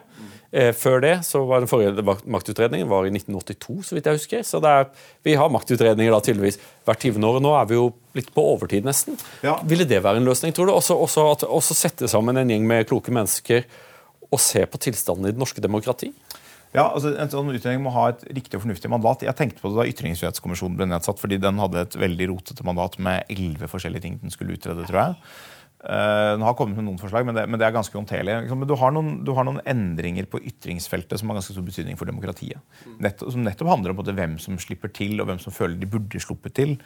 [0.55, 4.45] Eh, før det så var den forrige maktutredningen var i 1982, så vidt jeg husker.
[4.47, 4.86] Så er,
[5.27, 7.19] vi har maktutredninger da tydeligvis hvert 20.
[7.27, 7.41] år.
[7.43, 9.19] Nå er vi jo litt på overtid, nesten.
[9.43, 9.57] Ja.
[9.66, 10.77] Ville det være en løsning, tror du?
[10.77, 13.66] Også, også, at, også sette sammen en gjeng med kloke mennesker
[14.31, 16.12] og se på tilstanden i det norske demokrati?
[16.74, 19.22] Ja, altså En sånn utredning må ha et riktig og fornuftig mandat.
[19.22, 22.98] Jeg tenkte på det da Ytringsfrihetskommisjonen ble nedsatt, fordi den hadde et veldig rotete mandat
[22.98, 24.86] med elleve forskjellige ting den skulle utrede.
[24.88, 25.20] tror jeg.
[25.84, 28.38] Uh, den har kommet med noen forslag, men det, men det er ganske håndterlig.
[28.51, 32.01] Men du har, noen, du har, noen, endringer på ytringsfeltet som har ganske stor betydning
[32.01, 32.62] for demokratiet.
[33.05, 36.22] Nettopp, som nettopp handler om hvem som slipper til, og hvem som føler de burde
[36.24, 36.78] sluppet til.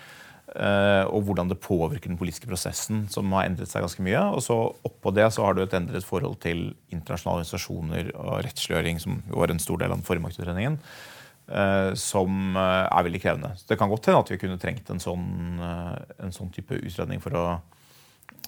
[0.49, 4.21] Uh, og hvordan det påvirker den politiske prosessen, som har endret seg ganske mye.
[4.33, 4.57] Og så
[4.89, 9.53] Oppå det så har du et endret forhold til internasjonale organisasjoner og rettsliggjøring, som var
[9.53, 10.79] en stor del av den forrige maktutredningen,
[11.53, 13.51] uh, som uh, er veldig krevende.
[13.61, 15.27] Så Det kan godt hende at vi kunne trengt en sånn,
[15.61, 17.45] en sånn type utredning for å,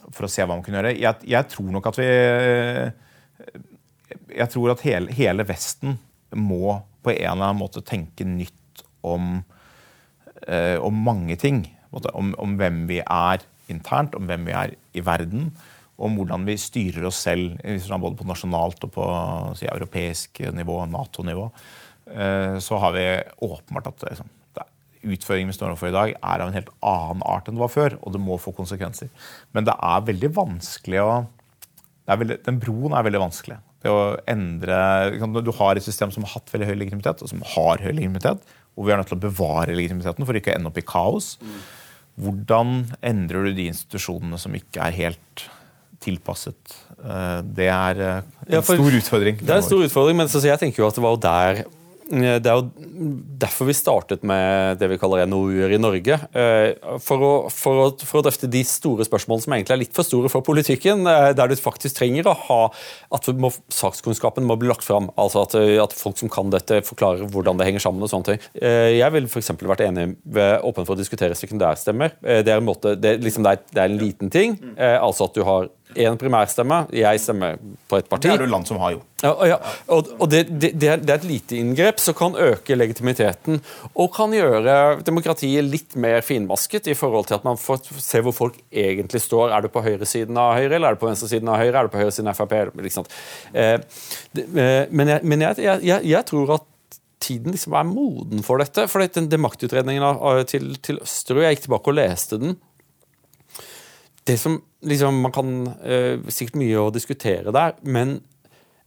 [0.08, 0.94] for å, se hva man kunne gjøre.
[0.96, 2.08] Jeg, jeg tror nok at vi
[4.40, 5.98] Jeg tror at hele, hele Vesten
[6.32, 9.42] må på en eller annen måte tenke nytt om,
[10.48, 15.50] om mange ting om, om, hvem vi er internt, om hvem vi er i verden.
[16.00, 19.06] Om hvordan vi styrer oss selv både på nasjonalt og på
[19.58, 21.50] si, europeisk nivå, Nato-nivå.
[22.10, 23.06] Eh, så har vi
[23.44, 24.30] åpenbart at liksom,
[25.00, 27.72] utføringen vi står overfor i dag, er av en helt annen art enn det var
[27.72, 27.98] før.
[28.04, 29.10] Og det må få konsekvenser.
[29.56, 31.10] Men det er veldig vanskelig å
[32.10, 33.60] veldig, Den broen er veldig vanskelig.
[33.80, 34.78] Det å endre,
[35.42, 38.42] Du har et system som har hatt veldig høy legitimitet, og som har høy legitimitet.
[38.78, 41.34] Og vi er nødt til å bevare legitimiteten for ikke å ende opp i kaos.
[42.20, 45.44] Hvordan endrer du de institusjonene som ikke er helt
[46.04, 46.76] tilpasset?
[47.00, 49.40] Eh, det er eh, en ja, stor utfordring.
[49.40, 51.62] Det er en stor utfordring, men jeg tenker jo at det var der
[52.10, 52.70] det er jo
[53.40, 56.16] derfor vi startet med det vi kaller NOU-er i Norge.
[56.34, 59.94] Eh, for å, for, å, for å, drøfte de store spørsmålene som egentlig er litt
[59.96, 61.06] for store for politikken.
[61.06, 62.60] Eh, der du faktisk trenger å ha
[63.14, 65.10] at må, sakskunnskapen må bli lagt fram.
[65.20, 68.02] Altså at, at, folk som kan dette, forklarer hvordan det henger sammen.
[68.02, 68.46] og sånne ting.
[68.60, 69.52] Jeg ville f.eks.
[69.60, 72.16] vært enig ved åpen for å diskutere sekundærstemmer.
[72.20, 74.58] Det er en, måte, det, liksom det, er, det er en liten ting.
[74.78, 76.84] Altså at du har én primærstemme.
[76.94, 77.58] Jeg stemmer
[77.88, 78.28] på et parti.
[78.28, 79.06] Det er det land som har gjort.
[79.20, 79.56] Ja, ja.
[79.92, 83.60] Og, og det, det, det, er, et lite inngrep som kan øke legitimiteten
[83.92, 88.36] og kan gjøre demokratiet litt mer finmasket i forhold til at man får se hvor
[88.36, 89.52] folk egentlig står.
[89.52, 91.74] Er du på høyresiden av Høyre, eller er du på venstresiden av Høyre?
[91.76, 92.56] Er du på høyresiden av Frp?
[92.80, 93.08] Liksom.
[93.52, 96.66] Eh, eh, men, jeg, men jeg, jeg, jeg, tror at
[97.20, 98.86] tiden liksom er moden for dette.
[98.88, 102.58] For den, den maktutredningen til, til Østerud, jeg gikk tilbake og leste den
[104.30, 108.18] det som liksom, Man kan uh, sikkert mye å diskutere der, men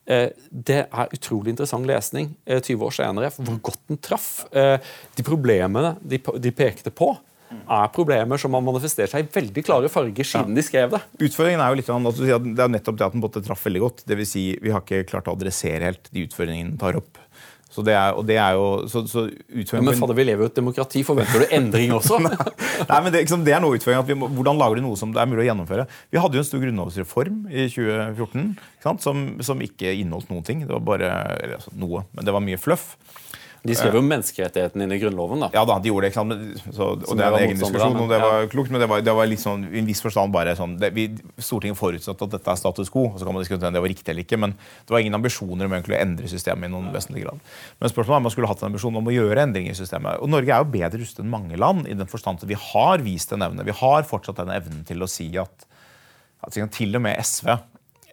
[0.10, 3.30] uh, det er utrolig interessant lesning eh, 20 år senere.
[3.38, 4.32] Hvor godt den traff.
[4.54, 7.14] de problemene de, de, pekte på,
[7.54, 10.58] er problemer som har manifestert seg i veldig klare farger siden ja.
[10.58, 11.02] de skrev det.
[11.28, 14.06] Utfordringen er jo litt at Det er nettopp det at den traff veldig godt.
[14.10, 17.22] Det vil si, vi har ikke klart å adressere helt de utfordringene den tar opp.
[17.74, 20.52] Så det er, det er jo så, så ja, Men fader, vi lever jo i
[20.52, 21.02] et demokrati.
[21.08, 22.20] Forventer du endring også?
[22.22, 24.20] Nei, men det, liksom, det, er noe utfordring.
[24.22, 25.88] Må, hvordan lager du noe som det er mulig å gjennomføre?
[26.14, 28.54] Vi hadde jo en stor grunnlovsreform i 2014
[29.02, 30.66] som, som, ikke inneholdt noen ting.
[30.68, 31.12] Det var bare
[31.58, 32.92] altså, noe, men det var mye fluff.
[33.64, 35.46] De skrev jo menneskerettighetene inn i Grunnloven.
[35.46, 35.48] da.
[35.56, 36.12] Ja da, de gjorde det.
[36.12, 39.04] ikke Så, og det er en egen diskusjon, og det var klokt, men det var,
[39.06, 41.06] det var liksom, i en viss forstand bare sånn det, vi,
[41.40, 43.94] Stortinget forutsatte at dette er status quo, og så kan man diskutere om det var
[43.94, 46.92] riktig eller ikke, men det var ingen ambisjoner om egentlig å endre systemet i noen
[46.92, 47.40] vesentlig grad.
[47.80, 50.20] Men spørsmålet er om man skulle hatt en ambisjon om å gjøre endringer i systemet.
[50.20, 53.06] Og Norge er jo bedre rustet enn mange land i den forstand at vi har
[53.06, 53.64] vist en evne.
[53.64, 55.70] Vi har fortsatt den evnen til å si at,
[56.44, 57.56] at til og med SV,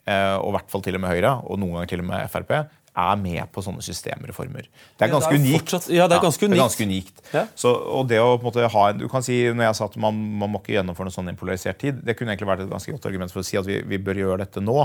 [0.06, 2.30] eh, og i hvert fall til og med Høyre, og noen ganger til og med
[2.30, 2.54] Frp,
[2.98, 4.66] er med på sånne systemreformer.
[4.98, 5.60] Det er ganske ja, det er unikt.
[5.70, 6.56] Fortsatt, ja, det er ganske unikt.
[6.56, 7.22] Ja, det er ganske unikt.
[7.34, 7.44] Ja.
[7.62, 9.90] Så, og det å på en måte ha, en, du kan si, når jeg sa
[9.90, 12.72] at man, man må ikke gjennomføre noe sånn impolarisert tid, det kunne egentlig vært et
[12.72, 14.78] ganske godt argument for å si at vi, vi bør gjøre dette nå.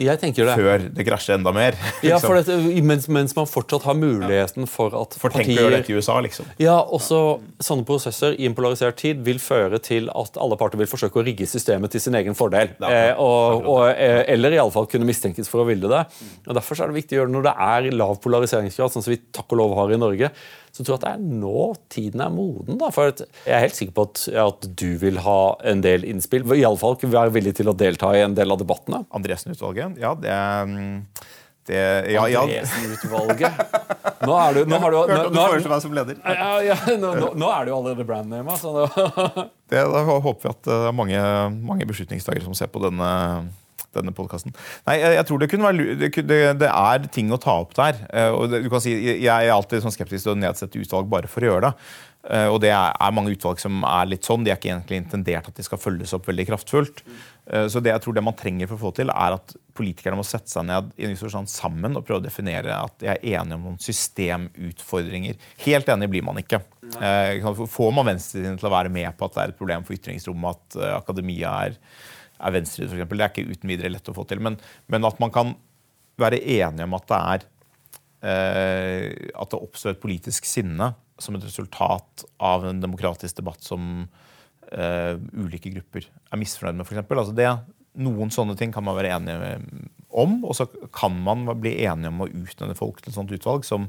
[0.00, 0.54] Jeg tenker det.
[0.56, 1.76] Før det krasjer enda mer.
[2.06, 2.54] Ja, for det,
[2.84, 5.58] mens, mens, man fortsatt har muligheten for at for partier...
[5.58, 6.48] Tenk å dette i USA, liksom.
[6.62, 7.20] Ja, også
[7.62, 11.24] Sånne prosesser i en polarisert tid vil føre til at alle parter vil forsøke å
[11.26, 12.72] rigge systemet til sin egen fordel.
[12.88, 16.02] Eh, og, og, eh, eller iallfall kunne mistenkes for å ville det.
[16.48, 19.14] Og Derfor er det viktig å gjøre det når det er lav polariseringsgrad, sånn som
[19.14, 20.32] vi takk og lov har i Norge
[20.72, 22.78] så tror jeg at det er nå tiden er moden.
[22.80, 25.38] Da, for Jeg er helt sikker på at, at du vil ha
[25.68, 26.46] en del innspill.
[26.56, 29.04] Iallfall være villig til å delta i en del av debattene.
[29.12, 30.96] Andresen-utvalget, ja, det er mm,
[31.68, 31.82] det,
[32.14, 33.60] ja, Andresen-utvalget.
[34.22, 35.44] Nå er du, nå har du, nå, nå, nå.
[36.24, 36.76] Ja, ja,
[37.52, 38.56] er du allerede brandname.
[39.70, 41.24] det, da håper vi at det er mange,
[41.68, 43.10] mange beslutningstakere som ser på denne
[43.96, 44.54] denne podkasten.
[44.88, 46.12] Nei, jeg, tror det kunne være det,
[46.60, 47.98] det, er ting å ta opp der.
[48.08, 51.10] Uh, og det, du kan si, Jeg er alltid sånn skeptisk til å nedsette utvalg
[51.12, 51.92] bare for å gjøre det.
[52.22, 54.44] Uh, og det er, mange utvalg som er litt sånn.
[54.46, 57.02] De er ikke egentlig intendert at de skal følges opp veldig kraftfullt.
[57.50, 60.20] Uh, så det jeg tror det man trenger for å få til, er at politikerne
[60.20, 63.58] må sette seg ned i en sammen og prøve å definere at de er enige
[63.58, 65.40] om noen systemutfordringer.
[65.64, 66.60] Helt enig blir man ikke.
[66.92, 70.60] Får man venstresiden til å være med på at det er et problem for ytringsrommet,
[70.60, 71.78] at akademia er
[72.42, 73.20] er venstre, for eksempel.
[73.20, 74.42] Det er ikke uten videre lett å få til.
[74.44, 74.58] Men,
[74.92, 75.54] men, at man kan
[76.20, 77.46] være enige om at det er
[78.28, 80.92] eh, at det oppstår et politisk sinne
[81.22, 84.06] som et resultat av en demokratisk debatt som
[84.72, 87.04] eh, ulike grupper er misfornøyd med, f.eks.
[87.06, 87.48] Altså det,
[88.02, 89.54] noen sånne ting kan man være enige
[90.12, 93.66] om, og så kan man bli enige om å utnevne folk til et sånt utvalg
[93.68, 93.88] som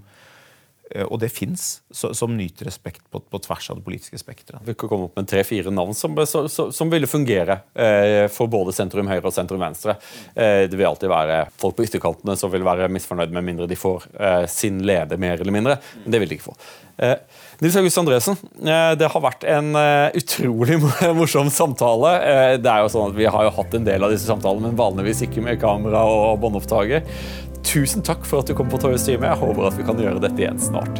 [1.08, 4.62] og det fins, som nyter respekt på, på, tvers av det politiske spekteret.
[4.68, 8.76] Vi kan komme opp med tre-fire navn som, som, som, ville fungere eh, for både
[8.76, 9.96] sentrum høyre og sentrum venstre.
[10.36, 13.80] Eh, det vil alltid være folk på ytterkantene som vil være misfornøyd med mindre de
[13.80, 15.78] får eh, sin leder mer eller mindre.
[16.04, 16.58] Men det vil de ikke få.
[17.04, 17.16] Eh,
[17.64, 19.72] Nils August Andresen, eh, det har vært en
[20.20, 20.78] utrolig
[21.20, 22.14] morsom samtale.
[22.62, 24.80] det er jo sånn at Vi har jo hatt en del av disse samtalene, men
[24.80, 27.08] vanligvis ikke med kamera og båndopptaker.
[27.64, 29.30] Tusen takk for at du kom på Torjus time.
[29.32, 31.00] Jeg håper at vi kan gjøre dette igjen snart.